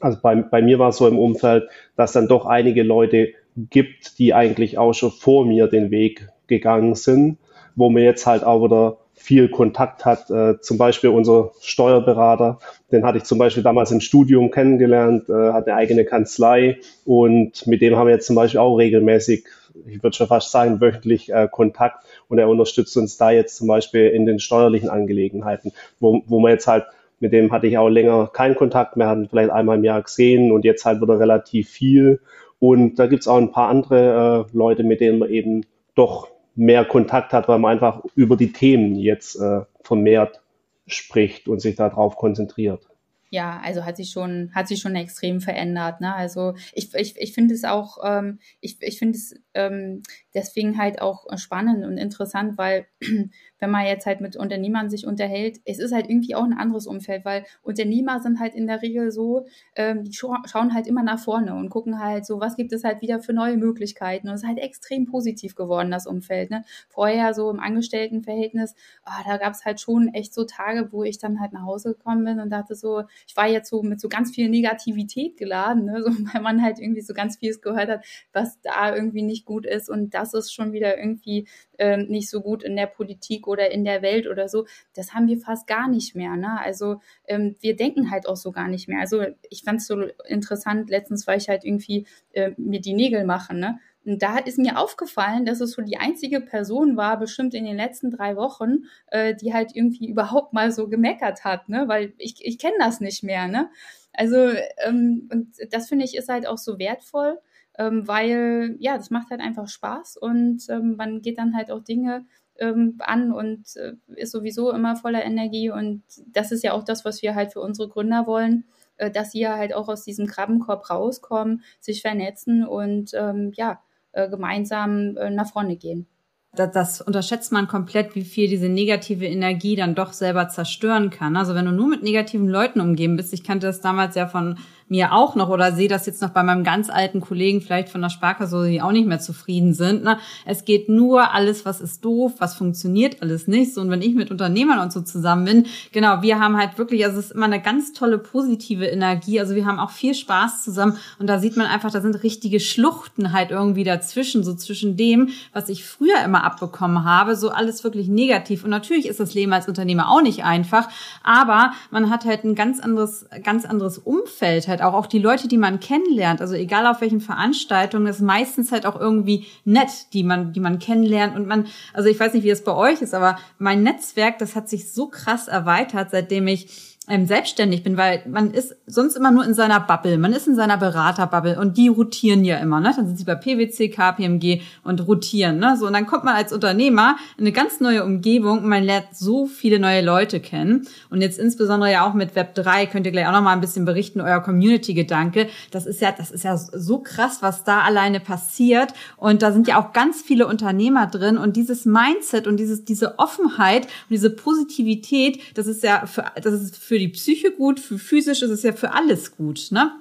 also 0.00 0.18
bei, 0.22 0.36
bei 0.36 0.62
mir 0.62 0.78
war 0.78 0.90
es 0.90 0.98
so 0.98 1.08
im 1.08 1.18
Umfeld, 1.18 1.68
dass 1.96 2.12
dann 2.12 2.28
doch 2.28 2.46
einige 2.46 2.84
Leute 2.84 3.30
gibt, 3.56 4.18
die 4.18 4.34
eigentlich 4.34 4.78
auch 4.78 4.92
schon 4.92 5.10
vor 5.10 5.44
mir 5.44 5.66
den 5.66 5.90
Weg 5.90 6.28
gegangen 6.46 6.94
sind, 6.94 7.38
wo 7.76 7.90
man 7.90 8.02
jetzt 8.02 8.26
halt 8.26 8.44
auch 8.44 8.64
wieder 8.64 8.98
viel 9.14 9.48
Kontakt 9.50 10.06
hat. 10.06 10.30
Äh, 10.30 10.60
zum 10.60 10.78
Beispiel 10.78 11.10
unser 11.10 11.52
Steuerberater, 11.60 12.58
den 12.90 13.04
hatte 13.04 13.18
ich 13.18 13.24
zum 13.24 13.38
Beispiel 13.38 13.62
damals 13.62 13.90
im 13.90 14.00
Studium 14.00 14.50
kennengelernt, 14.50 15.28
äh, 15.28 15.52
hat 15.52 15.68
eine 15.68 15.76
eigene 15.76 16.04
Kanzlei 16.04 16.78
und 17.04 17.66
mit 17.66 17.82
dem 17.82 17.96
haben 17.96 18.06
wir 18.06 18.14
jetzt 18.14 18.26
zum 18.26 18.36
Beispiel 18.36 18.60
auch 18.60 18.76
regelmäßig, 18.76 19.44
ich 19.86 20.02
würde 20.02 20.16
schon 20.16 20.26
fast 20.26 20.50
sagen, 20.50 20.80
wöchentlich 20.80 21.30
äh, 21.30 21.48
Kontakt 21.50 22.04
und 22.28 22.38
er 22.38 22.48
unterstützt 22.48 22.96
uns 22.96 23.18
da 23.18 23.30
jetzt 23.30 23.56
zum 23.56 23.68
Beispiel 23.68 24.08
in 24.08 24.24
den 24.24 24.38
steuerlichen 24.38 24.88
Angelegenheiten, 24.88 25.72
wo, 26.00 26.22
wo 26.26 26.40
man 26.40 26.52
jetzt 26.52 26.66
halt 26.66 26.86
mit 27.20 27.34
dem 27.34 27.52
hatte 27.52 27.66
ich 27.66 27.76
auch 27.76 27.90
länger 27.90 28.30
keinen 28.32 28.54
Kontakt 28.54 28.96
mehr, 28.96 29.08
hatten 29.08 29.28
vielleicht 29.28 29.50
einmal 29.50 29.76
im 29.76 29.84
Jahr 29.84 30.00
gesehen 30.02 30.50
und 30.50 30.64
jetzt 30.64 30.86
halt 30.86 31.02
wieder 31.02 31.20
relativ 31.20 31.68
viel. 31.68 32.20
Und 32.60 32.98
da 32.98 33.06
gibt's 33.06 33.26
auch 33.26 33.38
ein 33.38 33.50
paar 33.50 33.68
andere 33.68 34.46
äh, 34.48 34.56
Leute, 34.56 34.84
mit 34.84 35.00
denen 35.00 35.18
man 35.18 35.30
eben 35.30 35.66
doch 35.94 36.28
mehr 36.54 36.84
Kontakt 36.84 37.32
hat, 37.32 37.48
weil 37.48 37.58
man 37.58 37.72
einfach 37.72 38.04
über 38.14 38.36
die 38.36 38.52
Themen 38.52 38.94
jetzt 38.96 39.36
äh, 39.40 39.62
vermehrt 39.82 40.40
spricht 40.86 41.48
und 41.48 41.60
sich 41.60 41.74
darauf 41.74 42.16
konzentriert. 42.16 42.86
Ja, 43.30 43.60
also 43.64 43.84
hat 43.84 43.96
sich 43.96 44.10
schon, 44.10 44.50
hat 44.54 44.66
sich 44.66 44.80
schon 44.80 44.96
extrem 44.96 45.40
verändert. 45.40 46.00
Ne? 46.00 46.14
Also 46.14 46.54
ich, 46.74 46.92
ich, 46.94 47.16
ich 47.16 47.32
finde 47.32 47.54
es 47.54 47.64
auch, 47.64 47.98
ähm, 48.04 48.40
ich, 48.60 48.76
ich 48.80 48.98
finde 48.98 49.16
es 49.16 49.36
ähm, 49.54 50.02
deswegen 50.34 50.78
halt 50.78 51.02
auch 51.02 51.26
spannend 51.36 51.84
und 51.84 51.98
interessant, 51.98 52.56
weil 52.56 52.86
wenn 53.58 53.70
man 53.70 53.86
jetzt 53.86 54.06
halt 54.06 54.20
mit 54.20 54.36
Unternehmern 54.36 54.90
sich 54.90 55.06
unterhält, 55.06 55.60
es 55.64 55.78
ist 55.78 55.92
halt 55.92 56.08
irgendwie 56.08 56.34
auch 56.34 56.44
ein 56.44 56.56
anderes 56.56 56.86
Umfeld, 56.86 57.24
weil 57.24 57.44
Unternehmer 57.62 58.20
sind 58.20 58.40
halt 58.40 58.54
in 58.54 58.66
der 58.66 58.82
Regel 58.82 59.10
so, 59.10 59.46
ähm, 59.76 60.04
die 60.04 60.12
scha 60.12 60.42
schauen 60.46 60.74
halt 60.74 60.86
immer 60.86 61.02
nach 61.02 61.18
vorne 61.18 61.54
und 61.54 61.68
gucken 61.68 62.00
halt 62.00 62.24
so, 62.24 62.40
was 62.40 62.56
gibt 62.56 62.72
es 62.72 62.84
halt 62.84 63.02
wieder 63.02 63.20
für 63.20 63.32
neue 63.32 63.56
Möglichkeiten. 63.56 64.28
Und 64.28 64.34
es 64.34 64.42
ist 64.42 64.48
halt 64.48 64.58
extrem 64.58 65.06
positiv 65.06 65.54
geworden, 65.54 65.90
das 65.90 66.06
Umfeld. 66.06 66.50
Ne? 66.50 66.64
Vorher 66.88 67.34
so 67.34 67.50
im 67.50 67.60
Angestelltenverhältnis, 67.60 68.74
oh, 69.06 69.22
da 69.26 69.36
gab 69.36 69.52
es 69.52 69.64
halt 69.64 69.80
schon 69.80 70.08
echt 70.14 70.32
so 70.32 70.44
Tage, 70.44 70.92
wo 70.92 71.04
ich 71.04 71.18
dann 71.18 71.40
halt 71.40 71.52
nach 71.52 71.64
Hause 71.64 71.94
gekommen 71.94 72.24
bin 72.24 72.40
und 72.40 72.50
dachte 72.50 72.74
so, 72.74 73.02
ich 73.26 73.36
war 73.36 73.48
jetzt 73.48 73.68
so 73.68 73.82
mit 73.82 74.00
so 74.00 74.08
ganz 74.08 74.30
viel 74.34 74.48
Negativität 74.48 75.36
geladen, 75.36 75.84
ne? 75.84 76.02
so, 76.02 76.10
weil 76.32 76.42
man 76.42 76.62
halt 76.62 76.78
irgendwie 76.78 77.02
so 77.02 77.14
ganz 77.14 77.36
vieles 77.36 77.60
gehört 77.60 77.88
hat, 77.88 78.04
was 78.32 78.60
da 78.62 78.94
irgendwie 78.94 79.22
nicht 79.22 79.39
gut 79.44 79.66
ist 79.66 79.88
und 79.88 80.14
das 80.14 80.34
ist 80.34 80.52
schon 80.52 80.72
wieder 80.72 80.98
irgendwie 80.98 81.46
ähm, 81.78 82.06
nicht 82.08 82.30
so 82.30 82.40
gut 82.40 82.62
in 82.62 82.76
der 82.76 82.86
Politik 82.86 83.46
oder 83.46 83.70
in 83.70 83.84
der 83.84 84.02
Welt 84.02 84.26
oder 84.26 84.48
so, 84.48 84.66
das 84.94 85.14
haben 85.14 85.28
wir 85.28 85.38
fast 85.38 85.66
gar 85.66 85.88
nicht 85.88 86.14
mehr. 86.14 86.36
Ne? 86.36 86.60
Also 86.60 87.00
ähm, 87.26 87.56
wir 87.60 87.76
denken 87.76 88.10
halt 88.10 88.28
auch 88.28 88.36
so 88.36 88.52
gar 88.52 88.68
nicht 88.68 88.88
mehr. 88.88 89.00
Also 89.00 89.24
ich 89.48 89.62
fand 89.62 89.80
es 89.80 89.86
so 89.86 90.02
interessant, 90.26 90.90
letztens 90.90 91.26
war 91.26 91.36
ich 91.36 91.48
halt 91.48 91.64
irgendwie 91.64 92.06
äh, 92.32 92.52
mir 92.56 92.80
die 92.80 92.94
Nägel 92.94 93.24
machen, 93.24 93.58
ne? 93.58 93.78
Und 94.04 94.22
da 94.22 94.38
ist 94.38 94.58
mir 94.58 94.78
aufgefallen, 94.78 95.44
dass 95.44 95.60
es 95.60 95.72
so 95.72 95.82
die 95.82 95.98
einzige 95.98 96.40
Person 96.40 96.96
war, 96.96 97.18
bestimmt 97.18 97.52
in 97.52 97.64
den 97.64 97.76
letzten 97.76 98.10
drei 98.10 98.34
Wochen, 98.34 98.84
äh, 99.08 99.34
die 99.34 99.52
halt 99.52 99.76
irgendwie 99.76 100.08
überhaupt 100.08 100.54
mal 100.54 100.72
so 100.72 100.88
gemeckert 100.88 101.44
hat, 101.44 101.68
ne? 101.68 101.86
Weil 101.86 102.14
ich, 102.16 102.36
ich 102.40 102.58
kenne 102.58 102.76
das 102.78 103.00
nicht 103.00 103.22
mehr, 103.22 103.46
ne? 103.46 103.70
Also, 104.12 104.52
ähm, 104.84 105.28
und 105.30 105.54
das 105.70 105.88
finde 105.88 106.04
ich 106.04 106.16
ist 106.16 106.28
halt 106.28 106.46
auch 106.46 106.58
so 106.58 106.78
wertvoll, 106.78 107.38
ähm, 107.80 108.06
weil 108.06 108.76
ja, 108.78 108.98
das 108.98 109.08
macht 109.08 109.30
halt 109.30 109.40
einfach 109.40 109.66
Spaß 109.66 110.18
und 110.18 110.68
ähm, 110.68 110.96
man 110.96 111.22
geht 111.22 111.38
dann 111.38 111.56
halt 111.56 111.70
auch 111.70 111.82
Dinge 111.82 112.26
ähm, 112.58 112.96
an 112.98 113.32
und 113.32 113.74
äh, 113.76 113.94
ist 114.16 114.32
sowieso 114.32 114.70
immer 114.70 114.96
voller 114.96 115.24
Energie. 115.24 115.70
Und 115.70 116.02
das 116.26 116.52
ist 116.52 116.62
ja 116.62 116.74
auch 116.74 116.84
das, 116.84 117.06
was 117.06 117.22
wir 117.22 117.34
halt 117.34 117.54
für 117.54 117.60
unsere 117.60 117.88
Gründer 117.88 118.26
wollen, 118.26 118.64
äh, 118.98 119.10
dass 119.10 119.32
sie 119.32 119.40
ja 119.40 119.56
halt 119.56 119.74
auch 119.74 119.88
aus 119.88 120.04
diesem 120.04 120.26
Krabbenkorb 120.26 120.90
rauskommen, 120.90 121.62
sich 121.80 122.02
vernetzen 122.02 122.66
und 122.66 123.12
ähm, 123.14 123.52
ja, 123.54 123.80
äh, 124.12 124.28
gemeinsam 124.28 125.16
äh, 125.16 125.30
nach 125.30 125.50
vorne 125.50 125.76
gehen. 125.76 126.06
Das, 126.52 126.72
das 126.72 127.00
unterschätzt 127.00 127.52
man 127.52 127.66
komplett, 127.68 128.14
wie 128.14 128.24
viel 128.24 128.48
diese 128.48 128.68
negative 128.68 129.24
Energie 129.24 129.76
dann 129.76 129.94
doch 129.94 130.12
selber 130.12 130.48
zerstören 130.48 131.08
kann. 131.08 131.36
Also 131.36 131.54
wenn 131.54 131.64
du 131.64 131.70
nur 131.70 131.88
mit 131.88 132.02
negativen 132.02 132.48
Leuten 132.48 132.80
umgeben 132.80 133.16
bist, 133.16 133.32
ich 133.32 133.44
kannte 133.44 133.68
das 133.68 133.80
damals 133.80 134.16
ja 134.16 134.26
von 134.26 134.58
mir 134.90 135.12
auch 135.12 135.36
noch 135.36 135.48
oder 135.48 135.72
sehe 135.72 135.88
das 135.88 136.06
jetzt 136.06 136.20
noch 136.20 136.30
bei 136.30 136.42
meinem 136.42 136.64
ganz 136.64 136.90
alten 136.90 137.20
Kollegen 137.20 137.60
vielleicht 137.60 137.88
von 137.88 138.02
der 138.02 138.10
Sparkasse, 138.10 138.68
die 138.68 138.82
auch 138.82 138.90
nicht 138.90 139.06
mehr 139.06 139.20
zufrieden 139.20 139.72
sind. 139.72 140.02
Ne? 140.02 140.18
Es 140.44 140.64
geht 140.64 140.88
nur 140.88 141.32
alles, 141.32 141.64
was 141.64 141.80
ist 141.80 142.04
doof, 142.04 142.34
was 142.38 142.56
funktioniert 142.56 143.22
alles 143.22 143.46
nicht. 143.46 143.72
So, 143.72 143.80
und 143.80 143.90
wenn 143.90 144.02
ich 144.02 144.14
mit 144.14 144.30
Unternehmern 144.30 144.80
und 144.80 144.92
so 144.92 145.00
zusammen 145.00 145.44
bin, 145.44 145.66
genau, 145.92 146.22
wir 146.22 146.40
haben 146.40 146.56
halt 146.56 146.76
wirklich, 146.76 147.04
also 147.04 147.18
es 147.18 147.26
ist 147.26 147.32
immer 147.32 147.46
eine 147.46 147.62
ganz 147.62 147.92
tolle 147.92 148.18
positive 148.18 148.84
Energie. 148.86 149.38
Also 149.38 149.54
wir 149.54 149.64
haben 149.64 149.78
auch 149.78 149.90
viel 149.90 150.14
Spaß 150.14 150.64
zusammen 150.64 150.96
und 151.18 151.28
da 151.28 151.38
sieht 151.38 151.56
man 151.56 151.66
einfach, 151.66 151.92
da 151.92 152.00
sind 152.00 152.22
richtige 152.24 152.58
Schluchten 152.58 153.32
halt 153.32 153.52
irgendwie 153.52 153.84
dazwischen, 153.84 154.42
so 154.42 154.54
zwischen 154.54 154.96
dem, 154.96 155.28
was 155.52 155.68
ich 155.68 155.84
früher 155.84 156.22
immer 156.24 156.42
abbekommen 156.42 157.04
habe, 157.04 157.36
so 157.36 157.50
alles 157.50 157.84
wirklich 157.84 158.08
negativ. 158.08 158.64
Und 158.64 158.70
natürlich 158.70 159.06
ist 159.06 159.20
das 159.20 159.34
Leben 159.34 159.52
als 159.52 159.68
Unternehmer 159.68 160.10
auch 160.10 160.22
nicht 160.22 160.44
einfach, 160.44 160.88
aber 161.22 161.72
man 161.92 162.10
hat 162.10 162.24
halt 162.24 162.42
ein 162.42 162.56
ganz 162.56 162.80
anderes, 162.80 163.26
ganz 163.44 163.64
anderes 163.64 163.98
Umfeld 163.98 164.66
halt 164.66 164.79
halt 164.80 164.94
auch, 164.94 164.98
auch 164.98 165.06
die 165.06 165.18
Leute, 165.18 165.48
die 165.48 165.58
man 165.58 165.80
kennenlernt, 165.80 166.40
also 166.40 166.54
egal 166.54 166.86
auf 166.86 167.00
welchen 167.00 167.20
Veranstaltungen, 167.20 168.06
ist 168.06 168.20
meistens 168.20 168.72
halt 168.72 168.86
auch 168.86 168.98
irgendwie 168.98 169.46
nett, 169.64 170.12
die 170.12 170.22
man, 170.22 170.52
die 170.52 170.60
man 170.60 170.78
kennenlernt. 170.78 171.36
Und 171.36 171.46
man, 171.46 171.66
also 171.92 172.08
ich 172.08 172.18
weiß 172.18 172.34
nicht, 172.34 172.44
wie 172.44 172.50
es 172.50 172.64
bei 172.64 172.74
euch 172.74 173.02
ist, 173.02 173.14
aber 173.14 173.38
mein 173.58 173.82
Netzwerk, 173.82 174.38
das 174.38 174.56
hat 174.56 174.68
sich 174.68 174.92
so 174.92 175.08
krass 175.08 175.48
erweitert, 175.48 176.10
seitdem 176.10 176.46
ich 176.46 176.89
ähm, 177.10 177.26
selbstständig 177.26 177.82
bin, 177.82 177.96
weil 177.96 178.22
man 178.26 178.52
ist 178.52 178.76
sonst 178.86 179.16
immer 179.16 179.30
nur 179.30 179.44
in 179.44 179.54
seiner 179.54 179.80
Bubble, 179.80 180.16
man 180.16 180.32
ist 180.32 180.46
in 180.46 180.54
seiner 180.54 180.76
Beraterbubble 180.76 181.58
und 181.58 181.76
die 181.76 181.88
rotieren 181.88 182.44
ja 182.44 182.58
immer, 182.58 182.80
ne? 182.80 182.92
Dann 182.94 183.06
sind 183.06 183.18
sie 183.18 183.24
bei 183.24 183.34
PwC, 183.34 183.88
KPMG 183.88 184.62
und 184.84 185.06
rotieren, 185.06 185.58
ne? 185.58 185.76
So 185.76 185.86
und 185.86 185.92
dann 185.92 186.06
kommt 186.06 186.24
man 186.24 186.36
als 186.36 186.52
Unternehmer 186.52 187.16
in 187.36 187.44
eine 187.44 187.52
ganz 187.52 187.80
neue 187.80 188.04
Umgebung 188.04 188.58
und 188.58 188.68
man 188.68 188.84
lernt 188.84 189.08
so 189.12 189.46
viele 189.46 189.78
neue 189.78 190.02
Leute 190.02 190.40
kennen. 190.40 190.86
Und 191.10 191.20
jetzt 191.20 191.38
insbesondere 191.38 191.90
ja 191.90 192.08
auch 192.08 192.14
mit 192.14 192.36
Web 192.36 192.54
3 192.54 192.86
könnt 192.86 193.06
ihr 193.06 193.12
gleich 193.12 193.26
auch 193.26 193.32
noch 193.32 193.42
mal 193.42 193.52
ein 193.52 193.60
bisschen 193.60 193.84
berichten, 193.84 194.20
euer 194.20 194.40
Community 194.40 194.94
Gedanke, 194.94 195.48
das 195.70 195.86
ist 195.86 196.00
ja 196.00 196.12
das 196.12 196.30
ist 196.30 196.44
ja 196.44 196.56
so 196.56 196.98
krass, 196.98 197.38
was 197.40 197.64
da 197.64 197.80
alleine 197.80 198.20
passiert. 198.20 198.94
Und 199.16 199.42
da 199.42 199.52
sind 199.52 199.66
ja 199.66 199.80
auch 199.80 199.92
ganz 199.92 200.22
viele 200.22 200.46
Unternehmer 200.46 201.06
drin. 201.06 201.38
Und 201.38 201.56
dieses 201.56 201.84
Mindset 201.84 202.46
und 202.46 202.58
dieses 202.58 202.84
diese 202.84 203.18
Offenheit 203.18 203.84
und 203.84 204.10
diese 204.10 204.30
Positivität, 204.30 205.40
das 205.54 205.66
ist 205.66 205.82
ja 205.82 206.06
für 206.06 206.24
das 206.40 206.54
ist 206.54 206.76
für 206.76 206.99
die 207.00 207.08
Psyche 207.08 207.50
gut, 207.50 207.80
für 207.80 207.98
physisch 207.98 208.42
ist 208.42 208.50
es 208.50 208.62
ja 208.62 208.72
für 208.72 208.92
alles 208.92 209.36
gut, 209.36 209.68
ne? 209.70 209.92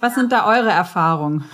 Was 0.00 0.14
sind 0.14 0.32
da 0.32 0.46
eure 0.46 0.70
Erfahrungen? 0.70 1.44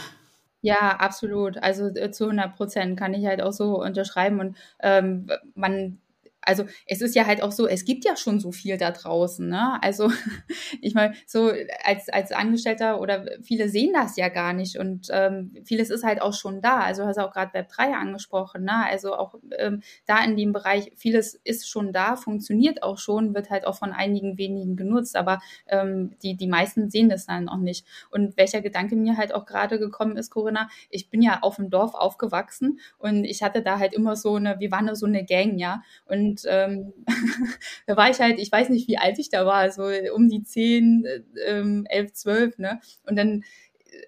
Ja, 0.61 0.97
absolut. 0.97 1.63
Also 1.63 1.89
äh, 1.89 2.11
zu 2.11 2.25
100 2.25 2.57
Prozent 2.57 2.99
kann 2.99 3.13
ich 3.13 3.27
halt 3.27 3.43
auch 3.43 3.53
so 3.53 3.83
unterschreiben 3.83 4.41
und 4.41 4.57
ähm, 4.81 5.31
man 5.55 5.99
also 6.47 6.65
es 6.87 7.01
ist 7.01 7.15
ja 7.15 7.27
halt 7.27 7.43
auch 7.43 7.53
so, 7.53 7.67
es 7.67 7.85
gibt 7.85 8.05
ja 8.05 8.17
schon 8.17 8.41
so 8.41 8.53
viel 8.53 8.77
da 8.77 8.91
draußen, 8.91 9.49
ne? 9.49 9.79
Also 9.83 10.11
ich 10.81 10.95
meine, 10.95 11.15
so 11.27 11.53
als, 11.85 12.09
als 12.09 12.33
Angestellter 12.33 13.01
oder 13.01 13.27
viele 13.43 13.69
sehen 13.69 13.93
das 13.93 14.17
ja 14.17 14.29
gar 14.29 14.53
nicht 14.53 14.79
und 14.79 15.09
ähm, 15.11 15.57
vieles 15.65 15.91
ist 15.91 16.05
halt 16.05 16.21
auch 16.23 16.35
schon 16.35 16.61
da. 16.61 16.81
Also 16.81 17.03
du 17.03 17.09
hast 17.09 17.19
auch 17.19 17.33
gerade 17.33 17.55
Web 17.55 17.69
3 17.69 17.95
angesprochen, 17.95 18.65
ne? 18.65 18.87
Also 18.87 19.15
auch 19.15 19.35
ähm, 19.59 19.83
da 20.07 20.23
in 20.25 20.37
dem 20.37 20.53
Bereich, 20.53 20.93
vieles 20.97 21.35
ist 21.45 21.69
schon 21.69 21.93
da, 21.93 22.17
funktioniert 22.17 22.83
auch 22.83 22.99
schon, 22.99 23.35
wird 23.35 23.51
halt 23.51 23.67
auch 23.67 23.77
von 23.77 23.93
einigen 23.93 24.39
wenigen 24.39 24.77
genutzt, 24.77 25.17
aber 25.17 25.41
ähm, 25.67 26.17
die, 26.23 26.37
die 26.37 26.47
meisten 26.47 26.91
sehen 26.91 27.09
das 27.09 27.27
dann 27.27 27.49
auch 27.49 27.59
nicht. 27.59 27.87
Und 28.11 28.37
welcher 28.37 28.61
Gedanke 28.61 28.97
mir 28.97 29.17
halt 29.17 29.35
auch 29.35 29.47
gerade 29.47 29.79
gekommen 29.79 30.17
ist, 30.17 30.31
Corinna, 30.31 30.69
ich 30.91 31.11
bin 31.11 31.23
ja 31.23 31.39
auf 31.43 31.57
dem 31.57 31.71
Dorf 31.71 31.95
aufgewachsen 31.95 32.81
und 32.99 33.25
ich 33.25 33.43
hatte 33.43 33.63
da 33.63 33.79
halt 33.79 33.95
immer 33.95 34.17
so 34.17 34.37
eine, 34.37 34.59
wir 34.61 34.71
waren 34.71 34.95
so 34.95 35.07
eine 35.07 35.25
Gang, 35.25 35.59
ja. 35.59 35.83
Und 36.07 36.34
ähm, 36.47 36.93
da 37.87 37.97
war 37.97 38.11
ich 38.11 38.21
halt, 38.21 38.39
ich 38.39 38.51
weiß 38.51 38.69
nicht, 38.69 38.89
wie 38.89 38.99
alt 38.99 39.19
ich 39.19 39.29
da 39.29 39.47
war, 39.47 39.71
so 39.71 39.85
um 40.15 40.29
die 40.29 40.43
10, 40.43 41.05
ähm, 41.47 41.87
11, 41.89 42.13
12, 42.13 42.59
ne? 42.59 42.81
Und 43.07 43.17
dann 43.17 43.43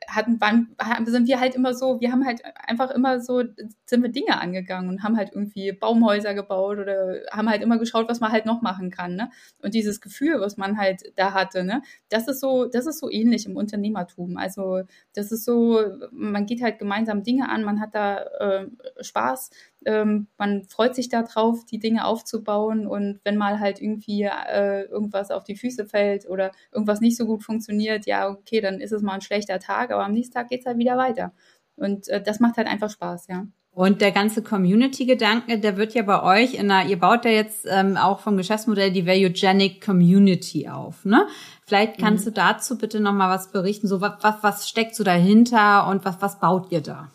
hatten, 0.09 0.41
waren, 0.41 0.75
sind 1.07 1.29
wir 1.29 1.41
halt 1.41 1.55
immer 1.55 1.75
so, 1.75 2.01
wir 2.01 2.13
haben 2.13 2.25
halt 2.25 2.43
einfach 2.67 2.91
immer 2.91 3.21
so, 3.21 3.43
sind 3.87 4.03
wir 4.03 4.11
Dinge 4.11 4.41
angegangen 4.41 4.89
und 4.89 5.03
haben 5.03 5.17
halt 5.17 5.31
irgendwie 5.33 5.73
Baumhäuser 5.73 6.35
gebaut 6.35 6.79
oder 6.79 7.21
haben 7.31 7.49
halt 7.49 7.63
immer 7.63 7.79
geschaut, 7.79 8.09
was 8.09 8.21
man 8.21 8.33
halt 8.33 8.47
noch 8.47 8.63
machen 8.63 8.91
kann. 8.91 9.17
Ne? 9.17 9.31
Und 9.63 9.75
dieses 9.75 10.01
Gefühl, 10.01 10.41
was 10.41 10.57
man 10.57 10.79
halt 10.79 11.13
da 11.17 11.33
hatte, 11.35 11.65
ne, 11.65 11.83
das 12.09 12.29
ist 12.29 12.41
so, 12.41 12.67
das 12.67 12.87
ist 12.87 13.01
so 13.01 13.11
ähnlich 13.11 13.47
im 13.47 13.57
Unternehmertum. 13.57 14.37
Also 14.37 14.83
das 15.15 15.33
ist 15.33 15.45
so, 15.45 15.81
man 16.11 16.47
geht 16.47 16.63
halt 16.63 16.79
gemeinsam 16.79 17.23
Dinge 17.23 17.49
an, 17.49 17.65
man 17.65 17.81
hat 17.81 17.95
da 17.95 18.23
äh, 18.23 18.67
Spaß, 19.01 19.51
ähm, 19.87 20.27
man 20.37 20.65
freut 20.65 20.95
sich 20.95 21.09
darauf, 21.09 21.65
die 21.65 21.79
Dinge 21.79 22.05
aufzubauen 22.05 22.87
und 22.87 23.21
wenn 23.25 23.37
mal 23.37 23.61
halt 23.61 23.81
irgendwie 23.81 24.25
äh, 24.25 24.83
irgendwas 24.83 25.31
auf 25.31 25.45
die 25.45 25.57
Füße 25.57 25.87
fällt 25.87 26.29
oder 26.29 26.51
irgendwas 26.73 27.01
nicht 27.01 27.17
so 27.17 27.25
gut 27.25 27.45
funktioniert, 27.45 28.05
ja, 28.05 28.29
okay, 28.29 28.61
dann 28.61 28.81
ist 28.81 28.93
es 28.93 29.03
mal 29.03 29.15
ein 29.15 29.21
schlechter 29.21 29.61
Tag, 29.61 29.93
aber 29.93 30.05
am 30.05 30.13
nächsten 30.13 30.35
Tag 30.35 30.49
geht 30.49 30.61
es 30.61 30.67
halt 30.67 30.79
wieder 30.79 30.97
weiter. 30.97 31.33
Und 31.77 32.09
äh, 32.09 32.21
das 32.21 32.41
macht 32.41 32.57
halt 32.57 32.67
einfach 32.67 32.91
Spaß, 32.91 33.29
ja. 33.29 33.47
Und 33.71 34.01
der 34.01 34.11
ganze 34.11 34.43
Community-Gedanke, 34.43 35.59
der 35.59 35.77
wird 35.77 35.93
ja 35.93 36.03
bei 36.03 36.23
euch 36.23 36.55
in 36.55 36.71
einer, 36.71 36.89
ihr 36.89 36.99
baut 36.99 37.27
ja 37.27 37.31
jetzt 37.31 37.67
ähm, 37.71 37.99
auch 37.99 38.21
vom 38.21 38.39
Geschäftsmodell 38.39 38.91
die 38.91 39.07
Valuegenic 39.07 39.85
Community 39.85 40.67
auf, 40.67 41.05
ne? 41.05 41.27
Vielleicht 41.67 41.99
kannst 41.99 42.25
mhm. 42.25 42.31
du 42.31 42.35
dazu 42.37 42.79
bitte 42.79 43.01
nochmal 43.01 43.29
was 43.29 43.53
berichten, 43.53 43.87
so 43.87 44.01
was, 44.01 44.15
was, 44.23 44.37
was 44.43 44.69
steckt 44.69 44.95
so 44.95 45.05
dahinter 45.05 45.87
und 45.89 46.07
was, 46.07 46.23
was 46.23 46.41
baut 46.41 46.73
ihr 46.73 46.81
da? 46.81 47.11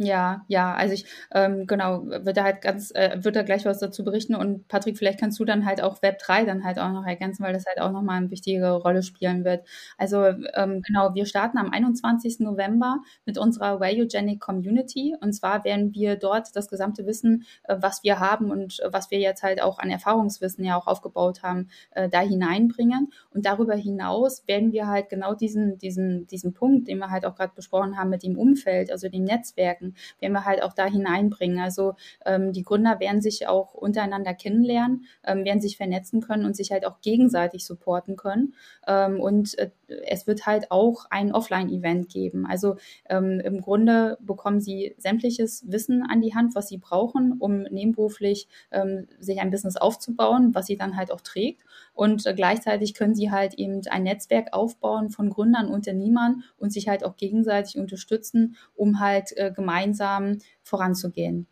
Ja, 0.00 0.44
ja, 0.46 0.74
also 0.74 0.94
ich, 0.94 1.06
ähm, 1.32 1.66
genau, 1.66 2.04
würde 2.06 2.32
da 2.32 2.44
halt 2.44 2.60
ganz, 2.62 2.92
äh, 2.94 3.16
würde 3.16 3.32
da 3.40 3.42
gleich 3.42 3.64
was 3.64 3.80
dazu 3.80 4.04
berichten 4.04 4.36
und 4.36 4.68
Patrick, 4.68 4.96
vielleicht 4.96 5.18
kannst 5.18 5.40
du 5.40 5.44
dann 5.44 5.66
halt 5.66 5.82
auch 5.82 6.00
Web 6.02 6.20
3 6.20 6.44
dann 6.44 6.62
halt 6.62 6.78
auch 6.78 6.92
noch 6.92 7.04
ergänzen, 7.04 7.42
weil 7.44 7.52
das 7.52 7.66
halt 7.66 7.80
auch 7.80 7.90
nochmal 7.90 8.18
eine 8.18 8.30
wichtige 8.30 8.70
Rolle 8.70 9.02
spielen 9.02 9.44
wird. 9.44 9.66
Also 9.96 10.22
ähm, 10.54 10.82
genau, 10.86 11.14
wir 11.14 11.26
starten 11.26 11.58
am 11.58 11.72
21. 11.72 12.44
November 12.44 12.98
mit 13.26 13.38
unserer 13.38 13.80
Valuegenic 13.80 14.38
Community 14.40 15.16
und 15.20 15.32
zwar 15.32 15.64
werden 15.64 15.92
wir 15.94 16.14
dort 16.14 16.54
das 16.54 16.68
gesamte 16.68 17.04
Wissen, 17.04 17.44
äh, 17.64 17.74
was 17.80 18.04
wir 18.04 18.20
haben 18.20 18.52
und 18.52 18.78
äh, 18.78 18.92
was 18.92 19.10
wir 19.10 19.18
jetzt 19.18 19.42
halt 19.42 19.60
auch 19.60 19.80
an 19.80 19.90
Erfahrungswissen 19.90 20.64
ja 20.64 20.76
auch 20.76 20.86
aufgebaut 20.86 21.42
haben, 21.42 21.70
äh, 21.90 22.08
da 22.08 22.20
hineinbringen 22.20 23.12
und 23.34 23.46
darüber 23.46 23.74
hinaus 23.74 24.46
werden 24.46 24.70
wir 24.70 24.86
halt 24.86 25.08
genau 25.08 25.34
diesen, 25.34 25.76
diesen, 25.78 26.28
diesen 26.28 26.52
Punkt, 26.52 26.86
den 26.86 26.98
wir 26.98 27.10
halt 27.10 27.26
auch 27.26 27.34
gerade 27.34 27.52
besprochen 27.56 27.98
haben 27.98 28.10
mit 28.10 28.22
dem 28.22 28.38
Umfeld, 28.38 28.92
also 28.92 29.08
dem 29.08 29.24
Netzwerken, 29.24 29.87
werden 30.20 30.32
wir 30.32 30.44
halt 30.44 30.62
auch 30.62 30.72
da 30.72 30.86
hineinbringen. 30.86 31.58
Also 31.58 31.94
ähm, 32.24 32.52
die 32.52 32.62
Gründer 32.62 33.00
werden 33.00 33.20
sich 33.20 33.46
auch 33.46 33.74
untereinander 33.74 34.34
kennenlernen, 34.34 35.06
ähm, 35.24 35.44
werden 35.44 35.60
sich 35.60 35.76
vernetzen 35.76 36.20
können 36.20 36.44
und 36.44 36.56
sich 36.56 36.70
halt 36.70 36.86
auch 36.86 37.00
gegenseitig 37.00 37.64
supporten 37.64 38.16
können. 38.16 38.54
Ähm, 38.86 39.20
und 39.20 39.58
äh, 39.58 39.70
es 40.06 40.26
wird 40.26 40.46
halt 40.46 40.70
auch 40.70 41.06
ein 41.10 41.32
Offline-Event 41.32 42.08
geben. 42.08 42.46
Also 42.46 42.76
ähm, 43.08 43.40
im 43.40 43.60
Grunde 43.60 44.18
bekommen 44.20 44.60
sie 44.60 44.94
sämtliches 44.98 45.64
Wissen 45.70 46.02
an 46.08 46.20
die 46.20 46.34
Hand, 46.34 46.54
was 46.54 46.68
sie 46.68 46.78
brauchen, 46.78 47.36
um 47.38 47.62
nebenberuflich 47.62 48.48
ähm, 48.70 49.06
sich 49.18 49.40
ein 49.40 49.50
Business 49.50 49.76
aufzubauen, 49.76 50.54
was 50.54 50.66
sie 50.66 50.76
dann 50.76 50.96
halt 50.96 51.10
auch 51.10 51.20
trägt. 51.20 51.62
Und 51.98 52.26
äh, 52.26 52.32
gleichzeitig 52.32 52.94
können 52.94 53.16
sie 53.16 53.32
halt 53.32 53.54
eben 53.54 53.80
ein 53.88 54.04
Netzwerk 54.04 54.52
aufbauen 54.52 55.10
von 55.10 55.30
Gründern, 55.30 55.66
Unternehmern 55.66 56.44
und 56.56 56.72
sich 56.72 56.86
halt 56.86 57.02
auch 57.02 57.16
gegenseitig 57.16 57.76
unterstützen, 57.76 58.54
um 58.76 59.00
halt 59.00 59.36
äh, 59.36 59.50
gemeinsam 59.50 60.38
voranzugehen. 60.62 61.48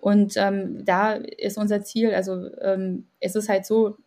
Und 0.00 0.32
ähm, 0.38 0.82
da 0.86 1.12
ist 1.12 1.58
unser 1.58 1.82
Ziel, 1.82 2.14
also 2.14 2.48
ähm, 2.62 3.08
es 3.20 3.34
ist 3.34 3.50
halt 3.50 3.66
so, 3.66 3.98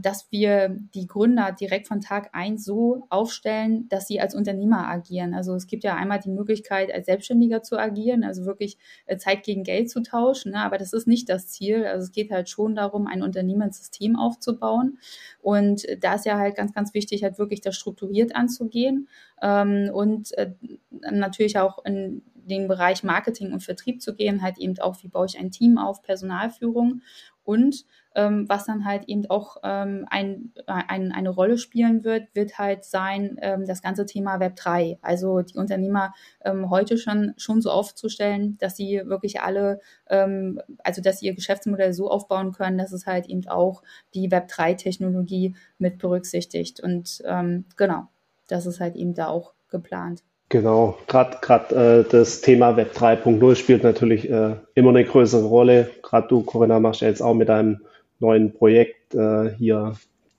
dass 0.00 0.26
wir 0.30 0.76
die 0.94 1.06
Gründer 1.06 1.52
direkt 1.52 1.86
von 1.86 2.00
Tag 2.00 2.30
eins 2.32 2.64
so 2.64 3.06
aufstellen, 3.10 3.88
dass 3.88 4.06
sie 4.06 4.20
als 4.20 4.34
Unternehmer 4.34 4.88
agieren. 4.88 5.34
Also 5.34 5.54
es 5.54 5.66
gibt 5.66 5.84
ja 5.84 5.94
einmal 5.94 6.18
die 6.18 6.30
Möglichkeit, 6.30 6.92
als 6.92 7.06
Selbstständiger 7.06 7.62
zu 7.62 7.78
agieren, 7.78 8.24
also 8.24 8.46
wirklich 8.46 8.78
äh, 9.06 9.16
Zeit 9.18 9.42
gegen 9.42 9.64
Geld 9.64 9.90
zu 9.90 10.02
tauschen, 10.02 10.52
ne? 10.52 10.60
aber 10.60 10.78
das 10.78 10.92
ist 10.92 11.06
nicht 11.06 11.28
das 11.28 11.48
Ziel. 11.48 11.84
Also 11.84 12.04
es 12.04 12.12
geht 12.12 12.30
halt 12.30 12.48
schon 12.48 12.74
darum, 12.74 13.06
ein 13.06 13.22
Unternehmenssystem 13.22 14.16
aufzubauen. 14.16 14.98
Und 15.42 15.86
da 16.00 16.14
ist 16.14 16.24
ja 16.24 16.38
halt 16.38 16.56
ganz, 16.56 16.72
ganz 16.72 16.94
wichtig, 16.94 17.22
halt 17.22 17.38
wirklich 17.38 17.60
das 17.60 17.76
strukturiert 17.76 18.34
anzugehen 18.34 19.08
ähm, 19.42 19.90
und 19.92 20.36
äh, 20.38 20.52
natürlich 20.90 21.58
auch 21.58 21.84
in 21.84 22.22
den 22.46 22.68
Bereich 22.68 23.02
Marketing 23.04 23.52
und 23.52 23.62
Vertrieb 23.62 24.00
zu 24.00 24.14
gehen, 24.14 24.42
halt 24.42 24.58
eben 24.58 24.78
auch, 24.78 25.02
wie 25.02 25.08
baue 25.08 25.26
ich 25.26 25.38
ein 25.38 25.50
Team 25.50 25.78
auf, 25.78 26.02
Personalführung 26.02 27.02
und 27.46 27.84
ähm, 28.16 28.48
was 28.48 28.64
dann 28.64 28.84
halt 28.84 29.04
eben 29.08 29.26
auch 29.30 29.58
ähm, 29.62 30.04
ein, 30.10 30.52
ein, 30.66 31.12
eine 31.12 31.28
Rolle 31.30 31.58
spielen 31.58 32.02
wird, 32.02 32.34
wird 32.34 32.58
halt 32.58 32.84
sein 32.84 33.36
ähm, 33.40 33.66
das 33.66 33.82
ganze 33.82 34.04
Thema 34.04 34.40
Web 34.40 34.56
3. 34.56 34.98
Also 35.00 35.42
die 35.42 35.56
Unternehmer 35.56 36.12
ähm, 36.44 36.70
heute 36.70 36.98
schon, 36.98 37.34
schon 37.36 37.62
so 37.62 37.70
aufzustellen, 37.70 38.58
dass 38.58 38.76
sie 38.76 39.02
wirklich 39.04 39.40
alle, 39.40 39.80
ähm, 40.08 40.60
also 40.82 41.02
dass 41.02 41.20
sie 41.20 41.26
ihr 41.26 41.34
Geschäftsmodell 41.34 41.92
so 41.92 42.10
aufbauen 42.10 42.52
können, 42.52 42.78
dass 42.78 42.92
es 42.92 43.06
halt 43.06 43.26
eben 43.26 43.46
auch 43.48 43.82
die 44.14 44.30
Web 44.30 44.48
3-Technologie 44.50 45.54
mit 45.78 45.98
berücksichtigt. 45.98 46.80
Und 46.80 47.22
ähm, 47.26 47.66
genau, 47.76 48.08
das 48.48 48.66
ist 48.66 48.80
halt 48.80 48.96
eben 48.96 49.14
da 49.14 49.28
auch 49.28 49.52
geplant. 49.68 50.24
Genau, 50.48 50.96
gerade 51.08 52.04
äh, 52.06 52.10
das 52.10 52.40
Thema 52.40 52.76
Web 52.76 52.96
3.0 52.96 53.56
spielt 53.56 53.82
natürlich 53.82 54.30
äh, 54.30 54.54
immer 54.74 54.90
eine 54.90 55.04
größere 55.04 55.44
Rolle. 55.44 55.90
Gerade 56.02 56.28
du, 56.28 56.42
Corinna, 56.42 56.78
machst 56.78 57.00
ja 57.00 57.08
jetzt 57.08 57.20
auch 57.20 57.34
mit 57.34 57.48
deinem 57.48 57.80
neuen 58.20 58.52
Projekt 58.54 59.14
äh, 59.14 59.50
hier 59.56 59.94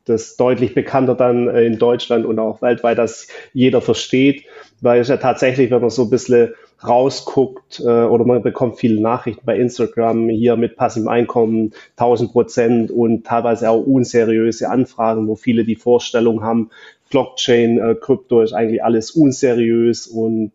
das 0.05 0.37
deutlich 0.37 0.73
bekannter 0.73 1.15
dann 1.15 1.49
äh, 1.49 1.63
in 1.63 1.77
Deutschland 1.77 2.25
und 2.25 2.39
auch 2.39 2.61
weltweit, 2.61 2.97
dass 2.97 3.27
jeder 3.51 3.81
versteht, 3.81 4.45
weil 4.79 5.01
es 5.01 5.09
ja 5.09 5.17
tatsächlich, 5.17 5.71
wenn 5.71 5.81
man 5.81 5.89
so 5.89 6.03
ein 6.03 6.09
bisschen 6.09 6.53
rausguckt 6.87 7.81
äh, 7.81 8.03
oder 8.03 8.23
man 8.23 8.41
bekommt 8.43 8.79
viele 8.79 9.01
Nachrichten 9.01 9.45
bei 9.45 9.57
Instagram 9.57 10.29
hier 10.29 10.55
mit 10.55 10.77
passivem 10.77 11.07
Einkommen 11.07 11.73
1000 11.97 12.31
Prozent 12.31 12.91
und 12.91 13.25
teilweise 13.25 13.69
auch 13.69 13.81
unseriöse 13.81 14.69
Anfragen, 14.69 15.27
wo 15.27 15.35
viele 15.35 15.65
die 15.65 15.75
Vorstellung 15.75 16.43
haben, 16.43 16.69
Blockchain, 17.09 17.79
äh, 17.79 17.95
Krypto 17.95 18.41
ist 18.41 18.53
eigentlich 18.53 18.83
alles 18.83 19.11
unseriös 19.11 20.07
und 20.07 20.51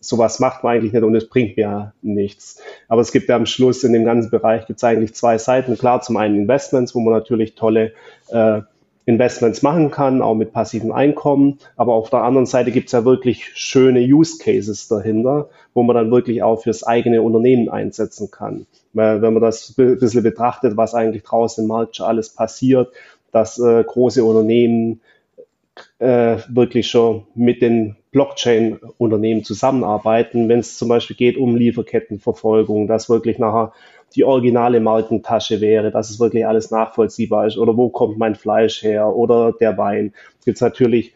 sowas 0.00 0.38
macht 0.38 0.62
man 0.62 0.76
eigentlich 0.76 0.92
nicht 0.92 1.02
und 1.02 1.14
es 1.14 1.28
bringt 1.28 1.56
mir 1.56 1.92
nichts. 2.02 2.62
Aber 2.88 3.00
es 3.00 3.12
gibt 3.12 3.28
ja 3.28 3.36
am 3.36 3.46
Schluss 3.46 3.84
in 3.84 3.92
dem 3.92 4.04
ganzen 4.04 4.30
Bereich 4.30 4.66
gibt 4.66 4.78
es 4.78 4.84
eigentlich 4.84 5.14
zwei 5.14 5.38
Seiten. 5.38 5.76
Klar, 5.76 6.00
zum 6.02 6.16
einen 6.16 6.36
Investments, 6.36 6.94
wo 6.94 7.00
man 7.00 7.12
natürlich 7.12 7.54
tolle 7.54 7.92
äh, 8.28 8.60
Investments 9.04 9.62
machen 9.62 9.92
kann, 9.92 10.20
auch 10.20 10.34
mit 10.34 10.52
passivem 10.52 10.90
Einkommen. 10.90 11.58
Aber 11.76 11.94
auf 11.94 12.10
der 12.10 12.22
anderen 12.22 12.46
Seite 12.46 12.72
gibt 12.72 12.86
es 12.86 12.92
ja 12.92 13.04
wirklich 13.04 13.52
schöne 13.54 14.00
Use 14.00 14.38
Cases 14.38 14.88
dahinter, 14.88 15.48
wo 15.74 15.84
man 15.84 15.94
dann 15.94 16.10
wirklich 16.10 16.42
auch 16.42 16.62
fürs 16.62 16.82
eigene 16.82 17.22
Unternehmen 17.22 17.68
einsetzen 17.68 18.30
kann. 18.30 18.66
Weil 18.92 19.22
wenn 19.22 19.32
man 19.32 19.42
das 19.42 19.74
ein 19.78 19.98
bisschen 19.98 20.24
betrachtet, 20.24 20.76
was 20.76 20.94
eigentlich 20.94 21.22
draußen 21.22 21.64
im 21.64 21.68
Markt 21.68 21.96
schon 21.96 22.06
alles 22.06 22.30
passiert, 22.30 22.92
dass 23.30 23.58
äh, 23.58 23.84
große 23.84 24.24
Unternehmen 24.24 25.00
äh, 25.98 26.38
wirklich 26.48 26.88
schon 26.88 27.26
mit 27.34 27.62
den 27.62 27.96
Blockchain-Unternehmen 28.12 29.44
zusammenarbeiten, 29.44 30.48
wenn 30.48 30.60
es 30.60 30.78
zum 30.78 30.88
Beispiel 30.88 31.16
geht 31.16 31.36
um 31.36 31.56
Lieferkettenverfolgung, 31.56 32.86
dass 32.86 33.08
wirklich 33.08 33.38
nachher 33.38 33.72
die 34.14 34.24
originale 34.24 34.80
Markentasche 34.80 35.60
wäre, 35.60 35.90
dass 35.90 36.10
es 36.10 36.20
wirklich 36.20 36.46
alles 36.46 36.70
nachvollziehbar 36.70 37.46
ist. 37.46 37.58
Oder 37.58 37.76
wo 37.76 37.88
kommt 37.90 38.18
mein 38.18 38.34
Fleisch 38.34 38.82
her? 38.82 39.14
Oder 39.14 39.52
der 39.52 39.76
Wein. 39.76 40.14
Es 40.38 40.44
gibt 40.46 40.60
natürlich 40.60 41.14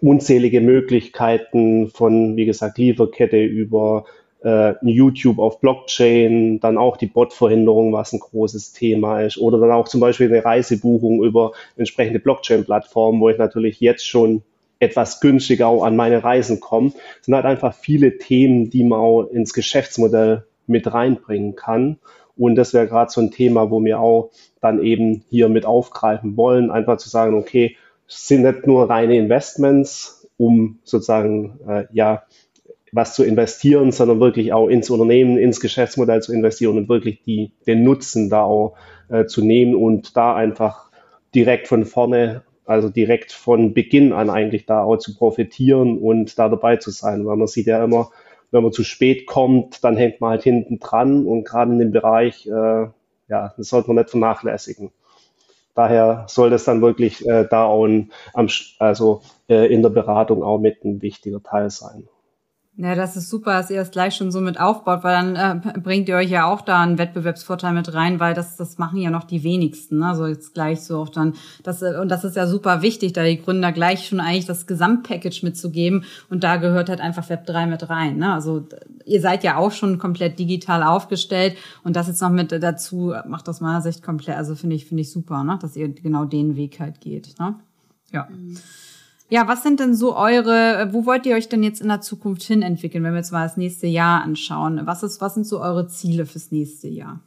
unzählige 0.00 0.60
Möglichkeiten 0.60 1.88
von, 1.88 2.36
wie 2.36 2.44
gesagt, 2.44 2.78
Lieferkette 2.78 3.42
über 3.42 4.04
äh, 4.44 4.74
YouTube 4.82 5.38
auf 5.38 5.60
Blockchain, 5.60 6.60
dann 6.60 6.78
auch 6.78 6.96
die 6.96 7.06
Bot-Verhinderung, 7.06 7.92
was 7.92 8.12
ein 8.12 8.20
großes 8.20 8.72
Thema 8.72 9.22
ist, 9.22 9.38
oder 9.38 9.58
dann 9.58 9.72
auch 9.72 9.88
zum 9.88 10.00
Beispiel 10.00 10.28
eine 10.28 10.44
Reisebuchung 10.44 11.24
über 11.24 11.52
entsprechende 11.76 12.20
Blockchain-Plattformen, 12.20 13.20
wo 13.20 13.30
ich 13.30 13.38
natürlich 13.38 13.80
jetzt 13.80 14.06
schon 14.06 14.42
etwas 14.80 15.20
günstiger 15.20 15.68
auch 15.68 15.82
an 15.82 15.96
meine 15.96 16.22
Reisen 16.22 16.60
komme. 16.60 16.92
Es 17.20 17.26
sind 17.26 17.34
halt 17.34 17.46
einfach 17.46 17.74
viele 17.74 18.18
Themen, 18.18 18.70
die 18.70 18.84
man 18.84 19.00
auch 19.00 19.22
ins 19.24 19.54
Geschäftsmodell 19.54 20.44
mit 20.66 20.92
reinbringen 20.92 21.56
kann. 21.56 21.98
Und 22.36 22.56
das 22.56 22.74
wäre 22.74 22.86
gerade 22.86 23.10
so 23.10 23.20
ein 23.20 23.30
Thema, 23.30 23.70
wo 23.70 23.82
wir 23.82 24.00
auch 24.00 24.30
dann 24.60 24.82
eben 24.82 25.24
hier 25.30 25.48
mit 25.48 25.64
aufgreifen 25.64 26.36
wollen, 26.36 26.70
einfach 26.70 26.98
zu 26.98 27.08
sagen, 27.08 27.34
okay, 27.34 27.76
es 28.08 28.26
sind 28.26 28.42
nicht 28.42 28.66
nur 28.66 28.90
reine 28.90 29.16
Investments, 29.16 30.28
um 30.36 30.80
sozusagen 30.84 31.60
äh, 31.66 31.84
ja 31.92 32.24
was 32.94 33.14
zu 33.14 33.24
investieren, 33.24 33.90
sondern 33.90 34.20
wirklich 34.20 34.52
auch 34.52 34.68
ins 34.68 34.88
Unternehmen, 34.88 35.36
ins 35.36 35.60
Geschäftsmodell 35.60 36.22
zu 36.22 36.32
investieren 36.32 36.78
und 36.78 36.88
wirklich 36.88 37.22
die, 37.22 37.50
den 37.66 37.82
Nutzen 37.82 38.30
da 38.30 38.44
auch 38.44 38.76
äh, 39.08 39.26
zu 39.26 39.44
nehmen 39.44 39.74
und 39.74 40.16
da 40.16 40.36
einfach 40.36 40.90
direkt 41.34 41.66
von 41.66 41.86
vorne, 41.86 42.44
also 42.64 42.88
direkt 42.88 43.32
von 43.32 43.74
Beginn 43.74 44.12
an 44.12 44.30
eigentlich 44.30 44.64
da 44.64 44.84
auch 44.84 44.98
zu 44.98 45.16
profitieren 45.16 45.98
und 45.98 46.38
da 46.38 46.48
dabei 46.48 46.76
zu 46.76 46.92
sein. 46.92 47.26
Weil 47.26 47.36
man 47.36 47.48
sieht 47.48 47.66
ja 47.66 47.82
immer, 47.82 48.10
wenn 48.52 48.62
man 48.62 48.72
zu 48.72 48.84
spät 48.84 49.26
kommt, 49.26 49.82
dann 49.82 49.96
hängt 49.96 50.20
man 50.20 50.30
halt 50.30 50.44
hinten 50.44 50.78
dran 50.78 51.26
und 51.26 51.44
gerade 51.44 51.72
in 51.72 51.80
dem 51.80 51.90
Bereich, 51.90 52.46
äh, 52.46 52.86
ja, 53.28 53.54
das 53.56 53.68
sollte 53.68 53.88
man 53.88 53.96
nicht 53.96 54.10
vernachlässigen. 54.10 54.92
Daher 55.74 56.26
soll 56.28 56.50
das 56.50 56.62
dann 56.62 56.80
wirklich 56.80 57.26
äh, 57.26 57.48
da 57.50 57.64
auch 57.64 57.84
ein, 57.86 58.12
also 58.78 59.22
äh, 59.48 59.66
in 59.74 59.82
der 59.82 59.90
Beratung 59.90 60.44
auch 60.44 60.58
mit 60.60 60.84
ein 60.84 61.02
wichtiger 61.02 61.42
Teil 61.42 61.70
sein. 61.70 62.08
Ja, 62.76 62.96
das 62.96 63.16
ist 63.16 63.30
super, 63.30 63.52
dass 63.52 63.70
ihr 63.70 63.76
das 63.76 63.92
gleich 63.92 64.16
schon 64.16 64.32
so 64.32 64.40
mit 64.40 64.58
aufbaut, 64.58 65.04
weil 65.04 65.14
dann 65.14 65.36
äh, 65.36 65.78
bringt 65.78 66.08
ihr 66.08 66.16
euch 66.16 66.28
ja 66.28 66.46
auch 66.46 66.60
da 66.60 66.82
einen 66.82 66.98
Wettbewerbsvorteil 66.98 67.72
mit 67.72 67.94
rein, 67.94 68.18
weil 68.18 68.34
das, 68.34 68.56
das 68.56 68.78
machen 68.78 68.98
ja 68.98 69.10
noch 69.10 69.22
die 69.22 69.44
wenigsten. 69.44 69.98
Ne? 69.98 70.08
Also 70.08 70.26
jetzt 70.26 70.54
gleich 70.54 70.80
so 70.80 70.98
auch 70.98 71.08
dann, 71.08 71.34
das, 71.62 71.82
äh, 71.82 71.96
und 72.00 72.08
das 72.08 72.24
ist 72.24 72.34
ja 72.34 72.48
super 72.48 72.82
wichtig, 72.82 73.12
da 73.12 73.22
die 73.22 73.40
Gründer 73.40 73.70
gleich 73.70 74.08
schon 74.08 74.18
eigentlich 74.18 74.46
das 74.46 74.66
Gesamtpackage 74.66 75.44
mitzugeben 75.44 76.04
und 76.30 76.42
da 76.42 76.56
gehört 76.56 76.88
halt 76.88 77.00
einfach 77.00 77.28
Web 77.28 77.46
3 77.46 77.66
mit 77.66 77.88
rein. 77.88 78.16
Ne? 78.16 78.34
Also 78.34 78.66
ihr 79.04 79.20
seid 79.20 79.44
ja 79.44 79.56
auch 79.56 79.70
schon 79.70 79.98
komplett 79.98 80.40
digital 80.40 80.82
aufgestellt 80.82 81.56
und 81.84 81.94
das 81.94 82.08
jetzt 82.08 82.22
noch 82.22 82.30
mit 82.30 82.50
dazu 82.50 83.14
macht 83.28 83.48
aus 83.48 83.60
meiner 83.60 83.82
Sicht 83.82 84.02
komplett, 84.02 84.36
also 84.36 84.56
finde 84.56 84.74
ich, 84.74 84.86
finde 84.86 85.02
ich 85.02 85.12
super, 85.12 85.44
ne? 85.44 85.60
dass 85.62 85.76
ihr 85.76 85.90
genau 85.90 86.24
den 86.24 86.56
Weg 86.56 86.80
halt 86.80 87.00
geht. 87.00 87.38
Ne? 87.38 87.54
Ja. 88.10 88.26
Mhm. 88.28 88.56
Ja, 89.34 89.48
was 89.48 89.64
sind 89.64 89.80
denn 89.80 89.96
so 89.96 90.16
eure, 90.16 90.92
wo 90.92 91.06
wollt 91.06 91.26
ihr 91.26 91.34
euch 91.34 91.48
denn 91.48 91.64
jetzt 91.64 91.80
in 91.80 91.88
der 91.88 92.00
Zukunft 92.00 92.44
hin 92.44 92.62
entwickeln, 92.62 93.02
wenn 93.02 93.14
wir 93.14 93.18
jetzt 93.18 93.32
mal 93.32 93.42
das 93.42 93.56
nächste 93.56 93.88
Jahr 93.88 94.22
anschauen? 94.22 94.86
Was 94.86 95.02
ist, 95.02 95.20
was 95.20 95.34
sind 95.34 95.44
so 95.44 95.60
eure 95.60 95.88
Ziele 95.88 96.24
fürs 96.24 96.52
nächste 96.52 96.86
Jahr 96.86 97.18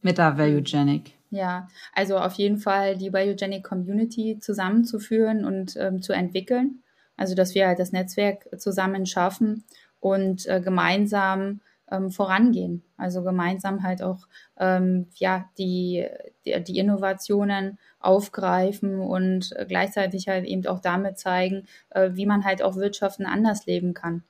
mit 0.00 0.16
der 0.16 0.38
Valuegenic? 0.38 1.12
Ja, 1.28 1.68
also 1.92 2.16
auf 2.16 2.32
jeden 2.36 2.56
Fall 2.56 2.96
die 2.96 3.12
Valuegenic 3.12 3.64
Community 3.64 4.38
zusammenzuführen 4.40 5.44
und 5.44 5.76
ähm, 5.76 6.00
zu 6.00 6.14
entwickeln. 6.14 6.84
Also, 7.18 7.34
dass 7.34 7.54
wir 7.54 7.66
halt 7.66 7.78
das 7.78 7.92
Netzwerk 7.92 8.48
zusammen 8.58 9.04
schaffen 9.04 9.64
und 10.00 10.46
äh, 10.46 10.62
gemeinsam 10.62 11.60
ähm, 11.92 12.10
vorangehen. 12.10 12.82
Also 12.96 13.22
gemeinsam 13.22 13.82
halt 13.82 14.02
auch 14.02 14.26
ähm, 14.58 15.06
ja 15.16 15.44
die, 15.58 16.06
die, 16.44 16.64
die 16.64 16.78
Innovationen 16.78 17.78
aufgreifen 18.00 19.00
und 19.00 19.54
gleichzeitig 19.68 20.28
halt 20.28 20.44
eben 20.46 20.66
auch 20.66 20.80
damit 20.80 21.18
zeigen, 21.18 21.66
äh, 21.90 22.10
wie 22.14 22.26
man 22.26 22.44
halt 22.44 22.62
auch 22.62 22.76
Wirtschaften 22.76 23.26
anders 23.26 23.66
leben 23.66 23.94
kann. 23.94 24.22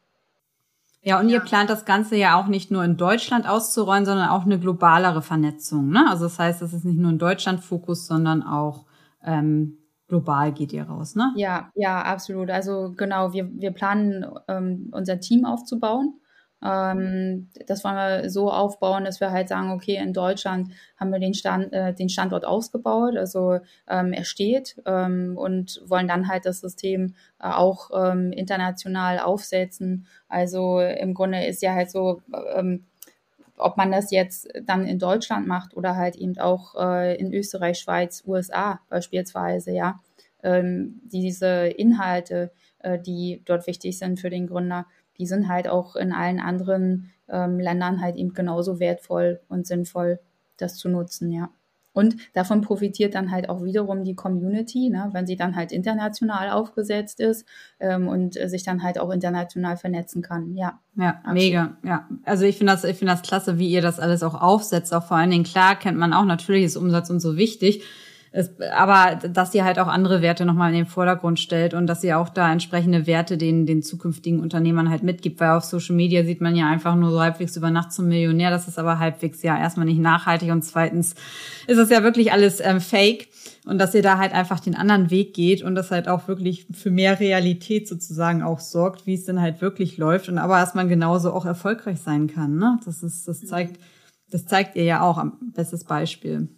Ja, 1.04 1.18
und 1.18 1.28
ihr 1.28 1.40
plant 1.40 1.68
das 1.68 1.84
Ganze 1.84 2.16
ja 2.16 2.40
auch 2.40 2.46
nicht 2.46 2.70
nur 2.70 2.84
in 2.84 2.96
Deutschland 2.96 3.48
auszurollen, 3.48 4.04
sondern 4.04 4.28
auch 4.28 4.44
eine 4.44 4.60
globalere 4.60 5.20
Vernetzung. 5.20 5.90
Ne? 5.90 6.06
Also 6.08 6.24
das 6.24 6.38
heißt, 6.38 6.62
das 6.62 6.72
ist 6.72 6.84
nicht 6.84 6.98
nur 6.98 7.10
in 7.10 7.18
Deutschland 7.18 7.60
Fokus, 7.60 8.06
sondern 8.06 8.44
auch 8.44 8.86
ähm, 9.24 9.78
global 10.06 10.52
geht 10.52 10.72
ihr 10.72 10.84
raus, 10.84 11.16
ne? 11.16 11.32
Ja, 11.36 11.70
ja, 11.74 12.02
absolut. 12.02 12.50
Also 12.50 12.92
genau, 12.96 13.32
wir, 13.32 13.50
wir 13.52 13.72
planen 13.72 14.26
ähm, 14.46 14.90
unser 14.92 15.18
Team 15.18 15.44
aufzubauen 15.44 16.20
ähm, 16.64 17.48
das 17.66 17.84
wollen 17.84 17.96
wir 17.96 18.30
so 18.30 18.50
aufbauen, 18.50 19.04
dass 19.04 19.20
wir 19.20 19.30
halt 19.30 19.48
sagen, 19.48 19.72
okay, 19.72 19.96
in 19.96 20.12
Deutschland 20.12 20.70
haben 20.96 21.10
wir 21.10 21.18
den, 21.18 21.34
Stand, 21.34 21.72
äh, 21.72 21.92
den 21.92 22.08
Standort 22.08 22.44
ausgebaut, 22.44 23.16
also 23.16 23.58
ähm, 23.88 24.12
er 24.12 24.24
steht 24.24 24.80
ähm, 24.86 25.36
und 25.36 25.82
wollen 25.86 26.08
dann 26.08 26.28
halt 26.28 26.46
das 26.46 26.60
System 26.60 27.14
äh, 27.40 27.48
auch 27.48 27.90
ähm, 27.94 28.32
international 28.32 29.18
aufsetzen. 29.18 30.06
Also 30.28 30.80
im 30.80 31.14
Grunde 31.14 31.44
ist 31.44 31.62
ja 31.62 31.74
halt 31.74 31.90
so, 31.90 32.22
ähm, 32.54 32.84
ob 33.56 33.76
man 33.76 33.92
das 33.92 34.10
jetzt 34.10 34.48
dann 34.64 34.86
in 34.86 34.98
Deutschland 34.98 35.46
macht 35.46 35.76
oder 35.76 35.96
halt 35.96 36.16
eben 36.16 36.38
auch 36.38 36.74
äh, 36.74 37.16
in 37.16 37.32
Österreich, 37.32 37.78
Schweiz, 37.78 38.22
USA 38.26 38.80
beispielsweise, 38.88 39.72
ja, 39.72 40.00
ähm, 40.42 41.00
diese 41.04 41.66
Inhalte, 41.66 42.52
äh, 42.80 42.98
die 42.98 43.42
dort 43.44 43.66
wichtig 43.66 43.98
sind 43.98 44.20
für 44.20 44.30
den 44.30 44.46
Gründer, 44.46 44.86
die 45.18 45.26
sind 45.26 45.48
halt 45.48 45.68
auch 45.68 45.96
in 45.96 46.12
allen 46.12 46.40
anderen 46.40 47.10
ähm, 47.28 47.58
Ländern 47.58 48.00
halt 48.00 48.16
eben 48.16 48.34
genauso 48.34 48.80
wertvoll 48.80 49.40
und 49.48 49.66
sinnvoll, 49.66 50.20
das 50.56 50.76
zu 50.76 50.88
nutzen, 50.88 51.30
ja. 51.30 51.50
Und 51.94 52.16
davon 52.32 52.62
profitiert 52.62 53.14
dann 53.14 53.30
halt 53.30 53.50
auch 53.50 53.62
wiederum 53.64 54.02
die 54.02 54.14
Community, 54.14 54.88
ne, 54.88 55.10
wenn 55.12 55.26
sie 55.26 55.36
dann 55.36 55.56
halt 55.56 55.72
international 55.72 56.50
aufgesetzt 56.50 57.20
ist 57.20 57.46
ähm, 57.80 58.08
und 58.08 58.34
sich 58.34 58.62
dann 58.62 58.82
halt 58.82 58.98
auch 58.98 59.10
international 59.10 59.76
vernetzen 59.76 60.22
kann. 60.22 60.54
Ja, 60.54 60.80
ja, 60.96 61.18
absolut. 61.18 61.34
mega. 61.34 61.76
Ja, 61.84 62.08
also 62.24 62.44
ich 62.44 62.56
finde 62.56 62.72
das, 62.72 62.84
ich 62.84 62.96
finde 62.96 63.12
das 63.12 63.22
klasse, 63.22 63.58
wie 63.58 63.68
ihr 63.68 63.82
das 63.82 64.00
alles 64.00 64.22
auch 64.22 64.40
aufsetzt. 64.40 64.94
Auch 64.94 65.04
vor 65.04 65.18
allen 65.18 65.30
Dingen 65.30 65.44
klar 65.44 65.76
kennt 65.78 65.98
man 65.98 66.14
auch 66.14 66.24
natürlich 66.24 66.64
ist 66.64 66.76
Umsatz 66.76 67.10
und 67.10 67.20
so 67.20 67.36
wichtig. 67.36 67.84
Es, 68.34 68.50
aber 68.74 69.16
dass 69.28 69.54
ihr 69.54 69.62
halt 69.62 69.78
auch 69.78 69.88
andere 69.88 70.22
Werte 70.22 70.46
nochmal 70.46 70.70
in 70.70 70.76
den 70.76 70.86
Vordergrund 70.86 71.38
stellt 71.38 71.74
und 71.74 71.86
dass 71.86 72.02
ihr 72.02 72.18
auch 72.18 72.30
da 72.30 72.50
entsprechende 72.50 73.06
Werte 73.06 73.36
den, 73.36 73.66
den 73.66 73.82
zukünftigen 73.82 74.40
Unternehmern 74.40 74.88
halt 74.88 75.02
mitgibt, 75.02 75.38
weil 75.38 75.50
auf 75.50 75.64
Social 75.64 75.94
Media 75.94 76.24
sieht 76.24 76.40
man 76.40 76.56
ja 76.56 76.66
einfach 76.66 76.96
nur 76.96 77.10
so 77.10 77.20
halbwegs 77.20 77.58
über 77.58 77.70
Nacht 77.70 77.92
zum 77.92 78.08
Millionär. 78.08 78.50
Das 78.50 78.68
ist 78.68 78.78
aber 78.78 78.98
halbwegs 78.98 79.42
ja 79.42 79.58
erstmal 79.58 79.84
nicht 79.84 80.00
nachhaltig 80.00 80.50
und 80.50 80.62
zweitens 80.62 81.14
ist 81.66 81.76
es 81.76 81.90
ja 81.90 82.02
wirklich 82.02 82.32
alles 82.32 82.60
ähm, 82.60 82.80
fake 82.80 83.28
und 83.66 83.76
dass 83.76 83.94
ihr 83.94 84.02
da 84.02 84.16
halt 84.16 84.32
einfach 84.32 84.60
den 84.60 84.76
anderen 84.76 85.10
Weg 85.10 85.34
geht 85.34 85.62
und 85.62 85.74
das 85.74 85.90
halt 85.90 86.08
auch 86.08 86.26
wirklich 86.26 86.66
für 86.72 86.90
mehr 86.90 87.20
Realität 87.20 87.86
sozusagen 87.86 88.42
auch 88.42 88.60
sorgt, 88.60 89.06
wie 89.06 89.14
es 89.14 89.26
denn 89.26 89.42
halt 89.42 89.60
wirklich 89.60 89.98
läuft 89.98 90.30
und 90.30 90.38
aber 90.38 90.58
dass 90.58 90.74
man 90.74 90.88
genauso 90.88 91.34
auch 91.34 91.44
erfolgreich 91.44 92.00
sein 92.00 92.28
kann. 92.28 92.56
Ne? 92.56 92.80
Das 92.86 93.02
ist, 93.02 93.28
das 93.28 93.42
zeigt, 93.42 93.78
das 94.30 94.46
zeigt 94.46 94.74
ihr 94.76 94.84
ja 94.84 95.02
auch 95.02 95.18
am 95.18 95.52
bestes 95.54 95.84
Beispiel. 95.84 96.48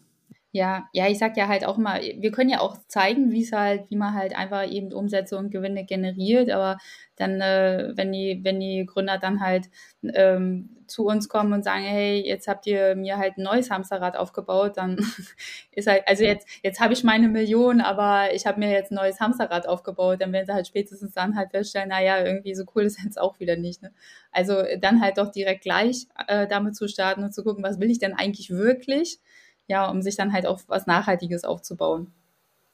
Ja, 0.56 0.88
ja, 0.92 1.08
ich 1.08 1.18
sag 1.18 1.36
ja 1.36 1.48
halt 1.48 1.64
auch 1.66 1.78
mal, 1.78 2.00
wir 2.00 2.30
können 2.30 2.48
ja 2.48 2.60
auch 2.60 2.76
zeigen, 2.86 3.32
wie 3.32 3.42
es 3.42 3.50
halt, 3.50 3.90
wie 3.90 3.96
man 3.96 4.14
halt 4.14 4.36
einfach 4.36 4.70
eben 4.70 4.92
Umsätze 4.92 5.36
und 5.36 5.50
Gewinne 5.50 5.84
generiert, 5.84 6.48
aber 6.48 6.78
dann, 7.16 7.40
äh, 7.40 7.90
wenn 7.96 8.12
die, 8.12 8.38
wenn 8.44 8.60
die 8.60 8.86
Gründer 8.86 9.18
dann 9.18 9.40
halt 9.40 9.68
ähm, 10.14 10.76
zu 10.86 11.06
uns 11.06 11.28
kommen 11.28 11.52
und 11.54 11.64
sagen, 11.64 11.82
hey, 11.82 12.22
jetzt 12.24 12.46
habt 12.46 12.68
ihr 12.68 12.94
mir 12.94 13.16
halt 13.18 13.36
ein 13.36 13.42
neues 13.42 13.68
Hamsterrad 13.68 14.16
aufgebaut, 14.16 14.76
dann 14.76 14.96
ist 15.72 15.88
halt, 15.88 16.06
also 16.06 16.22
jetzt, 16.22 16.46
jetzt 16.62 16.78
habe 16.78 16.92
ich 16.92 17.02
meine 17.02 17.26
Million, 17.28 17.80
aber 17.80 18.32
ich 18.32 18.46
habe 18.46 18.60
mir 18.60 18.70
jetzt 18.70 18.92
ein 18.92 18.96
neues 18.96 19.18
Hamsterrad 19.18 19.66
aufgebaut, 19.66 20.20
dann 20.20 20.32
werden 20.32 20.46
sie 20.46 20.52
halt 20.54 20.68
spätestens 20.68 21.14
dann 21.14 21.34
halt 21.36 21.50
feststellen, 21.50 21.88
naja, 21.88 22.24
irgendwie 22.24 22.54
so 22.54 22.62
cool 22.76 22.84
ist 22.84 23.02
jetzt 23.02 23.20
auch 23.20 23.40
wieder 23.40 23.56
nicht. 23.56 23.82
Ne? 23.82 23.92
Also 24.30 24.62
dann 24.80 25.00
halt 25.00 25.18
doch 25.18 25.32
direkt 25.32 25.62
gleich 25.62 26.06
äh, 26.28 26.46
damit 26.46 26.76
zu 26.76 26.86
starten 26.86 27.24
und 27.24 27.34
zu 27.34 27.42
gucken, 27.42 27.64
was 27.64 27.80
will 27.80 27.90
ich 27.90 27.98
denn 27.98 28.14
eigentlich 28.14 28.50
wirklich? 28.50 29.18
Ja, 29.66 29.88
um 29.88 30.02
sich 30.02 30.16
dann 30.16 30.32
halt 30.32 30.46
auch 30.46 30.60
was 30.66 30.86
Nachhaltiges 30.86 31.44
aufzubauen. 31.44 32.12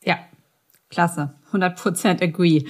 Ja, 0.05 0.19
klasse. 0.89 1.35
100% 1.53 2.23
agree. 2.23 2.65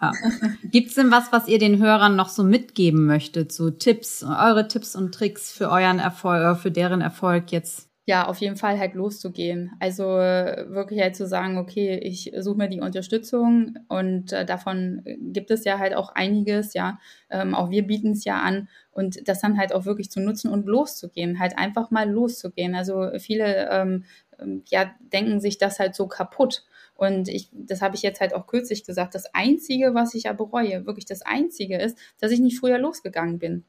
Ja. 0.00 0.12
Gibt 0.64 0.88
es 0.88 0.94
denn 0.94 1.10
was, 1.10 1.32
was 1.32 1.48
ihr 1.48 1.58
den 1.58 1.78
Hörern 1.78 2.16
noch 2.16 2.28
so 2.28 2.42
mitgeben 2.42 3.06
möchtet? 3.06 3.52
So 3.52 3.70
Tipps, 3.70 4.22
eure 4.22 4.68
Tipps 4.68 4.96
und 4.96 5.12
Tricks 5.12 5.52
für 5.52 5.68
euren 5.70 5.98
Erfolg, 5.98 6.58
für 6.58 6.70
deren 6.70 7.00
Erfolg 7.00 7.52
jetzt 7.52 7.89
ja, 8.10 8.26
auf 8.26 8.38
jeden 8.38 8.56
Fall 8.56 8.76
halt 8.80 8.94
loszugehen. 8.94 9.70
Also 9.78 10.02
wirklich 10.04 11.00
halt 11.00 11.14
zu 11.14 11.28
sagen, 11.28 11.58
okay, 11.58 11.96
ich 11.96 12.32
suche 12.36 12.58
mir 12.58 12.68
die 12.68 12.80
Unterstützung 12.80 13.78
und 13.86 14.32
äh, 14.32 14.44
davon 14.44 15.04
gibt 15.32 15.52
es 15.52 15.64
ja 15.64 15.78
halt 15.78 15.94
auch 15.94 16.10
einiges, 16.16 16.74
ja. 16.74 16.98
Ähm, 17.30 17.54
auch 17.54 17.70
wir 17.70 17.86
bieten 17.86 18.10
es 18.10 18.24
ja 18.24 18.40
an 18.40 18.68
und 18.90 19.28
das 19.28 19.40
dann 19.40 19.56
halt 19.56 19.72
auch 19.72 19.84
wirklich 19.84 20.10
zu 20.10 20.18
nutzen 20.18 20.50
und 20.50 20.66
loszugehen, 20.66 21.38
halt 21.38 21.56
einfach 21.56 21.92
mal 21.92 22.10
loszugehen. 22.10 22.74
Also 22.74 23.10
viele 23.20 23.70
ähm, 23.70 24.02
ähm 24.40 24.64
ja 24.66 24.90
denken 25.12 25.38
sich 25.38 25.58
das 25.58 25.78
halt 25.78 25.94
so 25.94 26.08
kaputt. 26.08 26.64
Und 26.96 27.28
ich, 27.28 27.48
das 27.52 27.80
habe 27.80 27.94
ich 27.94 28.02
jetzt 28.02 28.20
halt 28.20 28.34
auch 28.34 28.48
kürzlich 28.48 28.82
gesagt. 28.82 29.14
Das 29.14 29.32
Einzige, 29.34 29.94
was 29.94 30.14
ich 30.14 30.24
ja 30.24 30.32
bereue, 30.32 30.84
wirklich 30.84 31.06
das 31.06 31.22
Einzige 31.22 31.78
ist, 31.78 31.96
dass 32.18 32.32
ich 32.32 32.40
nicht 32.40 32.58
früher 32.58 32.78
losgegangen 32.78 33.38
bin. 33.38 33.64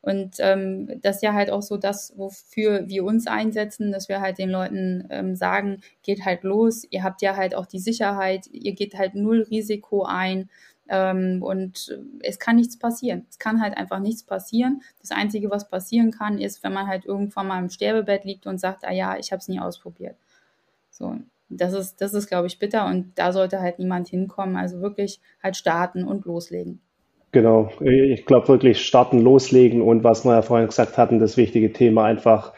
Und 0.00 0.36
ähm, 0.38 1.00
das 1.02 1.16
ist 1.16 1.22
ja 1.22 1.34
halt 1.34 1.50
auch 1.50 1.62
so 1.62 1.76
das, 1.76 2.16
wofür 2.16 2.88
wir 2.88 3.04
uns 3.04 3.26
einsetzen, 3.26 3.90
dass 3.90 4.08
wir 4.08 4.20
halt 4.20 4.38
den 4.38 4.50
Leuten 4.50 5.06
ähm, 5.10 5.34
sagen, 5.34 5.80
geht 6.02 6.24
halt 6.24 6.44
los, 6.44 6.86
ihr 6.90 7.02
habt 7.02 7.20
ja 7.20 7.36
halt 7.36 7.54
auch 7.54 7.66
die 7.66 7.80
Sicherheit, 7.80 8.46
ihr 8.52 8.74
geht 8.74 8.96
halt 8.96 9.14
null 9.14 9.42
Risiko 9.50 10.04
ein 10.04 10.48
ähm, 10.88 11.42
und 11.42 11.98
es 12.20 12.38
kann 12.38 12.56
nichts 12.56 12.78
passieren. 12.78 13.26
Es 13.28 13.38
kann 13.38 13.60
halt 13.60 13.76
einfach 13.76 13.98
nichts 13.98 14.22
passieren. 14.22 14.82
Das 15.00 15.10
Einzige, 15.10 15.50
was 15.50 15.68
passieren 15.68 16.10
kann, 16.10 16.38
ist, 16.38 16.62
wenn 16.62 16.72
man 16.72 16.86
halt 16.86 17.04
irgendwann 17.04 17.48
mal 17.48 17.58
im 17.62 17.68
Sterbebett 17.70 18.24
liegt 18.24 18.46
und 18.46 18.58
sagt, 18.58 18.84
ah 18.84 18.92
ja, 18.92 19.16
ich 19.18 19.32
habe 19.32 19.40
es 19.40 19.48
nie 19.48 19.60
ausprobiert. 19.60 20.16
So, 20.90 21.16
das 21.48 21.72
ist, 21.74 22.00
das 22.00 22.14
ist, 22.14 22.28
glaube 22.28 22.46
ich, 22.46 22.58
bitter 22.58 22.86
und 22.86 23.18
da 23.18 23.32
sollte 23.32 23.60
halt 23.60 23.78
niemand 23.78 24.08
hinkommen. 24.08 24.56
Also 24.56 24.80
wirklich 24.80 25.20
halt 25.42 25.56
starten 25.56 26.04
und 26.04 26.24
loslegen. 26.24 26.80
Genau, 27.30 27.70
ich 27.80 28.24
glaube 28.24 28.48
wirklich 28.48 28.84
starten, 28.84 29.20
loslegen 29.20 29.82
und 29.82 30.02
was 30.02 30.24
wir 30.24 30.32
ja 30.32 30.42
vorhin 30.42 30.68
gesagt 30.68 30.96
hatten, 30.96 31.18
das 31.18 31.36
wichtige 31.36 31.72
Thema 31.72 32.04
einfach 32.04 32.54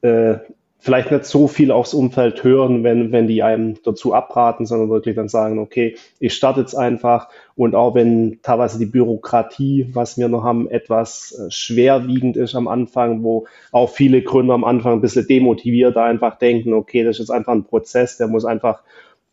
äh, 0.00 0.36
vielleicht 0.78 1.10
nicht 1.10 1.24
so 1.24 1.48
viel 1.48 1.70
aufs 1.70 1.94
Umfeld 1.94 2.44
hören, 2.44 2.84
wenn, 2.84 3.12
wenn 3.12 3.26
die 3.26 3.42
einem 3.42 3.76
dazu 3.82 4.14
abraten, 4.14 4.66
sondern 4.66 4.88
wirklich 4.88 5.16
dann 5.16 5.28
sagen, 5.28 5.58
okay, 5.58 5.96
ich 6.20 6.34
starte 6.34 6.60
jetzt 6.60 6.74
einfach. 6.74 7.28
Und 7.56 7.74
auch 7.74 7.94
wenn 7.94 8.38
teilweise 8.42 8.78
die 8.78 8.86
Bürokratie, 8.86 9.88
was 9.92 10.16
wir 10.16 10.28
noch 10.28 10.44
haben, 10.44 10.70
etwas 10.70 11.32
äh, 11.38 11.50
schwerwiegend 11.50 12.36
ist 12.36 12.54
am 12.54 12.68
Anfang, 12.68 13.22
wo 13.22 13.46
auch 13.72 13.90
viele 13.90 14.22
Gründer 14.22 14.54
am 14.54 14.64
Anfang 14.64 14.94
ein 14.94 15.00
bisschen 15.00 15.26
demotiviert 15.26 15.96
einfach 15.96 16.38
denken, 16.38 16.72
okay, 16.72 17.04
das 17.04 17.20
ist 17.20 17.30
einfach 17.30 17.52
ein 17.52 17.64
Prozess, 17.64 18.16
der 18.16 18.28
muss 18.28 18.44
einfach 18.44 18.82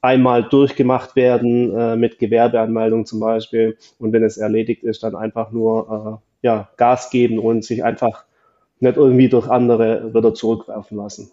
einmal 0.04 0.43
durchgemacht 0.43 1.16
werden 1.16 1.74
äh, 1.76 1.95
mit 1.95 2.20
Gewerbeanmeldung 2.20 3.06
zum 3.06 3.22
Beispiel 3.22 3.78
und 3.99 4.12
wenn 4.12 4.24
es 4.24 4.38
erledigt 4.38 4.84
ist, 4.84 5.01
dann 5.01 5.16
einfach 5.16 5.51
nur 5.51 6.22
äh, 6.41 6.45
ja, 6.45 6.70
Gas 6.76 7.10
geben 7.10 7.39
und 7.39 7.64
sich 7.64 7.84
einfach 7.84 8.26
nicht 8.82 8.97
irgendwie 8.97 9.30
durch 9.30 9.47
andere 9.47 10.14
wieder 10.14 10.34
zurückwerfen 10.34 10.97
lassen. 10.97 11.32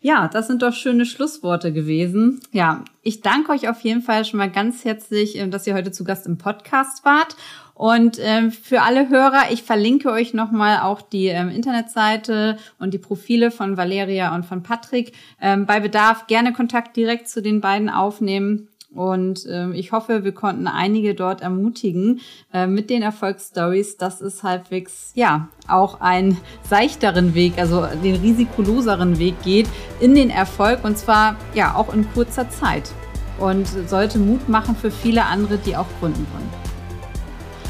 Ja, 0.00 0.28
das 0.28 0.46
sind 0.46 0.62
doch 0.62 0.72
schöne 0.72 1.04
Schlussworte 1.04 1.72
gewesen. 1.72 2.40
Ja, 2.52 2.84
ich 3.02 3.20
danke 3.20 3.50
euch 3.52 3.68
auf 3.68 3.80
jeden 3.80 4.00
Fall 4.00 4.24
schon 4.24 4.38
mal 4.38 4.50
ganz 4.50 4.84
herzlich, 4.84 5.38
äh, 5.38 5.48
dass 5.48 5.66
ihr 5.66 5.74
heute 5.74 5.92
zu 5.92 6.04
Gast 6.04 6.26
im 6.26 6.38
Podcast 6.38 7.04
wart. 7.04 7.36
Und 7.78 8.18
ähm, 8.20 8.50
für 8.50 8.82
alle 8.82 9.08
Hörer, 9.08 9.52
ich 9.52 9.62
verlinke 9.62 10.10
euch 10.10 10.34
nochmal 10.34 10.80
auch 10.80 11.00
die 11.00 11.28
ähm, 11.28 11.48
Internetseite 11.48 12.56
und 12.80 12.92
die 12.92 12.98
Profile 12.98 13.52
von 13.52 13.76
Valeria 13.76 14.34
und 14.34 14.44
von 14.44 14.64
Patrick. 14.64 15.12
Ähm, 15.40 15.64
bei 15.64 15.78
Bedarf 15.78 16.26
gerne 16.26 16.52
Kontakt 16.52 16.96
direkt 16.96 17.28
zu 17.28 17.40
den 17.40 17.60
beiden 17.60 17.88
aufnehmen. 17.88 18.66
Und 18.92 19.46
ähm, 19.48 19.74
ich 19.74 19.92
hoffe, 19.92 20.24
wir 20.24 20.32
konnten 20.32 20.66
einige 20.66 21.14
dort 21.14 21.40
ermutigen 21.40 22.20
äh, 22.52 22.66
mit 22.66 22.90
den 22.90 23.02
Erfolgsstories, 23.02 23.96
dass 23.96 24.20
es 24.20 24.42
halbwegs 24.42 25.12
ja 25.14 25.46
auch 25.68 26.00
einen 26.00 26.36
seichteren 26.68 27.36
Weg, 27.36 27.58
also 27.58 27.86
den 28.02 28.16
risikoloseren 28.16 29.20
Weg 29.20 29.40
geht 29.44 29.68
in 30.00 30.16
den 30.16 30.30
Erfolg 30.30 30.82
und 30.82 30.98
zwar 30.98 31.36
ja 31.54 31.76
auch 31.76 31.94
in 31.94 32.10
kurzer 32.12 32.50
Zeit 32.50 32.90
und 33.38 33.68
sollte 33.86 34.18
Mut 34.18 34.48
machen 34.48 34.74
für 34.74 34.90
viele 34.90 35.26
andere, 35.26 35.58
die 35.58 35.76
auch 35.76 35.86
gründen 36.00 36.26
wollen. 36.32 36.57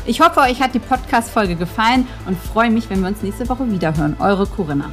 Ich 0.08 0.22
hoffe, 0.22 0.40
euch 0.40 0.62
hat 0.62 0.72
die 0.72 0.78
Podcast-Folge 0.78 1.54
gefallen 1.54 2.08
und 2.24 2.38
freue 2.38 2.70
mich, 2.70 2.88
wenn 2.88 3.02
wir 3.02 3.08
uns 3.08 3.20
nächste 3.20 3.46
Woche 3.46 3.70
wieder 3.70 3.94
hören. 3.94 4.16
Eure 4.18 4.46
Corinna. 4.46 4.86